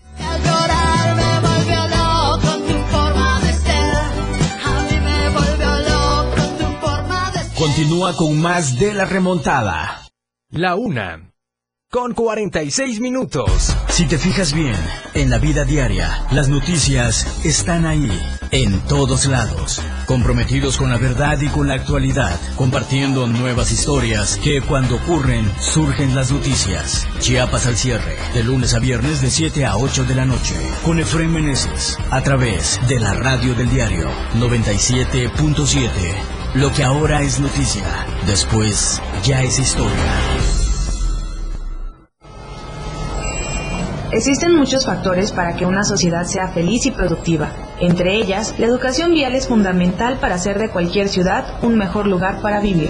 Continúa 7.57 8.13
con 8.17 8.41
más 8.41 8.77
de 8.77 8.93
la 8.93 9.05
remontada. 9.05 10.01
La 10.49 10.75
una. 10.75 11.31
Con 11.89 12.13
46 12.13 12.99
minutos. 12.99 13.73
Si 13.87 14.05
te 14.07 14.17
fijas 14.17 14.51
bien, 14.51 14.75
en 15.13 15.29
la 15.29 15.37
vida 15.37 15.63
diaria, 15.63 16.27
las 16.31 16.49
noticias 16.49 17.45
están 17.45 17.85
ahí, 17.85 18.11
en 18.51 18.81
todos 18.87 19.27
lados, 19.27 19.81
comprometidos 20.05 20.75
con 20.75 20.89
la 20.89 20.97
verdad 20.97 21.39
y 21.39 21.47
con 21.47 21.69
la 21.69 21.75
actualidad, 21.75 22.37
compartiendo 22.57 23.25
nuevas 23.25 23.71
historias 23.71 24.37
que 24.43 24.61
cuando 24.61 24.97
ocurren 24.97 25.49
surgen 25.61 26.13
las 26.13 26.33
noticias. 26.33 27.07
Chiapas 27.19 27.67
al 27.67 27.77
cierre, 27.77 28.17
de 28.33 28.43
lunes 28.43 28.73
a 28.73 28.79
viernes 28.79 29.21
de 29.21 29.31
7 29.31 29.65
a 29.65 29.77
8 29.77 30.03
de 30.03 30.15
la 30.15 30.25
noche, 30.25 30.55
con 30.83 30.99
Efraín 30.99 31.31
Meneses, 31.31 31.97
a 32.11 32.21
través 32.21 32.81
de 32.89 32.99
la 32.99 33.13
radio 33.13 33.55
del 33.55 33.69
diario 33.69 34.09
97.7. 34.33 36.34
Lo 36.55 36.71
que 36.71 36.85
ahora 36.85 37.21
es 37.21 37.41
noticia, 37.41 37.83
después 38.25 39.01
ya 39.23 39.41
es 39.41 39.59
historia. 39.59 39.91
Existen 44.13 44.55
muchos 44.55 44.85
factores 44.85 45.33
para 45.33 45.57
que 45.57 45.65
una 45.65 45.83
sociedad 45.83 46.23
sea 46.23 46.47
feliz 46.47 46.85
y 46.85 46.91
productiva. 46.91 47.51
Entre 47.81 48.15
ellas, 48.15 48.55
la 48.57 48.67
educación 48.67 49.11
vial 49.13 49.35
es 49.35 49.49
fundamental 49.49 50.17
para 50.21 50.35
hacer 50.35 50.57
de 50.57 50.69
cualquier 50.69 51.09
ciudad 51.09 51.61
un 51.61 51.77
mejor 51.77 52.07
lugar 52.07 52.41
para 52.41 52.61
vivir. 52.61 52.89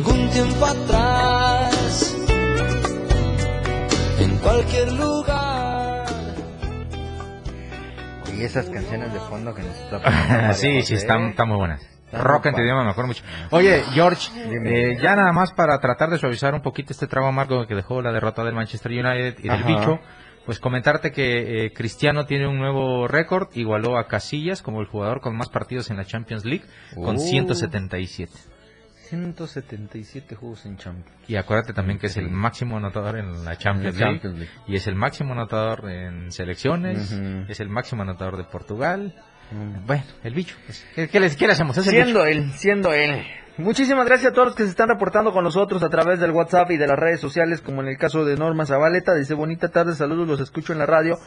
algún 0.00 0.30
tiempo 0.30 0.64
atrás, 0.64 2.16
en 4.18 4.38
cualquier 4.38 4.92
lugar. 4.92 6.06
Y 8.34 8.42
esas 8.42 8.70
canciones 8.70 9.12
de 9.12 9.20
fondo 9.20 9.54
que 9.54 9.62
nos 9.62 9.76
está 9.80 10.54
Sí, 10.54 10.80
sí, 10.82 10.94
están, 10.94 11.24
están 11.24 11.48
muy 11.48 11.58
buenas. 11.58 11.86
Rock 12.12 12.46
en 12.46 12.54
tu 12.54 12.62
idioma, 12.62 12.84
mejor 12.84 13.06
mucho. 13.06 13.22
Oye, 13.50 13.84
George, 13.92 14.30
eh, 14.36 14.98
ya 15.00 15.14
nada 15.14 15.32
más 15.32 15.52
para 15.52 15.78
tratar 15.78 16.08
de 16.08 16.18
suavizar 16.18 16.54
un 16.54 16.62
poquito 16.62 16.92
este 16.92 17.06
trago 17.06 17.28
amargo 17.28 17.66
que 17.66 17.74
dejó 17.74 18.00
la 18.00 18.10
derrota 18.10 18.42
del 18.42 18.54
Manchester 18.54 18.90
United 18.90 19.38
y 19.38 19.42
del 19.42 19.50
Ajá. 19.52 19.68
bicho, 19.68 20.00
pues 20.46 20.58
comentarte 20.58 21.12
que 21.12 21.66
eh, 21.66 21.72
Cristiano 21.72 22.24
tiene 22.24 22.48
un 22.48 22.58
nuevo 22.58 23.06
récord, 23.06 23.48
igualó 23.52 23.98
a 23.98 24.08
Casillas 24.08 24.62
como 24.62 24.80
el 24.80 24.86
jugador 24.86 25.20
con 25.20 25.36
más 25.36 25.50
partidos 25.50 25.90
en 25.90 25.98
la 25.98 26.06
Champions 26.06 26.44
League, 26.46 26.64
con 26.94 27.16
uh. 27.16 27.18
177. 27.18 28.32
177 29.10 30.34
juegos 30.36 30.64
en 30.66 30.76
Champions. 30.76 31.10
Y 31.28 31.36
acuérdate 31.36 31.72
también 31.72 31.98
que 31.98 32.06
es 32.06 32.16
el 32.16 32.30
máximo 32.30 32.76
anotador 32.76 33.18
en 33.18 33.44
la 33.44 33.56
Champions, 33.56 33.98
League, 33.98 34.14
Champions 34.20 34.38
League. 34.38 34.52
y 34.68 34.76
es 34.76 34.86
el 34.86 34.94
máximo 34.94 35.32
anotador 35.32 35.90
en 35.90 36.30
selecciones, 36.32 37.12
es 37.48 37.60
el 37.60 37.68
máximo 37.68 38.02
anotador 38.02 38.36
de 38.36 38.44
Portugal. 38.44 39.14
Bueno, 39.86 40.04
el 40.22 40.32
bicho. 40.34 40.54
pues, 40.64 40.86
¿Qué, 40.94 41.08
qué 41.08 41.18
les- 41.18 41.36
qué 41.36 41.46
le 41.46 41.54
hacemos? 41.54 41.76
Es 41.76 41.86
el 41.86 41.92
Siendo 41.92 42.24
bicho. 42.24 42.26
él, 42.26 42.50
siendo 42.52 42.92
él. 42.92 43.24
Muchísimas 43.58 44.06
gracias 44.06 44.30
a 44.30 44.34
todos 44.34 44.46
los 44.48 44.54
que 44.56 44.62
se 44.62 44.70
están 44.70 44.88
reportando 44.88 45.32
con 45.32 45.42
nosotros 45.44 45.82
a 45.82 45.88
través 45.90 46.20
del 46.20 46.30
WhatsApp 46.30 46.70
y 46.70 46.76
de 46.76 46.86
las 46.86 46.96
redes 46.98 47.20
sociales, 47.20 47.60
como 47.60 47.82
en 47.82 47.88
el 47.88 47.98
caso 47.98 48.24
de 48.24 48.36
Norma 48.36 48.64
Zabaleta. 48.64 49.14
Dice, 49.14 49.34
bonita 49.34 49.68
tarde, 49.68 49.94
saludos, 49.96 50.26
los 50.28 50.40
escucho 50.40 50.72
en 50.72 50.78
la 50.78 50.86
radio. 50.86 51.18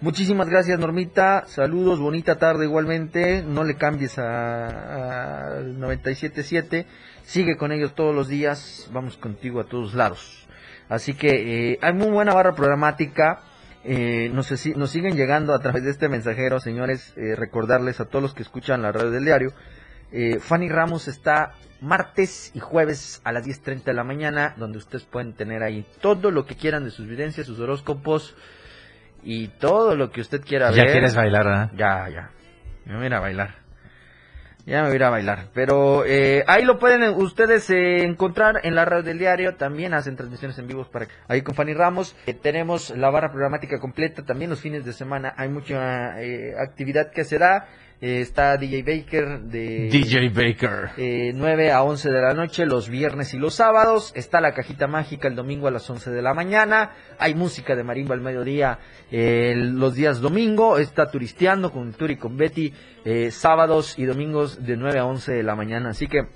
Muchísimas 0.00 0.48
gracias, 0.48 0.78
Normita. 0.78 1.44
Saludos, 1.46 1.98
bonita 2.00 2.36
tarde 2.38 2.64
igualmente. 2.64 3.42
No 3.42 3.62
le 3.62 3.74
cambies 3.76 4.18
a, 4.18 5.58
a 5.58 5.60
97.7. 5.60 6.86
Sigue 7.24 7.56
con 7.56 7.72
ellos 7.72 7.94
todos 7.94 8.14
los 8.14 8.28
días. 8.28 8.88
Vamos 8.92 9.16
contigo 9.16 9.60
a 9.60 9.64
todos 9.64 9.94
lados. 9.94 10.46
Así 10.88 11.14
que 11.14 11.72
eh, 11.72 11.78
hay 11.80 11.92
muy 11.94 12.08
buena 12.10 12.34
barra 12.34 12.54
programática. 12.54 13.40
Eh, 13.84 14.30
nos, 14.32 14.50
nos 14.76 14.90
siguen 14.90 15.16
llegando 15.16 15.54
a 15.54 15.58
través 15.60 15.82
de 15.84 15.90
este 15.90 16.08
mensajero, 16.08 16.60
señores. 16.60 17.14
eh, 17.16 17.34
recordarles 17.36 18.00
a 18.00 18.04
todos 18.06 18.22
los 18.22 18.34
que 18.34 18.42
escuchan 18.42 18.82
la 18.82 18.92
radio 18.92 19.10
del 19.10 19.24
diario. 19.24 19.52
eh, 20.12 20.38
Fanny 20.40 20.68
Ramos 20.68 21.08
está 21.08 21.52
martes 21.80 22.52
y 22.54 22.60
jueves 22.60 23.20
a 23.24 23.32
las 23.32 23.44
10.30 23.46 23.84
de 23.84 23.94
la 23.94 24.04
mañana, 24.04 24.54
donde 24.56 24.78
ustedes 24.78 25.04
pueden 25.04 25.32
tener 25.32 25.62
ahí 25.64 25.84
todo 26.00 26.30
lo 26.30 26.44
que 26.46 26.54
quieran 26.54 26.84
de 26.84 26.90
sus 26.90 27.08
vivencias, 27.08 27.46
sus 27.46 27.58
horóscopos 27.58 28.36
y 29.24 29.48
todo 29.48 29.96
lo 29.96 30.10
que 30.10 30.20
usted 30.20 30.42
quiera 30.42 30.70
Ya 30.70 30.82
ver. 30.84 30.92
quieres 30.92 31.14
bailar, 31.16 31.44
¿verdad? 31.44 31.70
Ya, 31.76 32.08
ya. 32.08 32.30
Me 32.84 32.96
voy 32.98 33.06
a 33.12 33.20
bailar. 33.20 33.61
Ya 34.64 34.84
me 34.84 34.90
voy 34.90 35.02
a 35.02 35.10
bailar. 35.10 35.46
Pero 35.54 36.04
eh, 36.06 36.44
ahí 36.46 36.64
lo 36.64 36.78
pueden 36.78 37.02
eh, 37.02 37.10
ustedes 37.10 37.68
eh, 37.70 38.04
encontrar 38.04 38.60
en 38.62 38.76
la 38.76 38.84
radio 38.84 39.02
del 39.02 39.18
diario. 39.18 39.56
También 39.56 39.92
hacen 39.92 40.14
transmisiones 40.14 40.56
en 40.58 40.68
vivos 40.68 40.88
para 40.88 41.08
ahí 41.26 41.42
con 41.42 41.54
Fanny 41.56 41.74
Ramos. 41.74 42.14
Eh, 42.26 42.34
tenemos 42.34 42.90
la 42.96 43.10
barra 43.10 43.32
programática 43.32 43.80
completa. 43.80 44.24
También 44.24 44.50
los 44.50 44.60
fines 44.60 44.84
de 44.84 44.92
semana 44.92 45.34
hay 45.36 45.48
mucha 45.48 46.22
eh, 46.22 46.54
actividad 46.56 47.10
que 47.10 47.24
se 47.24 47.38
da. 47.38 47.66
Eh, 48.04 48.20
está 48.20 48.56
DJ 48.56 48.82
Baker 48.82 49.42
de 49.42 49.88
DJ 49.88 50.30
Baker. 50.30 50.90
eh, 50.96 51.30
9 51.36 51.70
a 51.70 51.84
11 51.84 52.10
de 52.10 52.20
la 52.20 52.34
noche 52.34 52.66
los 52.66 52.88
viernes 52.88 53.32
y 53.32 53.38
los 53.38 53.54
sábados. 53.54 54.12
Está 54.16 54.40
la 54.40 54.54
cajita 54.54 54.88
mágica 54.88 55.28
el 55.28 55.36
domingo 55.36 55.68
a 55.68 55.70
las 55.70 55.88
11 55.88 56.10
de 56.10 56.20
la 56.20 56.34
mañana. 56.34 56.90
Hay 57.20 57.36
música 57.36 57.76
de 57.76 57.84
marimba 57.84 58.16
al 58.16 58.20
mediodía 58.20 58.80
eh, 59.12 59.54
los 59.56 59.94
días 59.94 60.20
domingo. 60.20 60.78
Está 60.78 61.12
turisteando 61.12 61.70
con 61.70 61.92
Turi 61.92 62.16
con 62.16 62.36
Betty 62.36 62.74
eh, 63.04 63.30
sábados 63.30 63.96
y 63.96 64.04
domingos 64.04 64.66
de 64.66 64.76
9 64.76 64.98
a 64.98 65.04
11 65.06 65.34
de 65.34 65.42
la 65.44 65.54
mañana. 65.54 65.90
Así 65.90 66.08
que 66.08 66.26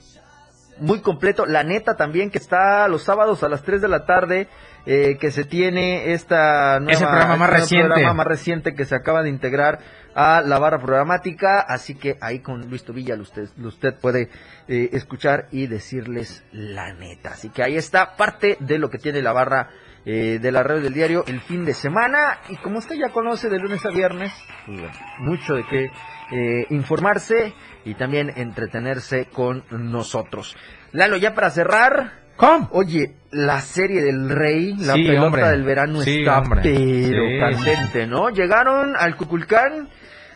muy 0.78 1.00
completo. 1.00 1.46
La 1.46 1.62
neta 1.64 1.94
también 1.96 2.30
que 2.30 2.38
está 2.38 2.86
los 2.88 3.02
sábados 3.04 3.42
a 3.42 3.48
las 3.48 3.62
3 3.62 3.80
de 3.82 3.88
la 3.88 4.04
tarde. 4.04 4.48
eh, 4.88 5.16
que 5.18 5.32
se 5.32 5.42
tiene 5.44 6.12
esta 6.12 6.78
nueva, 6.78 6.92
Es 6.92 7.00
el 7.00 7.08
programa 7.08 7.36
más 7.36 7.48
este 7.48 7.48
nuevo 7.48 7.60
reciente. 7.64 7.88
programa 7.88 8.14
más 8.14 8.26
reciente 8.28 8.74
que 8.76 8.84
se 8.84 8.94
acaba 8.94 9.22
de 9.24 9.30
integrar 9.30 9.80
a 10.14 10.42
la 10.42 10.60
barra 10.60 10.78
programática, 10.78 11.58
así 11.58 11.96
que 11.96 12.16
ahí 12.20 12.38
con 12.38 12.70
Luis 12.70 12.84
Tobilla 12.84 13.16
usted, 13.16 13.48
usted 13.64 13.94
puede 14.00 14.30
eh, 14.68 14.90
escuchar 14.92 15.48
y 15.50 15.66
decirles 15.66 16.44
la 16.52 16.92
neta. 16.94 17.30
Así 17.30 17.48
que 17.48 17.64
ahí 17.64 17.76
está 17.76 18.14
parte 18.16 18.58
de 18.60 18.78
lo 18.78 18.88
que 18.88 18.98
tiene 18.98 19.22
la 19.22 19.32
barra 19.32 19.70
eh, 20.04 20.38
de 20.40 20.52
la 20.52 20.62
red 20.62 20.80
del 20.80 20.94
diario 20.94 21.24
el 21.26 21.40
fin 21.40 21.64
de 21.64 21.74
semana 21.74 22.38
y 22.48 22.56
como 22.58 22.78
usted 22.78 22.94
ya 22.94 23.08
conoce 23.12 23.48
de 23.48 23.58
lunes 23.58 23.84
a 23.84 23.88
viernes, 23.90 24.32
pues 24.66 24.92
mucho 25.18 25.54
de 25.54 25.64
qué 25.66 25.90
eh, 26.30 26.66
informarse 26.70 27.52
y 27.86 27.94
también 27.94 28.30
entretenerse 28.36 29.26
con 29.32 29.64
nosotros. 29.70 30.54
Lalo, 30.92 31.16
ya 31.16 31.34
para 31.34 31.48
cerrar. 31.50 32.12
¿Cómo? 32.36 32.68
Oye, 32.72 33.14
la 33.30 33.60
serie 33.60 34.02
del 34.02 34.28
rey, 34.28 34.74
la 34.78 34.92
Sí, 34.94 35.04
pelota 35.04 35.26
hombre. 35.26 35.48
del 35.48 35.62
verano 35.64 36.02
Sí, 36.02 36.18
está 36.18 36.38
hombre. 36.40 36.60
pero 36.62 36.74
Sí. 36.76 37.38
candente, 37.40 38.06
¿no? 38.06 38.28
Llegaron 38.28 38.94
al 38.94 39.16
Cuculcán, 39.16 39.88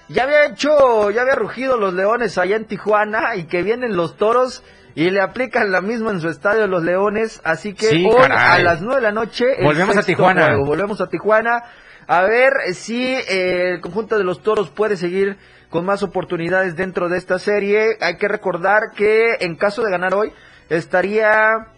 ya 0.08 0.22
había 0.24 0.46
hecho, 0.46 1.10
ya 1.10 1.20
había 1.22 1.34
rugido 1.34 1.76
los 1.76 1.92
leones 1.92 2.38
allá 2.38 2.56
en 2.56 2.64
Tijuana 2.64 3.36
y 3.36 3.44
que 3.44 3.62
vienen 3.62 3.96
los 3.96 4.16
toros 4.16 4.64
y 4.94 5.10
le 5.10 5.20
aplican 5.20 5.70
la 5.70 5.82
misma 5.82 6.10
en 6.12 6.20
su 6.20 6.28
estadio 6.28 6.66
los 6.66 6.82
leones, 6.82 7.42
así 7.44 7.74
que 7.74 7.88
hoy 7.88 8.08
caray. 8.16 8.60
a 8.60 8.64
las 8.64 8.80
nueve 8.80 8.96
de 9.02 9.06
la 9.08 9.12
noche 9.12 9.44
Volvemos 9.62 9.96
a 9.96 10.02
Tijuana. 10.02 10.46
juego. 10.46 10.64
volvemos 10.64 11.00
a 11.02 11.08
Tijuana 11.08 11.62
a 12.06 12.22
ver 12.22 12.52
si 12.72 13.04
eh, 13.14 13.72
el 13.74 13.80
conjunto 13.80 14.16
de 14.16 14.24
los 14.24 14.42
toros 14.42 14.70
puede 14.70 14.96
seguir 14.96 15.36
con 15.70 15.86
más 15.86 16.02
oportunidades 16.02 16.76
dentro 16.76 17.08
de 17.08 17.16
esta 17.16 17.38
serie. 17.38 17.96
Hay 18.00 18.16
que 18.16 18.28
recordar 18.28 18.90
que 18.94 19.36
en 19.40 19.56
caso 19.56 19.82
de 19.82 19.90
ganar 19.90 20.14
hoy 20.14 20.32
estaría 20.68 21.68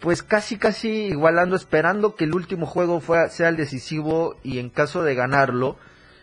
pues 0.00 0.22
casi 0.22 0.58
casi 0.58 1.06
igualando, 1.06 1.56
esperando 1.56 2.14
que 2.14 2.24
el 2.24 2.34
último 2.34 2.66
juego 2.66 3.00
fue, 3.00 3.28
sea 3.30 3.48
el 3.48 3.56
decisivo 3.56 4.36
y 4.42 4.58
en 4.58 4.70
caso 4.70 5.02
de 5.02 5.14
ganarlo, 5.14 5.76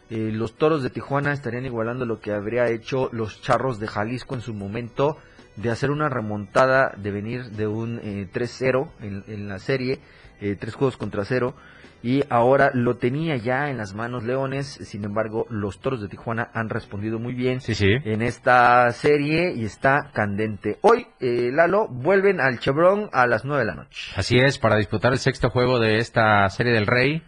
eh, 0.10 0.30
los 0.32 0.56
toros 0.58 0.84
de 0.84 0.90
Tijuana 0.90 1.34
estarían 1.34 1.66
igualando 1.66 2.06
lo 2.06 2.20
que 2.20 2.34
habría 2.34 2.68
hecho 2.68 3.10
los 3.12 3.42
charros 3.42 3.80
de 3.80 3.88
Jalisco 3.88 4.36
en 4.36 4.42
su 4.42 4.54
momento 4.54 5.18
de 5.56 5.70
hacer 5.70 5.92
una 5.92 6.10
remontada, 6.10 6.94
de 6.98 7.12
venir 7.12 7.52
de 7.52 7.68
un 7.68 8.00
eh, 8.04 8.28
3-0 8.32 8.90
en, 9.02 9.24
en 9.28 9.48
la 9.48 9.60
serie, 9.60 10.00
eh, 10.42 10.56
tres 10.60 10.76
juegos 10.76 10.98
contra 10.98 11.26
cero, 11.26 11.56
y 12.04 12.22
ahora 12.30 12.70
lo 12.74 12.98
tenía 12.98 13.38
ya 13.38 13.70
en 13.70 13.78
las 13.78 13.94
manos 13.96 14.24
Leones, 14.24 14.68
sin 14.68 15.06
embargo 15.06 15.46
los 15.50 15.80
toros 15.80 16.02
de 16.02 16.10
Tijuana 16.10 16.50
han 16.54 16.70
respondido 16.70 17.18
muy 17.18 17.34
bien 17.34 17.62
Sí, 17.62 17.74
sí. 17.76 17.88
en 18.04 18.22
esta 18.22 18.92
serie 18.92 19.54
y 19.56 19.64
está 19.64 20.12
candente. 20.14 20.78
Hoy, 20.82 21.08
eh, 21.22 21.50
Lalo, 21.54 21.88
vuelven 21.88 22.42
al 22.42 22.60
Chevron 22.60 23.10
a 23.14 23.26
las 23.26 23.46
9 23.46 23.62
de 23.62 23.68
la 23.68 23.76
noche. 23.76 24.12
Así 24.18 24.38
es, 24.38 24.60
para 24.60 24.76
disputar 24.76 25.14
el 25.14 25.20
sexto 25.20 25.50
juego 25.50 25.80
de 25.80 25.98
esta 25.98 26.48
serie 26.50 26.74
del 26.74 26.88
Rey. 26.88 27.24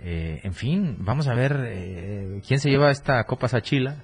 Eh, 0.00 0.40
en 0.44 0.54
fin, 0.54 0.96
vamos 1.00 1.28
a 1.28 1.34
ver 1.34 1.56
eh, 1.66 2.40
quién 2.46 2.60
se 2.60 2.70
lleva 2.70 2.90
esta 2.90 3.24
Copa 3.24 3.48
Sachila. 3.48 3.96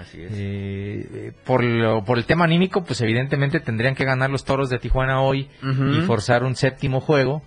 Así 0.00 0.22
es. 0.22 0.30
Eh, 0.34 1.32
por, 1.44 1.64
lo- 1.64 2.04
por 2.04 2.18
el 2.18 2.26
tema 2.26 2.44
anímico, 2.44 2.84
pues 2.84 3.00
evidentemente 3.00 3.60
tendrían 3.60 3.94
que 3.94 4.04
ganar 4.04 4.30
los 4.30 4.44
toros 4.44 4.68
de 4.70 4.78
Tijuana 4.78 5.20
hoy 5.22 5.48
y 5.62 6.00
forzar 6.02 6.44
un 6.44 6.54
séptimo 6.56 7.00
juego. 7.00 7.42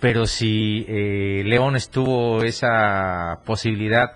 Pero 0.00 0.26
si 0.26 0.84
eh, 0.88 1.42
Leones 1.44 1.90
tuvo 1.90 2.42
esa 2.42 3.40
posibilidad 3.44 4.12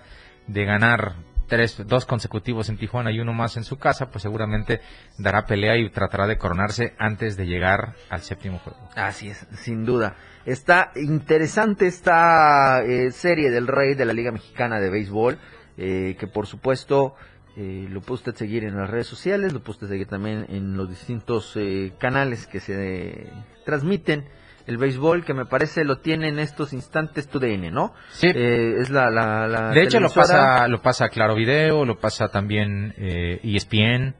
de 0.47 0.65
ganar 0.65 1.15
tres, 1.47 1.81
dos 1.85 2.05
consecutivos 2.05 2.69
en 2.69 2.77
Tijuana 2.77 3.11
y 3.11 3.19
uno 3.19 3.33
más 3.33 3.55
en 3.57 3.63
su 3.63 3.77
casa, 3.77 4.09
pues 4.09 4.23
seguramente 4.23 4.81
dará 5.17 5.45
pelea 5.45 5.77
y 5.77 5.89
tratará 5.89 6.27
de 6.27 6.37
coronarse 6.37 6.95
antes 6.97 7.37
de 7.37 7.45
llegar 7.45 7.93
al 8.09 8.21
séptimo 8.21 8.59
juego. 8.59 8.89
Así 8.95 9.29
es, 9.29 9.45
sin 9.53 9.85
duda. 9.85 10.15
Está 10.45 10.91
interesante 10.95 11.87
esta 11.87 12.83
eh, 12.83 13.11
serie 13.11 13.51
del 13.51 13.67
Rey 13.67 13.95
de 13.95 14.05
la 14.05 14.13
Liga 14.13 14.31
Mexicana 14.31 14.79
de 14.79 14.89
Béisbol, 14.89 15.37
eh, 15.77 16.15
que 16.19 16.27
por 16.27 16.47
supuesto 16.47 17.15
eh, 17.57 17.87
lo 17.89 18.01
puede 18.01 18.15
usted 18.15 18.35
seguir 18.35 18.65
en 18.65 18.75
las 18.75 18.89
redes 18.89 19.07
sociales, 19.07 19.53
lo 19.53 19.61
puede 19.61 19.77
usted 19.77 19.87
seguir 19.87 20.07
también 20.07 20.45
en 20.49 20.75
los 20.75 20.89
distintos 20.89 21.53
eh, 21.55 21.93
canales 21.97 22.47
que 22.47 22.59
se 22.59 22.73
eh, 23.11 23.29
transmiten 23.65 24.25
el 24.67 24.77
béisbol, 24.77 25.23
que 25.25 25.33
me 25.33 25.45
parece 25.45 25.83
lo 25.83 25.97
tiene 25.97 26.29
en 26.29 26.39
estos 26.39 26.73
instantes 26.73 27.27
TUDN, 27.27 27.71
¿no? 27.71 27.93
Sí. 28.09 28.27
Eh, 28.33 28.75
es 28.79 28.89
la, 28.89 29.09
la, 29.09 29.47
la 29.47 29.71
De 29.71 29.83
hecho, 29.83 29.99
lo 29.99 30.09
pasa, 30.09 30.67
lo 30.67 30.81
pasa 30.81 31.09
Claro 31.09 31.35
Video, 31.35 31.85
lo 31.85 31.99
pasa 31.99 32.27
también 32.29 32.93
eh, 32.97 33.39
ESPN. 33.43 34.15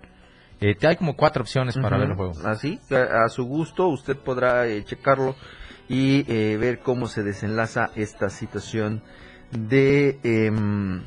Eh, 0.61 0.75
hay 0.87 0.95
como 0.95 1.15
cuatro 1.15 1.41
opciones 1.41 1.75
para 1.75 1.97
Ujú, 1.97 1.99
ver 1.99 2.09
el 2.11 2.15
juego. 2.15 2.33
Así, 2.45 2.79
a, 2.91 3.25
a 3.25 3.29
su 3.29 3.45
gusto, 3.45 3.87
usted 3.87 4.15
podrá 4.17 4.67
eh, 4.67 4.83
checarlo 4.83 5.35
y 5.89 6.25
eh, 6.31 6.57
ver 6.57 6.79
cómo 6.79 7.07
se 7.07 7.23
desenlaza 7.23 7.91
esta 7.95 8.29
situación 8.29 9.01
de, 9.51 10.19
em, 10.23 11.03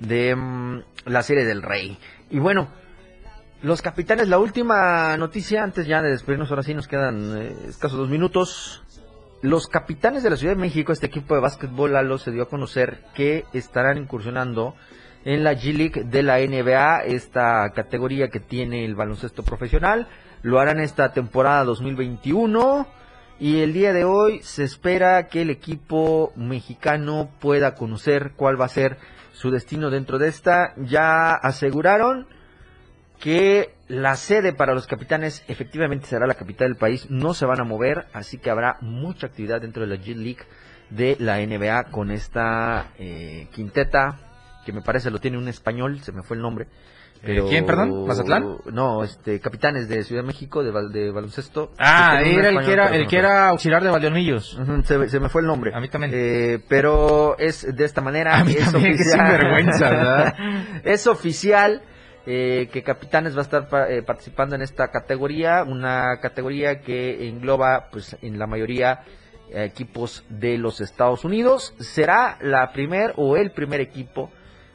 de 0.00 0.30
em, 0.30 0.82
la 1.06 1.22
serie 1.22 1.44
del 1.44 1.62
rey. 1.62 1.98
Y 2.30 2.38
bueno, 2.38 2.68
los 3.62 3.80
capitanes, 3.80 4.28
la 4.28 4.38
última 4.38 5.16
noticia, 5.16 5.62
antes 5.62 5.86
ya 5.86 6.02
de 6.02 6.10
despedirnos, 6.10 6.50
ahora 6.50 6.64
sí 6.64 6.74
nos 6.74 6.88
quedan 6.88 7.36
eh, 7.36 7.56
escasos 7.68 7.96
dos 7.96 8.08
minutos. 8.08 8.82
Los 9.40 9.68
capitanes 9.68 10.24
de 10.24 10.30
la 10.30 10.36
Ciudad 10.36 10.54
de 10.54 10.60
México, 10.60 10.92
este 10.92 11.06
equipo 11.06 11.34
de 11.34 11.40
básquetbol, 11.40 12.18
se 12.18 12.32
dio 12.32 12.42
a 12.42 12.48
conocer 12.48 13.04
que 13.14 13.44
estarán 13.52 13.98
incursionando 13.98 14.74
en 15.24 15.44
la 15.44 15.52
G-League 15.52 16.04
de 16.04 16.22
la 16.24 16.38
NBA, 16.38 17.04
esta 17.04 17.70
categoría 17.70 18.28
que 18.28 18.40
tiene 18.40 18.84
el 18.84 18.96
baloncesto 18.96 19.44
profesional. 19.44 20.08
Lo 20.42 20.58
harán 20.58 20.80
esta 20.80 21.12
temporada 21.12 21.62
2021 21.62 22.88
Y 23.38 23.60
el 23.60 23.72
día 23.72 23.92
de 23.92 24.04
hoy 24.04 24.40
se 24.42 24.64
espera 24.64 25.28
que 25.28 25.42
el 25.42 25.50
equipo 25.50 26.32
mexicano 26.34 27.30
pueda 27.40 27.76
conocer 27.76 28.32
cuál 28.36 28.60
va 28.60 28.64
a 28.64 28.68
ser 28.68 28.98
su 29.32 29.50
destino 29.50 29.90
dentro 29.90 30.18
de 30.18 30.28
esta. 30.28 30.74
Ya 30.78 31.34
aseguraron 31.34 32.26
que 33.22 33.70
la 33.86 34.16
sede 34.16 34.52
para 34.52 34.74
los 34.74 34.88
capitanes 34.88 35.44
efectivamente 35.46 36.06
será 36.08 36.26
la 36.26 36.34
capital 36.34 36.66
del 36.68 36.76
país, 36.76 37.06
no 37.08 37.34
se 37.34 37.46
van 37.46 37.60
a 37.60 37.64
mover, 37.64 38.06
así 38.12 38.36
que 38.38 38.50
habrá 38.50 38.78
mucha 38.80 39.28
actividad 39.28 39.60
dentro 39.60 39.86
de 39.86 39.96
la 39.96 40.02
G 40.02 40.16
League 40.16 40.42
de 40.90 41.16
la 41.20 41.38
NBA 41.38 41.84
con 41.92 42.10
esta 42.10 42.88
eh, 42.98 43.46
quinteta 43.54 44.18
que 44.66 44.72
me 44.72 44.80
parece 44.82 45.08
lo 45.12 45.20
tiene 45.20 45.38
un 45.38 45.46
español, 45.46 46.00
se 46.00 46.10
me 46.10 46.24
fue 46.24 46.36
el 46.36 46.42
nombre. 46.42 46.66
Eh, 47.22 47.40
¿quién, 47.48 47.64
perdón? 47.64 48.04
¿Mazatlán? 48.08 48.56
No, 48.72 49.04
este, 49.04 49.38
capitanes 49.38 49.88
de 49.88 50.02
Ciudad 50.02 50.22
de 50.22 50.26
México 50.26 50.64
de, 50.64 50.72
bal- 50.72 50.90
de 50.90 51.12
baloncesto. 51.12 51.70
Ah, 51.78 52.18
un 52.20 52.28
era 52.28 52.48
el 52.48 52.58
que 52.66 52.72
era, 52.72 52.88
el 52.88 53.02
no 53.04 53.08
que 53.08 53.16
era 53.18 53.48
auxiliar 53.50 53.84
de 53.84 53.90
Valdeolmillos. 53.90 54.58
Ujú, 54.58 54.82
se, 54.82 55.08
se 55.08 55.20
me 55.20 55.28
fue 55.28 55.42
el 55.42 55.46
nombre. 55.46 55.70
A 55.72 55.78
mí 55.78 55.88
también. 55.88 56.10
Eh, 56.12 56.58
pero 56.68 57.38
es 57.38 57.64
de 57.76 57.84
esta 57.84 58.00
manera. 58.00 58.36
A 58.40 58.44
mí 58.44 58.54
es 58.58 58.72
también, 58.72 58.96
qué 58.96 59.02
oficial. 59.02 59.20
sinvergüenza, 59.28 59.90
¿verdad? 59.90 60.34
es 60.84 61.06
oficial 61.06 61.82
eh, 62.26 62.68
que 62.72 62.82
Capitanes 62.82 63.34
va 63.34 63.40
a 63.40 63.42
estar 63.42 63.68
eh, 63.90 64.02
participando 64.02 64.54
en 64.54 64.62
esta 64.62 64.88
categoría, 64.90 65.64
una 65.64 66.18
categoría 66.20 66.80
que 66.80 67.28
engloba, 67.28 67.88
pues, 67.90 68.16
en 68.22 68.38
la 68.38 68.46
mayoría 68.46 69.00
eh, 69.50 69.64
equipos 69.64 70.24
de 70.28 70.58
los 70.58 70.80
Estados 70.80 71.24
Unidos. 71.24 71.74
Será 71.80 72.38
la 72.40 72.72
primer 72.72 73.14
o 73.16 73.36
el 73.36 73.50
primer 73.50 73.80
equipo 73.80 74.30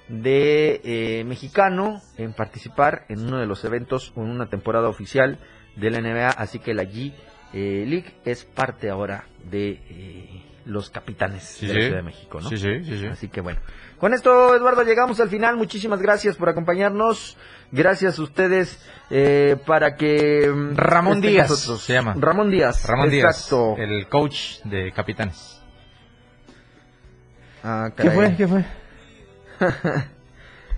de 0.10 0.82
eh, 0.84 1.24
mexicano 1.26 2.02
en 2.18 2.34
participar 2.34 3.06
en 3.10 3.26
uno 3.26 3.40
de 3.40 3.46
los 3.46 3.64
eventos 3.66 4.14
o 4.16 4.22
en 4.22 4.30
una 4.30 4.50
temporada 4.50 4.90
oficial 4.90 5.40
de 5.76 5.90
la 5.92 6.02
NBA, 6.02 6.30
así 6.30 6.60
que 6.60 6.74
la 6.74 6.84
G 6.84 7.14
League 7.54 8.14
es 8.26 8.46
parte 8.46 8.90
ahora 8.90 9.26
de 9.50 10.47
los 10.68 10.90
capitanes 10.90 11.44
Sí, 11.44 11.66
de 11.68 11.74
la 11.74 11.80
sí. 11.80 11.86
Ciudad 11.88 11.98
de 11.98 12.04
México, 12.04 12.40
¿no? 12.42 12.50
Sí, 12.50 12.58
sí, 12.58 12.84
sí, 12.84 12.98
sí. 13.00 13.06
Así 13.08 13.28
que 13.30 13.42
bueno. 13.42 13.60
Con 13.98 14.14
esto, 14.14 14.56
Eduardo, 14.56 14.84
llegamos 14.84 15.20
al 15.20 15.30
final. 15.30 15.58
Muchísimas 15.58 16.02
gracias 16.02 16.36
por 16.36 16.50
acompañarnos. 16.50 17.38
Gracias 17.72 18.20
a 18.20 18.22
ustedes 18.22 18.80
eh, 19.10 19.58
para 19.66 19.96
que... 19.96 20.50
mm, 20.54 20.76
Ramón 20.76 21.20
Díaz 21.22 21.50
nosotros. 21.50 21.82
se 21.84 21.94
llama. 21.94 22.16
Ramón 22.18 22.52
Díaz. 22.52 22.86
Ramón 22.86 23.12
Exacto. 23.14 23.76
Díaz, 23.76 23.90
el 23.90 24.08
coach 24.08 24.60
de 24.64 24.92
capitanes. 24.92 25.62
Ah, 27.64 27.90
¿Qué 27.96 28.12
fue? 28.12 28.36
¿Qué 28.36 28.48
fue? 28.48 28.66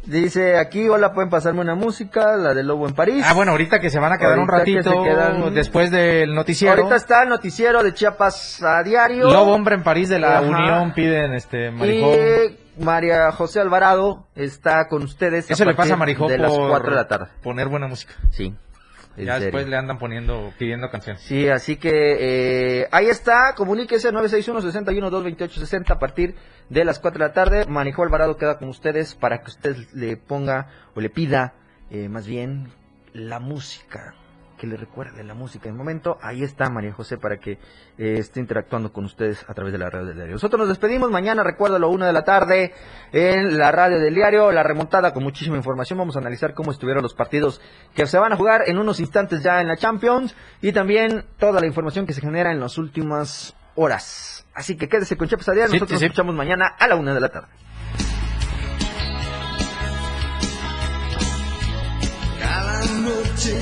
Dice 0.10 0.57
aquí, 0.57 0.89
hola, 0.89 1.14
pueden 1.14 1.30
pasarme 1.30 1.62
una 1.62 1.76
música, 1.76 2.36
la 2.36 2.55
de 2.55 2.64
Lobo 2.64 2.88
en 2.88 2.95
París. 2.95 3.24
Ah, 3.28 3.34
bueno, 3.36 3.51
ahorita 3.51 3.80
que 3.80 3.91
se 3.91 3.99
van 3.99 4.12
a 4.12 4.18
quedar 4.18 4.39
un 4.39 4.49
Ahorita 4.49 4.66
que 4.66 4.72
se 4.84 4.89
ratito 4.89 5.03
quedan- 5.03 5.53
después 5.53 5.91
del 5.91 6.34
noticiero. 6.34 6.76
Ahorita 6.78 6.95
está 6.95 7.22
el 7.24 7.30
noticiero 7.30 7.84
de 7.84 7.93
Chiapas 7.93 8.64
a 8.64 8.82
diario. 8.82 9.30
Lobo 9.32 9.53
Hombre 9.53 9.76
en 9.76 9.84
París 9.84 10.10
de 10.10 10.18
la 10.18 10.39
Ajá. 10.39 10.47
Unión 10.47 10.93
piden 10.93 11.34
este 11.34 11.70
Marijó. 11.70 12.12
Y 12.16 12.84
María 12.84 13.32
José 13.32 13.60
Alvarado 13.60 14.26
está 14.36 14.88
con 14.89 15.03
ustedes. 15.03 15.51
Eso 15.51 15.64
le 15.64 15.76
pasa 15.76 15.93
a 15.93 15.97
Marijó 15.97 16.28
De 16.28 16.39
las 16.39 16.51
por 16.57 16.70
4 16.70 16.89
de 16.89 16.95
la 16.95 17.07
tarde. 17.07 17.28
poner 17.43 17.68
buena 17.68 17.88
música. 17.88 18.14
Sí. 18.32 18.55
Ya 19.26 19.39
después 19.39 19.67
le 19.67 19.76
andan 19.76 19.97
poniendo, 19.97 20.53
pidiendo 20.57 20.89
canciones. 20.89 21.22
Sí, 21.22 21.47
así 21.49 21.78
que 21.78 22.82
eh, 22.82 22.88
ahí 22.91 23.07
está, 23.07 23.53
comuníquese 23.55 24.11
961-61-228-60 24.11 25.91
a 25.91 25.99
partir 25.99 26.36
de 26.70 26.86
las 26.86 26.99
4 26.99 27.20
de 27.20 27.28
la 27.28 27.34
tarde. 27.34 27.65
Manejó 27.67 28.03
Alvarado 28.03 28.38
queda 28.38 28.57
con 28.57 28.70
ustedes 28.70 29.15
para 29.15 29.41
que 29.41 29.47
usted 29.47 29.76
le 29.93 30.17
ponga 30.17 30.67
o 30.95 31.01
le 31.01 31.09
pida 31.09 31.53
eh, 31.89 32.07
más 32.09 32.28
bien 32.28 32.72
la 33.13 33.39
música, 33.39 34.15
que 34.60 34.68
le 34.68 34.76
recuerde 34.78 35.24
la 35.24 35.34
música. 35.34 35.70
En 35.70 35.78
momento, 35.78 36.18
ahí 36.22 36.43
está 36.43 36.70
María 36.70 36.91
José 36.91 37.18
para 37.18 37.38
que 37.38 37.53
eh, 37.53 38.18
esté 38.20 38.41
interactuando 38.41 38.91
con 38.91 39.05
ustedes 39.05 39.43
a 39.47 39.53
través 39.53 39.72
de 39.72 39.80
la 39.80 39.89
radio 39.89 40.07
del 40.07 40.16
diario. 40.18 40.34
Nosotros 40.34 40.60
nos 40.60 40.68
despedimos 40.68 41.10
mañana, 41.10 41.43
recuérdalo, 41.43 41.89
una 41.89 42.07
de 42.07 42.14
la 42.14 42.24
tarde 42.24 42.74
en 43.14 43.57
la 43.57 43.72
radio 43.72 43.99
del 43.99 44.14
diario, 44.14 44.51
la 44.51 44.62
remontada 44.62 45.14
con 45.14 45.24
muchísima 45.24 45.55
información. 45.55 45.97
Vamos 45.97 46.18
a 46.18 46.20
analizar 46.20 46.53
cómo 46.53 46.72
estuvieron 46.72 47.01
los 47.01 47.14
partidos 47.14 47.62
que 47.95 48.05
se 48.05 48.20
van 48.20 48.34
a 48.34 48.36
jugar 48.36 48.64
en 48.68 48.78
unos 48.78 48.99
instantes 48.99 49.41
ya 49.41 49.62
en 49.62 49.70
la 49.70 49.78
Champions 49.78 50.36
y 50.62 50.74
también 50.74 51.26
toda 51.38 51.62
la 51.62 51.66
información 51.66 52.05
que 52.05 52.14
se 52.14 52.22
genera 52.22 52.51
en 52.51 52.60
las 52.60 52.78
últimas 52.78 53.55
horas. 53.76 54.45
Así 54.53 54.76
que 54.76 54.89
quédese 54.89 55.16
con 55.16 55.30
Chiapas 55.30 55.47
a 55.49 55.53
diario. 55.53 55.72
Sí, 55.72 55.78
Nosotros 55.78 55.99
sí, 55.99 56.03
sí. 56.03 56.10
nos 56.10 56.12
escuchamos 56.12 56.36
mañana 56.36 56.68
a 56.78 56.88
la 56.88 56.95
una 56.95 57.14
de 57.14 57.22
la 57.22 57.30
tarde. 57.30 57.47
Cada 62.41 62.86
noche 63.01 63.62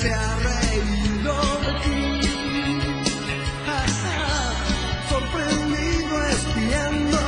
se 0.00 0.10
ha 0.12 0.36
reído 0.36 1.34
de 1.64 1.72
ti. 1.84 2.00
Ah, 3.66 4.54
sorprendido 5.10 6.14
espiando. 6.36 7.22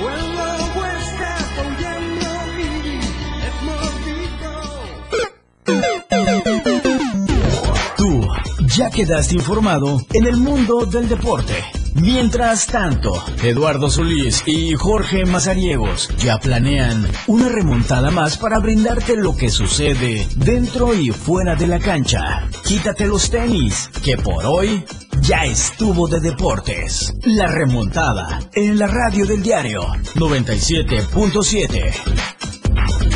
O 0.00 0.04
el 0.16 0.24
lobo 0.36 0.80
está 1.02 1.30
apoyando 1.46 2.30
y 2.58 2.68
es 3.46 3.56
mordido. 3.68 4.52
Tú 7.96 8.10
ya 8.76 8.86
quedaste 8.90 9.34
informado 9.36 9.88
en 10.12 10.26
el 10.26 10.36
mundo 10.36 10.84
del 10.84 11.08
deporte. 11.08 11.77
Mientras 12.00 12.66
tanto, 12.66 13.12
Eduardo 13.42 13.90
Solís 13.90 14.44
y 14.46 14.74
Jorge 14.74 15.24
Mazariegos 15.24 16.08
ya 16.18 16.38
planean 16.38 17.06
una 17.26 17.48
remontada 17.48 18.10
más 18.10 18.36
para 18.36 18.60
brindarte 18.60 19.16
lo 19.16 19.36
que 19.36 19.50
sucede 19.50 20.26
dentro 20.36 20.94
y 20.94 21.10
fuera 21.10 21.56
de 21.56 21.66
la 21.66 21.80
cancha. 21.80 22.48
Quítate 22.64 23.06
los 23.06 23.30
tenis, 23.30 23.90
que 24.04 24.16
por 24.16 24.46
hoy 24.46 24.84
ya 25.22 25.44
estuvo 25.44 26.06
de 26.06 26.20
deportes. 26.20 27.14
La 27.24 27.48
remontada 27.48 28.38
en 28.54 28.78
la 28.78 28.86
radio 28.86 29.26
del 29.26 29.42
diario 29.42 29.82
97.7. 30.14 33.07